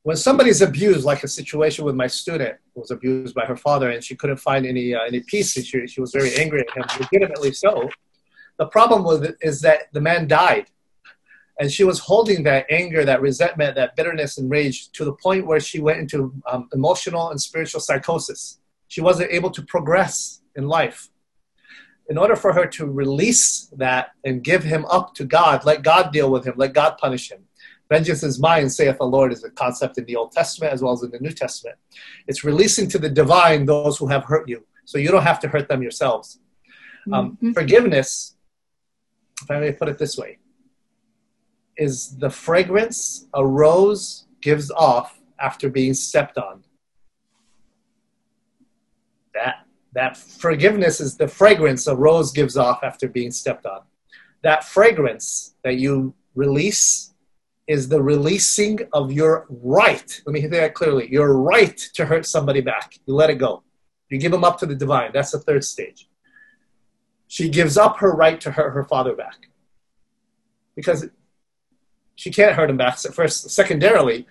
When 0.06 0.16
somebody's 0.16 0.62
abused, 0.62 1.04
like 1.04 1.24
a 1.24 1.28
situation 1.28 1.84
with 1.84 1.96
my 1.96 2.06
student 2.06 2.54
was 2.76 2.92
abused 2.92 3.34
by 3.34 3.44
her 3.44 3.56
father, 3.56 3.90
and 3.90 4.04
she 4.04 4.14
couldn't 4.14 4.36
find 4.36 4.64
any 4.64 4.94
uh, 4.94 5.00
any 5.00 5.18
peace, 5.18 5.52
she, 5.54 5.86
she 5.88 6.00
was 6.00 6.12
very 6.12 6.32
angry 6.36 6.60
at 6.60 6.70
him, 6.76 6.84
legitimately 7.00 7.52
so 7.52 7.88
the 8.56 8.66
problem 8.66 9.02
with 9.02 9.24
it 9.24 9.36
is 9.40 9.60
that 9.62 9.92
the 9.92 10.00
man 10.00 10.28
died. 10.28 10.66
And 11.58 11.72
she 11.72 11.82
was 11.82 11.98
holding 11.98 12.44
that 12.44 12.66
anger, 12.70 13.04
that 13.04 13.20
resentment, 13.20 13.74
that 13.74 13.96
bitterness 13.96 14.38
and 14.38 14.48
rage 14.48 14.92
to 14.92 15.04
the 15.04 15.14
point 15.14 15.44
where 15.44 15.58
she 15.58 15.80
went 15.80 15.98
into 15.98 16.32
um, 16.48 16.68
emotional 16.72 17.30
and 17.30 17.42
spiritual 17.42 17.80
psychosis. 17.80 18.60
She 18.86 19.00
wasn't 19.00 19.32
able 19.32 19.50
to 19.50 19.62
progress 19.62 20.40
in 20.54 20.68
life. 20.68 21.08
In 22.08 22.16
order 22.16 22.36
for 22.36 22.52
her 22.52 22.66
to 22.78 22.86
release 22.86 23.72
that 23.76 24.10
and 24.24 24.44
give 24.44 24.62
him 24.62 24.84
up 24.84 25.16
to 25.16 25.24
God, 25.24 25.64
let 25.64 25.82
God 25.82 26.12
deal 26.12 26.30
with 26.30 26.44
him, 26.44 26.54
let 26.56 26.74
God 26.74 26.96
punish 26.98 27.32
him, 27.32 27.45
Vengeance 27.88 28.22
is 28.22 28.40
mine, 28.40 28.68
saith 28.68 28.98
the 28.98 29.04
Lord, 29.04 29.32
is 29.32 29.44
a 29.44 29.50
concept 29.50 29.98
in 29.98 30.04
the 30.06 30.16
Old 30.16 30.32
Testament 30.32 30.72
as 30.72 30.82
well 30.82 30.92
as 30.92 31.02
in 31.02 31.10
the 31.10 31.20
New 31.20 31.30
Testament. 31.30 31.76
It's 32.26 32.42
releasing 32.42 32.88
to 32.88 32.98
the 32.98 33.08
divine 33.08 33.64
those 33.64 33.96
who 33.98 34.08
have 34.08 34.24
hurt 34.24 34.48
you, 34.48 34.64
so 34.84 34.98
you 34.98 35.10
don't 35.10 35.22
have 35.22 35.40
to 35.40 35.48
hurt 35.48 35.68
them 35.68 35.82
yourselves. 35.82 36.40
Um, 37.12 37.38
Mhm. 37.40 37.54
Forgiveness, 37.54 38.36
if 39.42 39.50
I 39.50 39.60
may 39.60 39.72
put 39.72 39.88
it 39.88 39.98
this 39.98 40.18
way, 40.18 40.38
is 41.76 42.16
the 42.16 42.30
fragrance 42.30 43.28
a 43.34 43.46
rose 43.46 44.26
gives 44.40 44.70
off 44.72 45.20
after 45.38 45.68
being 45.68 45.94
stepped 45.94 46.38
on. 46.38 46.64
That 49.34 49.66
that 49.92 50.16
forgiveness 50.16 51.00
is 51.00 51.16
the 51.16 51.28
fragrance 51.28 51.86
a 51.86 51.96
rose 51.96 52.30
gives 52.32 52.56
off 52.56 52.82
after 52.82 53.08
being 53.08 53.30
stepped 53.30 53.64
on. 53.64 53.82
That 54.42 54.64
fragrance 54.64 55.54
that 55.64 55.76
you 55.76 56.14
release 56.34 57.14
is 57.66 57.88
the 57.88 58.00
releasing 58.00 58.78
of 58.92 59.12
your 59.12 59.46
right. 59.48 60.22
Let 60.24 60.32
me 60.32 60.40
hit 60.40 60.52
that 60.52 60.74
clearly. 60.74 61.10
Your 61.10 61.36
right 61.36 61.76
to 61.94 62.06
hurt 62.06 62.26
somebody 62.26 62.60
back. 62.60 62.98
You 63.06 63.14
let 63.14 63.30
it 63.30 63.36
go. 63.36 63.62
You 64.08 64.18
give 64.18 64.32
them 64.32 64.44
up 64.44 64.58
to 64.60 64.66
the 64.66 64.74
divine. 64.74 65.10
That's 65.12 65.32
the 65.32 65.40
third 65.40 65.64
stage. 65.64 66.08
She 67.26 67.48
gives 67.48 67.76
up 67.76 67.98
her 67.98 68.12
right 68.12 68.40
to 68.40 68.52
hurt 68.52 68.70
her 68.70 68.84
father 68.84 69.16
back 69.16 69.48
because 70.76 71.08
she 72.14 72.30
can't 72.30 72.54
hurt 72.54 72.70
him 72.70 72.76
back. 72.76 72.98
First, 72.98 73.50
secondarily, 73.50 74.26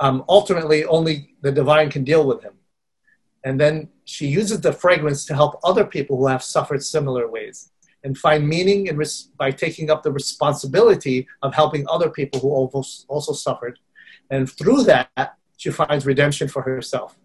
um, 0.00 0.24
ultimately, 0.28 0.84
only 0.84 1.34
the 1.42 1.52
divine 1.52 1.90
can 1.90 2.02
deal 2.02 2.26
with 2.26 2.42
him. 2.42 2.54
And 3.44 3.58
then 3.60 3.88
she 4.04 4.26
uses 4.26 4.60
the 4.60 4.72
fragrance 4.72 5.24
to 5.26 5.34
help 5.34 5.60
other 5.62 5.84
people 5.84 6.16
who 6.16 6.26
have 6.26 6.42
suffered 6.42 6.82
similar 6.82 7.30
ways 7.30 7.70
and 8.04 8.16
find 8.16 8.46
meaning 8.46 8.86
in 8.86 8.96
res- 8.96 9.30
by 9.36 9.50
taking 9.50 9.90
up 9.90 10.02
the 10.02 10.12
responsibility 10.12 11.26
of 11.42 11.54
helping 11.54 11.86
other 11.88 12.10
people 12.10 12.40
who 12.40 12.50
also, 12.50 12.82
also 13.08 13.32
suffered. 13.32 13.78
And 14.30 14.50
through 14.50 14.84
that, 14.84 15.36
she 15.56 15.70
finds 15.70 16.06
redemption 16.06 16.48
for 16.48 16.62
herself. 16.62 17.18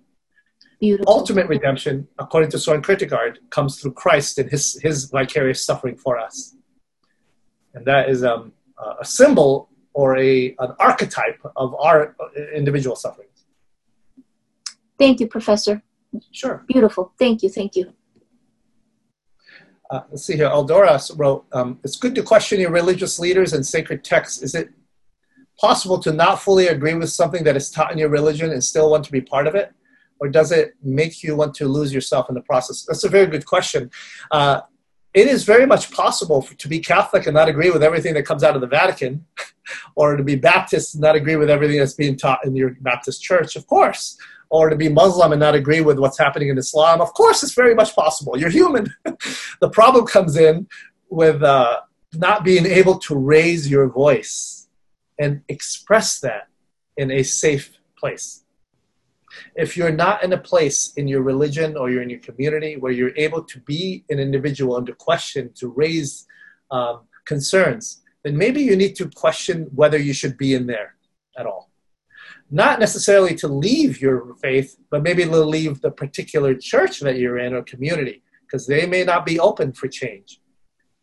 Beautiful. 0.80 1.14
Ultimate 1.14 1.48
redemption, 1.48 2.08
according 2.20 2.52
to 2.52 2.60
Soren 2.60 2.82
Kierkegaard, 2.82 3.40
comes 3.50 3.80
through 3.80 3.94
Christ 3.94 4.38
and 4.38 4.50
his, 4.50 4.78
his 4.82 5.06
vicarious 5.06 5.64
suffering 5.66 5.96
for 5.96 6.20
us. 6.20 6.56
And 7.74 7.86
that 7.86 8.10
is 8.10 8.24
um, 8.24 8.54
a 9.00 9.06
symbol 9.06 9.70
or 9.94 10.18
a, 10.18 10.56
an 10.60 10.74
archetype 10.80 11.40
of 11.56 11.74
our 11.76 12.16
individual 12.54 12.96
sufferings. 12.98 13.46
Thank 15.00 15.20
you, 15.22 15.28
Professor. 15.28 15.82
Sure. 16.32 16.64
Beautiful. 16.68 17.14
Thank 17.18 17.44
you. 17.44 17.50
Thank 17.50 17.76
you. 17.76 17.94
Uh, 19.92 20.02
let's 20.10 20.26
see 20.26 20.36
here. 20.36 20.50
Eldora 20.50 21.00
wrote, 21.18 21.46
um, 21.54 21.80
"It's 21.84 21.96
good 21.96 22.16
to 22.16 22.24
question 22.24 22.60
your 22.60 22.72
religious 22.72 23.20
leaders 23.20 23.54
and 23.54 23.66
sacred 23.66 24.04
texts. 24.04 24.42
Is 24.42 24.56
it 24.56 24.70
possible 25.60 26.00
to 26.00 26.12
not 26.12 26.42
fully 26.42 26.68
agree 26.68 26.96
with 26.96 27.10
something 27.10 27.44
that 27.44 27.56
is 27.56 27.70
taught 27.70 27.92
in 27.92 27.98
your 27.98 28.10
religion 28.10 28.52
and 28.52 28.64
still 28.64 28.90
want 28.90 29.06
to 29.06 29.12
be 29.12 29.22
part 29.22 29.48
of 29.48 29.56
it, 29.56 29.74
or 30.20 30.28
does 30.28 30.52
it 30.52 30.74
make 30.82 31.24
you 31.24 31.36
want 31.36 31.54
to 31.56 31.68
lose 31.68 31.94
yourself 31.94 32.30
in 32.30 32.36
the 32.36 32.42
process?" 32.42 32.86
That's 32.88 33.04
a 33.04 33.10
very 33.10 33.28
good 33.28 33.46
question. 33.46 33.92
Uh, 34.32 34.62
it 35.14 35.28
is 35.28 35.46
very 35.46 35.66
much 35.66 35.92
possible 35.92 36.42
for, 36.42 36.56
to 36.56 36.68
be 36.68 36.80
Catholic 36.80 37.26
and 37.26 37.36
not 37.36 37.48
agree 37.48 37.70
with 37.70 37.84
everything 37.84 38.16
that 38.16 38.26
comes 38.26 38.44
out 38.44 38.56
of 38.56 38.62
the 38.62 38.68
Vatican, 38.68 39.26
or 39.96 40.18
to 40.18 40.24
be 40.24 40.36
Baptist 40.36 40.96
and 40.96 41.02
not 41.02 41.16
agree 41.16 41.36
with 41.36 41.50
everything 41.50 41.78
that's 41.78 41.94
being 41.94 42.18
taught 42.18 42.44
in 42.44 42.56
your 42.56 42.72
Baptist 42.82 43.22
church. 43.22 43.56
Of 43.56 43.68
course 43.68 44.18
or 44.50 44.70
to 44.70 44.76
be 44.76 44.90
Muslim 44.90 45.32
and 45.32 45.40
not 45.40 45.56
agree 45.56 45.82
with 45.82 46.00
what's 46.00 46.18
happening 46.18 46.50
in 46.50 46.58
Islam. 46.58 47.02
Of 47.02 47.14
course, 47.14 47.44
it's 47.44 47.54
very 47.54 47.76
much 47.76 47.96
possible. 47.96 48.38
You're 48.38 48.50
human. 48.50 48.94
the 49.62 49.70
problem 49.70 50.06
comes 50.06 50.38
in 50.38 50.68
with 51.10 51.44
uh, 51.44 51.82
not 52.14 52.44
being 52.44 52.66
able 52.66 53.00
to 53.00 53.16
raise 53.16 53.70
your 53.70 53.90
voice 53.90 54.68
and 55.20 55.42
express 55.48 56.20
that 56.20 56.48
in 56.98 57.12
a 57.12 57.24
safe 57.24 57.78
place. 57.98 58.44
If 59.56 59.76
you're 59.76 59.92
not 59.92 60.24
in 60.24 60.32
a 60.34 60.38
place 60.38 60.94
in 60.96 61.08
your 61.08 61.22
religion 61.22 61.76
or 61.76 61.90
you're 61.90 62.02
in 62.02 62.10
your 62.10 62.20
community 62.20 62.78
where 62.78 62.92
you're 62.92 63.16
able 63.18 63.44
to 63.44 63.60
be 63.62 64.06
an 64.10 64.20
individual 64.20 64.76
under 64.76 64.94
question 64.94 65.52
to 65.56 65.68
raise 65.70 66.26
um, 66.72 67.02
concerns, 67.26 68.02
then 68.24 68.38
maybe 68.38 68.62
you 68.62 68.76
need 68.76 68.96
to 68.96 69.10
question 69.10 69.68
whether 69.76 69.98
you 69.98 70.14
should 70.14 70.38
be 70.38 70.54
in 70.54 70.68
there 70.68 70.96
at 71.38 71.46
all 71.46 71.70
not 72.52 72.80
necessarily 72.80 73.36
to 73.36 73.48
leave 73.48 74.00
your 74.00 74.36
faith, 74.36 74.78
but 74.92 75.04
maybe 75.04 75.24
to 75.24 75.46
leave 75.46 75.82
the 75.82 75.92
particular 75.92 76.54
church 76.54 77.00
that 77.00 77.18
you're 77.18 77.40
in 77.40 77.54
or 77.54 77.64
community, 77.64 78.24
because 78.42 78.68
they 78.68 78.86
may 78.86 79.04
not 79.04 79.26
be 79.26 79.40
open 79.40 79.74
for 79.74 79.88
change. 79.88 80.40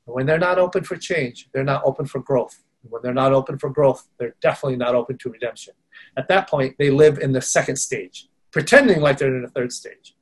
And 0.06 0.14
when 0.14 0.26
they're 0.26 0.38
not 0.38 0.58
open 0.58 0.84
for 0.84 0.96
change, 0.96 1.48
they're 1.52 1.64
not 1.64 1.82
open 1.84 2.06
for 2.06 2.20
growth. 2.20 2.62
When 2.82 3.02
they're 3.02 3.14
not 3.14 3.32
open 3.32 3.58
for 3.58 3.70
growth, 3.70 4.08
they're 4.18 4.34
definitely 4.40 4.76
not 4.76 4.94
open 4.94 5.18
to 5.18 5.30
redemption. 5.30 5.74
At 6.16 6.28
that 6.28 6.48
point, 6.48 6.76
they 6.78 6.90
live 6.90 7.18
in 7.18 7.32
the 7.32 7.40
second 7.40 7.76
stage, 7.76 8.28
pretending 8.50 9.00
like 9.00 9.18
they're 9.18 9.34
in 9.34 9.42
the 9.42 9.48
third 9.48 9.72
stage. 9.72 10.14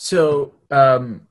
So, 0.00 0.52
um, 0.70 1.26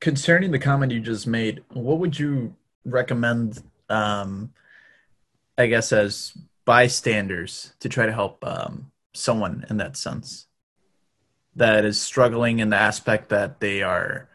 concerning 0.00 0.50
the 0.50 0.58
comment 0.58 0.92
you 0.92 1.00
just 1.00 1.26
made, 1.26 1.64
what 1.72 1.98
would 1.98 2.18
you 2.18 2.54
recommend, 2.84 3.62
um, 3.88 4.52
I 5.56 5.66
guess, 5.66 5.92
as 5.92 6.36
bystanders 6.66 7.72
to 7.80 7.88
try 7.88 8.04
to 8.04 8.12
help 8.12 8.44
um, 8.46 8.92
someone 9.14 9.64
in 9.70 9.78
that 9.78 9.96
sense 9.96 10.46
that 11.54 11.86
is 11.86 11.98
struggling 11.98 12.58
in 12.58 12.68
the 12.68 12.76
aspect 12.76 13.30
that 13.30 13.60
they 13.60 13.80
are? 13.80 14.28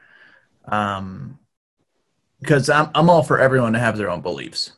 Um, 0.65 1.37
because 2.39 2.67
I'm, 2.67 2.89
I'm 2.95 3.11
all 3.11 3.21
for 3.21 3.39
everyone 3.39 3.73
to 3.73 3.79
have 3.79 3.95
their 3.95 4.09
own 4.09 4.21
beliefs, 4.21 4.71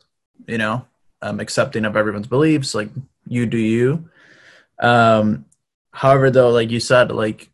you 0.46 0.58
know, 0.58 0.86
I'm 1.22 1.40
accepting 1.40 1.86
of 1.86 1.96
everyone's 1.96 2.26
beliefs, 2.26 2.74
like 2.74 2.90
you 3.26 3.46
do 3.46 3.56
you. 3.56 4.10
Um, 4.78 5.46
however, 5.90 6.30
though, 6.30 6.50
like 6.50 6.70
you 6.70 6.80
said, 6.80 7.10
like 7.10 7.48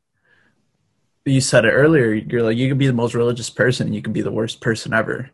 you 1.31 1.41
said 1.41 1.64
it 1.64 1.70
earlier 1.70 2.12
you're 2.12 2.43
like 2.43 2.57
you 2.57 2.68
can 2.68 2.78
be 2.78 2.87
the 2.87 2.93
most 2.93 3.14
religious 3.14 3.51
person 3.51 3.93
you 3.93 4.03
can 4.03 4.12
be 4.12 4.22
the 4.22 4.33
worst 4.33 4.61
person 4.61 4.93
ever. 4.93 5.31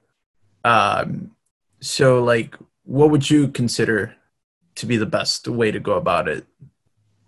Um 0.65 1.33
so 1.81 2.23
like 2.23 2.57
what 2.85 3.11
would 3.11 3.29
you 3.29 3.49
consider 3.49 4.15
to 4.77 4.87
be 4.87 4.97
the 4.97 5.07
best 5.07 5.49
way 5.49 5.71
to 5.71 5.81
go 5.81 5.95
about 5.95 6.29
it 6.29 6.47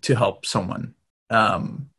to 0.03 0.15
help 0.15 0.45
someone? 0.45 0.95
Um 1.29 1.89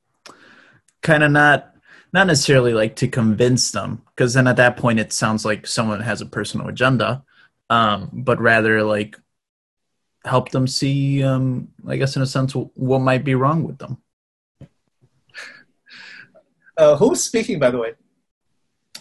kind 1.03 1.23
of 1.23 1.31
not 1.31 1.75
not 2.12 2.27
necessarily 2.27 2.75
like 2.75 2.97
to 2.97 3.09
convince 3.09 3.71
them 3.71 4.03
because 4.14 4.35
then 4.35 4.47
at 4.47 4.57
that 4.57 4.77
point 4.77 4.99
it 4.99 5.12
sounds 5.12 5.45
like 5.45 5.66
someone 5.66 6.01
has 6.01 6.21
a 6.21 6.27
personal 6.27 6.68
agenda 6.68 7.23
um 7.71 8.11
but 8.12 8.41
rather 8.41 8.83
like 8.83 9.16
help 10.25 10.51
them 10.51 10.66
see 10.66 11.23
um 11.23 11.68
i 11.89 11.97
guess 11.97 12.16
in 12.16 12.23
a 12.23 12.27
sense 12.27 12.53
what 12.53 12.99
might 12.99 13.25
be 13.25 13.35
wrong 13.35 13.62
with 13.62 13.79
them 13.79 13.97
uh, 16.81 16.97
who's 16.97 17.22
speaking, 17.31 17.59
by 17.64 17.70
the 17.70 17.78
way? 17.85 17.93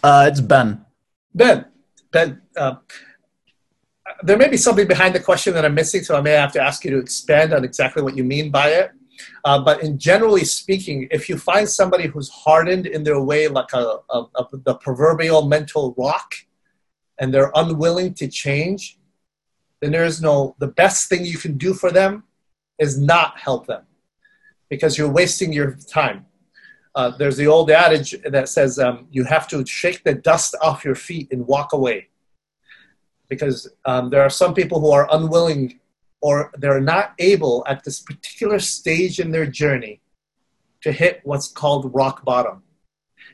Uh, 0.04 0.26
it's 0.30 0.42
Ben. 0.42 0.86
Ben. 1.34 1.66
Ben. 2.12 2.42
Uh, 2.56 2.76
there 4.28 4.38
may 4.38 4.50
be 4.50 4.58
something 4.58 4.88
behind 4.88 5.16
the 5.16 5.24
question 5.30 5.54
that 5.54 5.66
I'm 5.66 5.76
missing, 5.82 6.04
so 6.04 6.18
I 6.18 6.22
may 6.22 6.32
have 6.32 6.54
to 6.58 6.62
ask 6.62 6.84
you 6.84 6.92
to 6.92 7.00
expand 7.00 7.54
on 7.54 7.64
exactly 7.64 8.02
what 8.04 8.16
you 8.18 8.26
mean 8.36 8.52
by 8.52 8.68
it. 8.82 8.92
Uh, 9.44 9.60
but 9.68 9.84
in 9.86 9.98
generally 9.98 10.46
speaking, 10.46 11.08
if 11.12 11.30
you 11.30 11.38
find 11.38 11.68
somebody 11.68 12.08
who's 12.08 12.30
hardened 12.30 12.86
in 12.96 13.04
their 13.04 13.22
way, 13.22 13.48
like 13.48 13.72
a, 13.74 13.86
a, 14.10 14.18
a, 14.40 14.44
the 14.68 14.76
proverbial 14.76 15.42
mental 15.56 15.94
rock, 15.98 16.30
and 17.20 17.34
they're 17.34 17.52
unwilling 17.56 18.14
to 18.14 18.28
change, 18.28 18.98
then 19.82 19.92
there 19.92 20.06
is 20.06 20.22
no. 20.22 20.56
The 20.60 20.72
best 20.84 21.10
thing 21.10 21.26
you 21.26 21.38
can 21.38 21.58
do 21.58 21.74
for 21.74 21.92
them 21.92 22.24
is 22.78 23.00
not 23.14 23.38
help 23.38 23.68
them, 23.68 23.84
because 24.70 24.98
you're 24.98 25.16
wasting 25.22 25.52
your 25.54 25.78
time. 26.00 26.26
Uh, 27.00 27.16
there's 27.18 27.38
the 27.38 27.48
old 27.48 27.72
adage 27.72 28.14
that 28.26 28.50
says 28.50 28.78
um, 28.78 29.08
you 29.10 29.24
have 29.24 29.48
to 29.48 29.66
shake 29.66 30.04
the 30.04 30.14
dust 30.14 30.54
off 30.62 30.84
your 30.84 30.96
feet 30.96 31.30
and 31.32 31.48
walk 31.48 31.72
away. 31.72 32.10
Because 33.30 33.72
um, 33.86 34.10
there 34.10 34.22
are 34.22 34.30
some 34.30 34.54
people 34.54 34.82
who 34.82 34.92
are 34.92 35.08
unwilling 35.10 35.80
or 36.20 36.52
they're 36.58 36.82
not 36.82 37.14
able 37.18 37.64
at 37.70 37.86
this 37.86 38.02
particular 38.02 38.60
stage 38.60 39.22
in 39.22 39.32
their 39.32 39.46
journey 39.46 40.02
to 40.82 40.92
hit 40.92 41.22
what's 41.24 41.48
called 41.48 41.90
rock 41.96 42.26
bottom. 42.26 42.64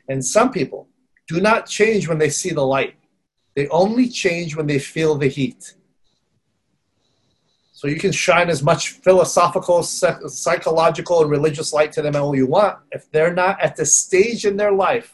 And 0.09 0.23
some 0.23 0.51
people 0.51 0.87
do 1.27 1.41
not 1.41 1.65
change 1.65 2.07
when 2.07 2.19
they 2.19 2.29
see 2.29 2.51
the 2.51 2.67
light, 2.75 2.93
they 3.55 3.67
only 3.69 4.07
change 4.09 4.55
when 4.55 4.67
they 4.67 4.77
feel 4.77 5.15
the 5.15 5.27
heat. 5.27 5.73
So 7.75 7.89
you 7.89 7.97
can 7.97 8.13
shine 8.13 8.49
as 8.49 8.63
much 8.63 8.91
philosophical, 8.91 9.83
psychological, 9.83 11.21
and 11.21 11.29
religious 11.29 11.73
light 11.73 11.91
to 11.91 12.01
them 12.01 12.15
all 12.15 12.33
you 12.33 12.47
want. 12.47 12.77
If 12.93 13.11
they're 13.11 13.33
not 13.33 13.61
at 13.61 13.75
the 13.75 13.85
stage 13.85 14.45
in 14.45 14.55
their 14.55 14.71
life 14.71 15.13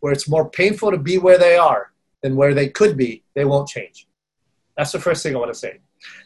where 0.00 0.12
it's 0.12 0.28
more 0.28 0.46
painful 0.50 0.90
to 0.90 0.98
be 0.98 1.16
where 1.16 1.38
they 1.38 1.56
are 1.56 1.90
than 2.22 2.36
where 2.36 2.52
they 2.52 2.68
could 2.68 2.98
be, 2.98 3.24
they 3.34 3.46
won't 3.46 3.66
change. 3.66 4.06
That's 4.76 4.92
the 4.92 5.00
first 5.00 5.22
thing 5.22 5.34
I 5.34 5.38
want 5.38 5.54
to 5.54 5.58
say. 5.58 5.80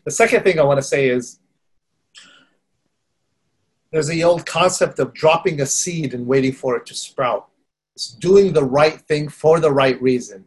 The 0.05 0.11
second 0.11 0.43
thing 0.43 0.59
I 0.59 0.65
want 0.65 0.79
to 0.79 0.83
say 0.83 1.09
is 1.09 1.39
there's 3.93 4.09
the 4.09 4.25
old 4.25 4.45
concept 4.45 4.99
of 4.99 5.15
dropping 5.15 5.61
a 5.61 5.67
seed 5.67 6.15
and 6.15 6.27
waiting 6.27 6.53
for 6.53 6.77
it 6.77 6.85
to 6.87 6.97
sprout. 6.97 7.47
It's 7.95 8.11
doing 8.11 8.53
the 8.53 8.65
right 8.65 9.01
thing 9.03 9.29
for 9.29 9.61
the 9.61 9.71
right 9.71 10.03
reason 10.03 10.47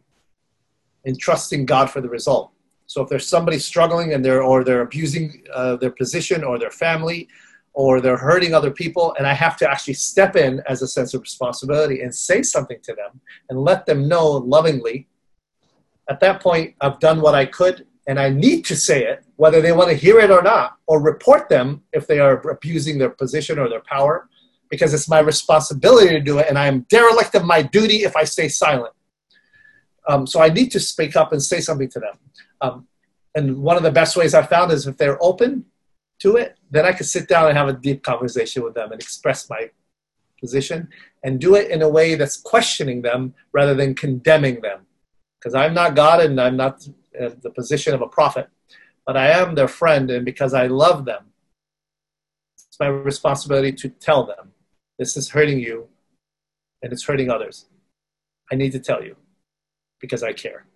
and 1.06 1.18
trusting 1.18 1.64
God 1.64 1.88
for 1.90 2.02
the 2.02 2.10
result. 2.10 2.52
So 2.90 3.02
if 3.02 3.08
there's 3.08 3.28
somebody 3.28 3.60
struggling 3.60 4.14
and 4.14 4.24
they're 4.24 4.42
or 4.42 4.64
they're 4.64 4.80
abusing 4.80 5.44
uh, 5.54 5.76
their 5.76 5.92
position 5.92 6.42
or 6.42 6.58
their 6.58 6.72
family 6.72 7.28
or 7.72 8.00
they're 8.00 8.16
hurting 8.16 8.52
other 8.52 8.72
people 8.72 9.14
and 9.16 9.28
I 9.28 9.32
have 9.32 9.56
to 9.58 9.70
actually 9.70 9.94
step 9.94 10.34
in 10.34 10.60
as 10.68 10.82
a 10.82 10.88
sense 10.88 11.14
of 11.14 11.20
responsibility 11.20 12.00
and 12.00 12.12
say 12.12 12.42
something 12.42 12.78
to 12.82 12.92
them 12.92 13.20
and 13.48 13.60
let 13.60 13.86
them 13.86 14.08
know 14.08 14.26
lovingly 14.26 15.06
at 16.08 16.18
that 16.18 16.42
point 16.42 16.74
I've 16.80 16.98
done 16.98 17.20
what 17.20 17.36
I 17.36 17.46
could 17.46 17.86
and 18.08 18.18
I 18.18 18.28
need 18.28 18.64
to 18.64 18.74
say 18.74 19.04
it 19.04 19.22
whether 19.36 19.60
they 19.60 19.70
want 19.70 19.90
to 19.90 19.94
hear 19.94 20.18
it 20.18 20.32
or 20.32 20.42
not 20.42 20.76
or 20.88 21.00
report 21.00 21.48
them 21.48 21.84
if 21.92 22.08
they 22.08 22.18
are 22.18 22.40
abusing 22.50 22.98
their 22.98 23.10
position 23.10 23.60
or 23.60 23.68
their 23.68 23.82
power 23.82 24.28
because 24.68 24.92
it's 24.92 25.08
my 25.08 25.20
responsibility 25.20 26.08
to 26.08 26.20
do 26.20 26.38
it 26.38 26.46
and 26.48 26.58
I 26.58 26.66
am 26.66 26.80
derelict 26.90 27.36
of 27.36 27.44
my 27.44 27.62
duty 27.62 27.98
if 27.98 28.16
I 28.16 28.24
stay 28.24 28.48
silent. 28.48 28.94
Um, 30.08 30.26
so 30.26 30.42
I 30.42 30.48
need 30.48 30.72
to 30.72 30.80
speak 30.80 31.14
up 31.14 31.30
and 31.30 31.40
say 31.40 31.60
something 31.60 31.88
to 31.90 32.00
them. 32.00 32.18
Um, 32.60 32.86
and 33.34 33.58
one 33.58 33.76
of 33.76 33.82
the 33.82 33.92
best 33.92 34.16
ways 34.16 34.34
I 34.34 34.42
found 34.42 34.72
is 34.72 34.86
if 34.86 34.96
they're 34.96 35.22
open 35.22 35.64
to 36.20 36.36
it, 36.36 36.56
then 36.70 36.84
I 36.84 36.92
can 36.92 37.06
sit 37.06 37.28
down 37.28 37.48
and 37.48 37.56
have 37.56 37.68
a 37.68 37.72
deep 37.72 38.02
conversation 38.02 38.62
with 38.62 38.74
them 38.74 38.92
and 38.92 39.00
express 39.00 39.48
my 39.48 39.70
position 40.40 40.88
and 41.22 41.40
do 41.40 41.54
it 41.54 41.70
in 41.70 41.82
a 41.82 41.88
way 41.88 42.14
that's 42.14 42.36
questioning 42.36 43.02
them 43.02 43.34
rather 43.52 43.74
than 43.74 43.94
condemning 43.94 44.60
them. 44.60 44.86
Because 45.38 45.54
I'm 45.54 45.74
not 45.74 45.94
God 45.94 46.20
and 46.20 46.40
I'm 46.40 46.56
not 46.56 46.86
uh, 47.18 47.30
the 47.40 47.50
position 47.50 47.94
of 47.94 48.02
a 48.02 48.08
prophet, 48.08 48.48
but 49.06 49.16
I 49.16 49.28
am 49.30 49.54
their 49.54 49.68
friend, 49.68 50.10
and 50.10 50.24
because 50.24 50.54
I 50.54 50.66
love 50.66 51.04
them, 51.04 51.24
it's 52.68 52.78
my 52.78 52.86
responsibility 52.86 53.72
to 53.72 53.88
tell 53.88 54.24
them 54.24 54.52
this 54.98 55.16
is 55.16 55.30
hurting 55.30 55.58
you 55.58 55.88
and 56.82 56.92
it's 56.92 57.04
hurting 57.04 57.30
others. 57.30 57.66
I 58.52 58.54
need 58.54 58.72
to 58.72 58.78
tell 58.78 59.02
you 59.02 59.16
because 60.00 60.22
I 60.22 60.32
care. 60.32 60.66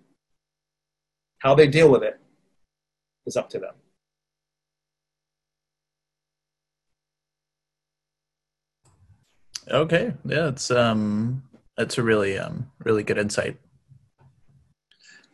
How 1.45 1.55
they 1.55 1.67
deal 1.67 1.91
with 1.91 2.03
it 2.03 2.19
is 3.27 3.37
up 3.37 3.51
to 3.51 3.59
them. 3.59 3.75
Okay, 9.69 10.15
yeah, 10.25 10.49
it's 10.49 10.71
um, 10.71 11.43
that's 11.77 11.99
a 11.99 12.03
really 12.03 12.39
um, 12.39 12.71
really 12.83 13.03
good 13.03 13.19
insight. 13.19 13.59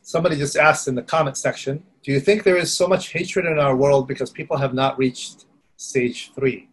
Somebody 0.02 0.36
just 0.36 0.56
asked 0.56 0.88
in 0.88 0.96
the 0.96 1.02
comment 1.02 1.36
section, 1.36 1.84
do 2.02 2.10
you 2.10 2.18
think 2.18 2.42
there 2.42 2.56
is 2.56 2.74
so 2.74 2.88
much 2.88 3.12
hatred 3.12 3.46
in 3.46 3.60
our 3.60 3.76
world 3.76 4.08
because 4.08 4.30
people 4.30 4.56
have 4.56 4.74
not 4.74 4.98
reached 4.98 5.46
stage 5.76 6.32
three? 6.34 6.68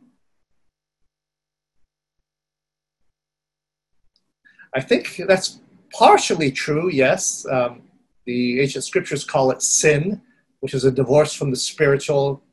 I 4.74 4.82
think 4.82 5.22
that's 5.28 5.60
partially 5.94 6.52
true, 6.52 6.90
yes. 6.90 7.46
Um, 7.46 7.87
the 8.28 8.62
ancient 8.62 8.84
scriptures 8.84 9.24
call 9.24 9.50
it 9.52 9.62
sin, 9.62 10.22
which 10.60 10.74
is 10.74 10.84
a 10.84 10.92
divorce 10.92 11.34
from 11.34 11.50
the 11.50 11.56
spiritual 11.56 12.44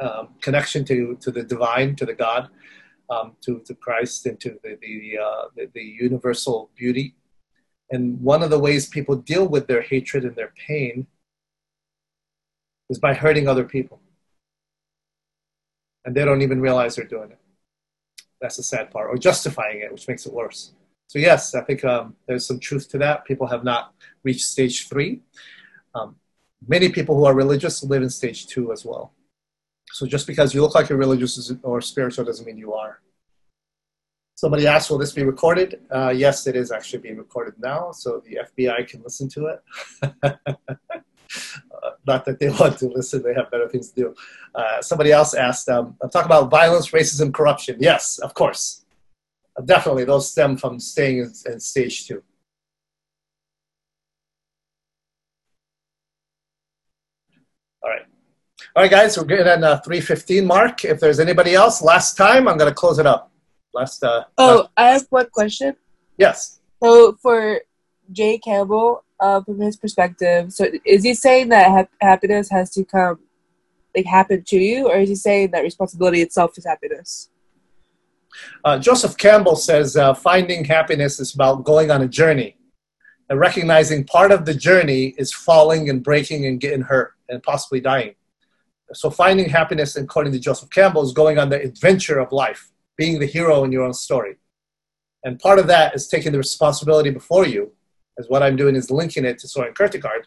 um, 0.00 0.28
connection 0.40 0.84
to, 0.86 1.18
to 1.20 1.30
the 1.30 1.42
divine, 1.42 1.96
to 1.96 2.06
the 2.06 2.14
God, 2.14 2.48
um, 3.10 3.36
to, 3.44 3.60
to 3.66 3.74
Christ, 3.74 4.24
and 4.26 4.40
to 4.40 4.58
the, 4.62 4.78
the, 4.80 5.18
uh, 5.22 5.44
the, 5.56 5.68
the 5.74 5.82
universal 5.82 6.70
beauty. 6.76 7.16
And 7.90 8.20
one 8.22 8.42
of 8.42 8.50
the 8.50 8.58
ways 8.58 8.88
people 8.88 9.16
deal 9.16 9.46
with 9.46 9.66
their 9.66 9.82
hatred 9.82 10.24
and 10.24 10.34
their 10.34 10.52
pain 10.56 11.06
is 12.88 12.98
by 12.98 13.14
hurting 13.14 13.48
other 13.48 13.64
people. 13.64 14.00
And 16.04 16.14
they 16.14 16.24
don't 16.24 16.42
even 16.42 16.60
realize 16.60 16.96
they're 16.96 17.04
doing 17.04 17.32
it. 17.32 17.38
That's 18.40 18.56
the 18.56 18.62
sad 18.62 18.90
part, 18.90 19.10
or 19.10 19.16
justifying 19.18 19.80
it, 19.82 19.92
which 19.92 20.08
makes 20.08 20.24
it 20.26 20.32
worse. 20.32 20.72
So, 21.12 21.18
yes, 21.18 21.54
I 21.54 21.60
think 21.60 21.84
um, 21.84 22.16
there's 22.26 22.46
some 22.46 22.58
truth 22.58 22.88
to 22.88 22.98
that. 23.04 23.26
People 23.26 23.46
have 23.48 23.64
not 23.64 23.92
reached 24.22 24.46
stage 24.46 24.88
three. 24.88 25.20
Um, 25.94 26.16
many 26.66 26.88
people 26.88 27.14
who 27.14 27.26
are 27.26 27.34
religious 27.34 27.84
live 27.84 28.02
in 28.02 28.08
stage 28.08 28.46
two 28.46 28.72
as 28.72 28.82
well. 28.86 29.12
So, 29.92 30.06
just 30.06 30.26
because 30.26 30.54
you 30.54 30.62
look 30.62 30.74
like 30.74 30.88
you're 30.88 30.96
religious 30.96 31.52
or 31.62 31.82
spiritual 31.82 32.24
doesn't 32.24 32.46
mean 32.46 32.56
you 32.56 32.72
are. 32.72 33.02
Somebody 34.36 34.66
asked, 34.66 34.88
will 34.90 34.96
this 34.96 35.12
be 35.12 35.22
recorded? 35.22 35.82
Uh, 35.90 36.14
yes, 36.16 36.46
it 36.46 36.56
is 36.56 36.72
actually 36.72 37.00
being 37.00 37.18
recorded 37.18 37.56
now, 37.58 37.92
so 37.92 38.22
the 38.24 38.38
FBI 38.48 38.88
can 38.88 39.02
listen 39.02 39.28
to 39.28 39.48
it. 39.48 39.62
uh, 40.22 41.90
not 42.06 42.24
that 42.24 42.38
they 42.40 42.48
want 42.48 42.78
to 42.78 42.86
listen, 42.86 43.22
they 43.22 43.34
have 43.34 43.50
better 43.50 43.68
things 43.68 43.90
to 43.90 44.00
do. 44.00 44.14
Uh, 44.54 44.80
somebody 44.80 45.12
else 45.12 45.34
asked, 45.34 45.68
um, 45.68 45.94
talk 46.10 46.24
about 46.24 46.50
violence, 46.50 46.90
racism, 46.90 47.34
corruption. 47.34 47.76
Yes, 47.80 48.18
of 48.18 48.32
course. 48.32 48.81
Definitely, 49.64 50.04
those 50.04 50.30
stem 50.30 50.56
from 50.56 50.80
staying 50.80 51.18
in, 51.18 51.32
in 51.46 51.60
stage 51.60 52.06
two. 52.06 52.22
All 57.82 57.90
right. 57.90 58.02
All 58.74 58.82
right, 58.82 58.90
guys, 58.90 59.18
we're 59.18 59.24
getting 59.24 59.46
at 59.46 59.60
the 59.60 59.82
315 59.84 60.46
mark. 60.46 60.84
If 60.84 61.00
there's 61.00 61.20
anybody 61.20 61.54
else, 61.54 61.82
last 61.82 62.16
time, 62.16 62.48
I'm 62.48 62.56
going 62.56 62.70
to 62.70 62.74
close 62.74 62.98
it 62.98 63.06
up. 63.06 63.30
Last. 63.74 64.02
Uh, 64.02 64.24
oh, 64.38 64.56
last... 64.56 64.68
I 64.76 64.84
have 64.88 65.06
one 65.10 65.28
question. 65.30 65.76
Yes. 66.16 66.60
So 66.82 67.12
for 67.20 67.60
Jay 68.10 68.38
Campbell, 68.38 69.04
uh, 69.20 69.42
from 69.42 69.60
his 69.60 69.76
perspective, 69.76 70.52
so 70.52 70.66
is 70.86 71.04
he 71.04 71.14
saying 71.14 71.50
that 71.50 71.70
ha- 71.70 72.06
happiness 72.06 72.48
has 72.50 72.70
to 72.70 72.84
come, 72.84 73.20
like, 73.94 74.06
happen 74.06 74.42
to 74.44 74.56
you, 74.56 74.88
or 74.88 74.96
is 74.96 75.10
he 75.10 75.14
saying 75.14 75.50
that 75.50 75.60
responsibility 75.60 76.22
itself 76.22 76.56
is 76.56 76.64
happiness? 76.64 77.28
Uh, 78.64 78.78
Joseph 78.78 79.16
Campbell 79.16 79.56
says 79.56 79.96
uh, 79.96 80.14
finding 80.14 80.64
happiness 80.64 81.20
is 81.20 81.34
about 81.34 81.64
going 81.64 81.90
on 81.90 82.02
a 82.02 82.08
journey 82.08 82.56
and 83.32 83.40
recognizing 83.40 84.04
part 84.04 84.30
of 84.30 84.44
the 84.44 84.52
journey 84.52 85.14
is 85.16 85.32
falling 85.32 85.88
and 85.88 86.04
breaking 86.04 86.44
and 86.44 86.60
getting 86.60 86.82
hurt 86.82 87.14
and 87.30 87.42
possibly 87.42 87.80
dying. 87.80 88.14
So 88.92 89.08
finding 89.08 89.48
happiness, 89.48 89.96
according 89.96 90.34
to 90.34 90.38
Joseph 90.38 90.68
Campbell, 90.68 91.02
is 91.02 91.12
going 91.12 91.38
on 91.38 91.48
the 91.48 91.58
adventure 91.58 92.18
of 92.18 92.30
life, 92.30 92.70
being 92.98 93.18
the 93.18 93.26
hero 93.26 93.64
in 93.64 93.72
your 93.72 93.84
own 93.84 93.94
story. 93.94 94.36
And 95.24 95.38
part 95.38 95.58
of 95.58 95.66
that 95.68 95.94
is 95.94 96.08
taking 96.08 96.32
the 96.32 96.38
responsibility 96.38 97.08
before 97.08 97.46
you, 97.46 97.72
as 98.18 98.26
what 98.28 98.42
I'm 98.42 98.56
doing 98.56 98.76
is 98.76 98.90
linking 98.90 99.24
it 99.24 99.38
to 99.38 99.48
Soren 99.48 99.72
Kierkegaard. 99.72 100.26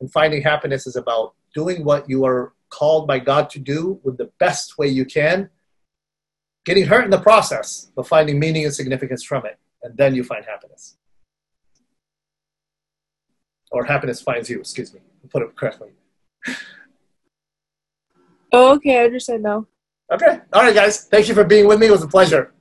And 0.00 0.12
finding 0.12 0.42
happiness 0.42 0.86
is 0.86 0.96
about 0.96 1.32
doing 1.54 1.84
what 1.84 2.06
you 2.10 2.26
are 2.26 2.52
called 2.68 3.06
by 3.06 3.18
God 3.18 3.48
to 3.50 3.60
do 3.60 3.98
with 4.02 4.18
the 4.18 4.30
best 4.38 4.76
way 4.76 4.88
you 4.88 5.06
can 5.06 5.48
getting 6.64 6.86
hurt 6.86 7.04
in 7.04 7.10
the 7.10 7.20
process, 7.20 7.90
but 7.96 8.06
finding 8.06 8.38
meaning 8.38 8.64
and 8.64 8.74
significance 8.74 9.22
from 9.22 9.46
it. 9.46 9.58
And 9.82 9.96
then 9.96 10.14
you 10.14 10.22
find 10.24 10.44
happiness. 10.44 10.96
Or 13.70 13.84
happiness 13.84 14.20
finds 14.20 14.50
you, 14.50 14.60
excuse 14.60 14.92
me, 14.92 15.00
I 15.24 15.28
put 15.28 15.42
it 15.42 15.56
correctly. 15.56 15.90
Oh, 18.52 18.74
okay, 18.74 19.00
I 19.00 19.04
understand 19.04 19.42
now. 19.42 19.66
Okay. 20.12 20.40
All 20.52 20.62
right, 20.62 20.74
guys. 20.74 21.06
Thank 21.06 21.28
you 21.28 21.34
for 21.34 21.42
being 21.42 21.66
with 21.66 21.80
me. 21.80 21.86
It 21.86 21.90
was 21.90 22.02
a 22.02 22.08
pleasure. 22.08 22.52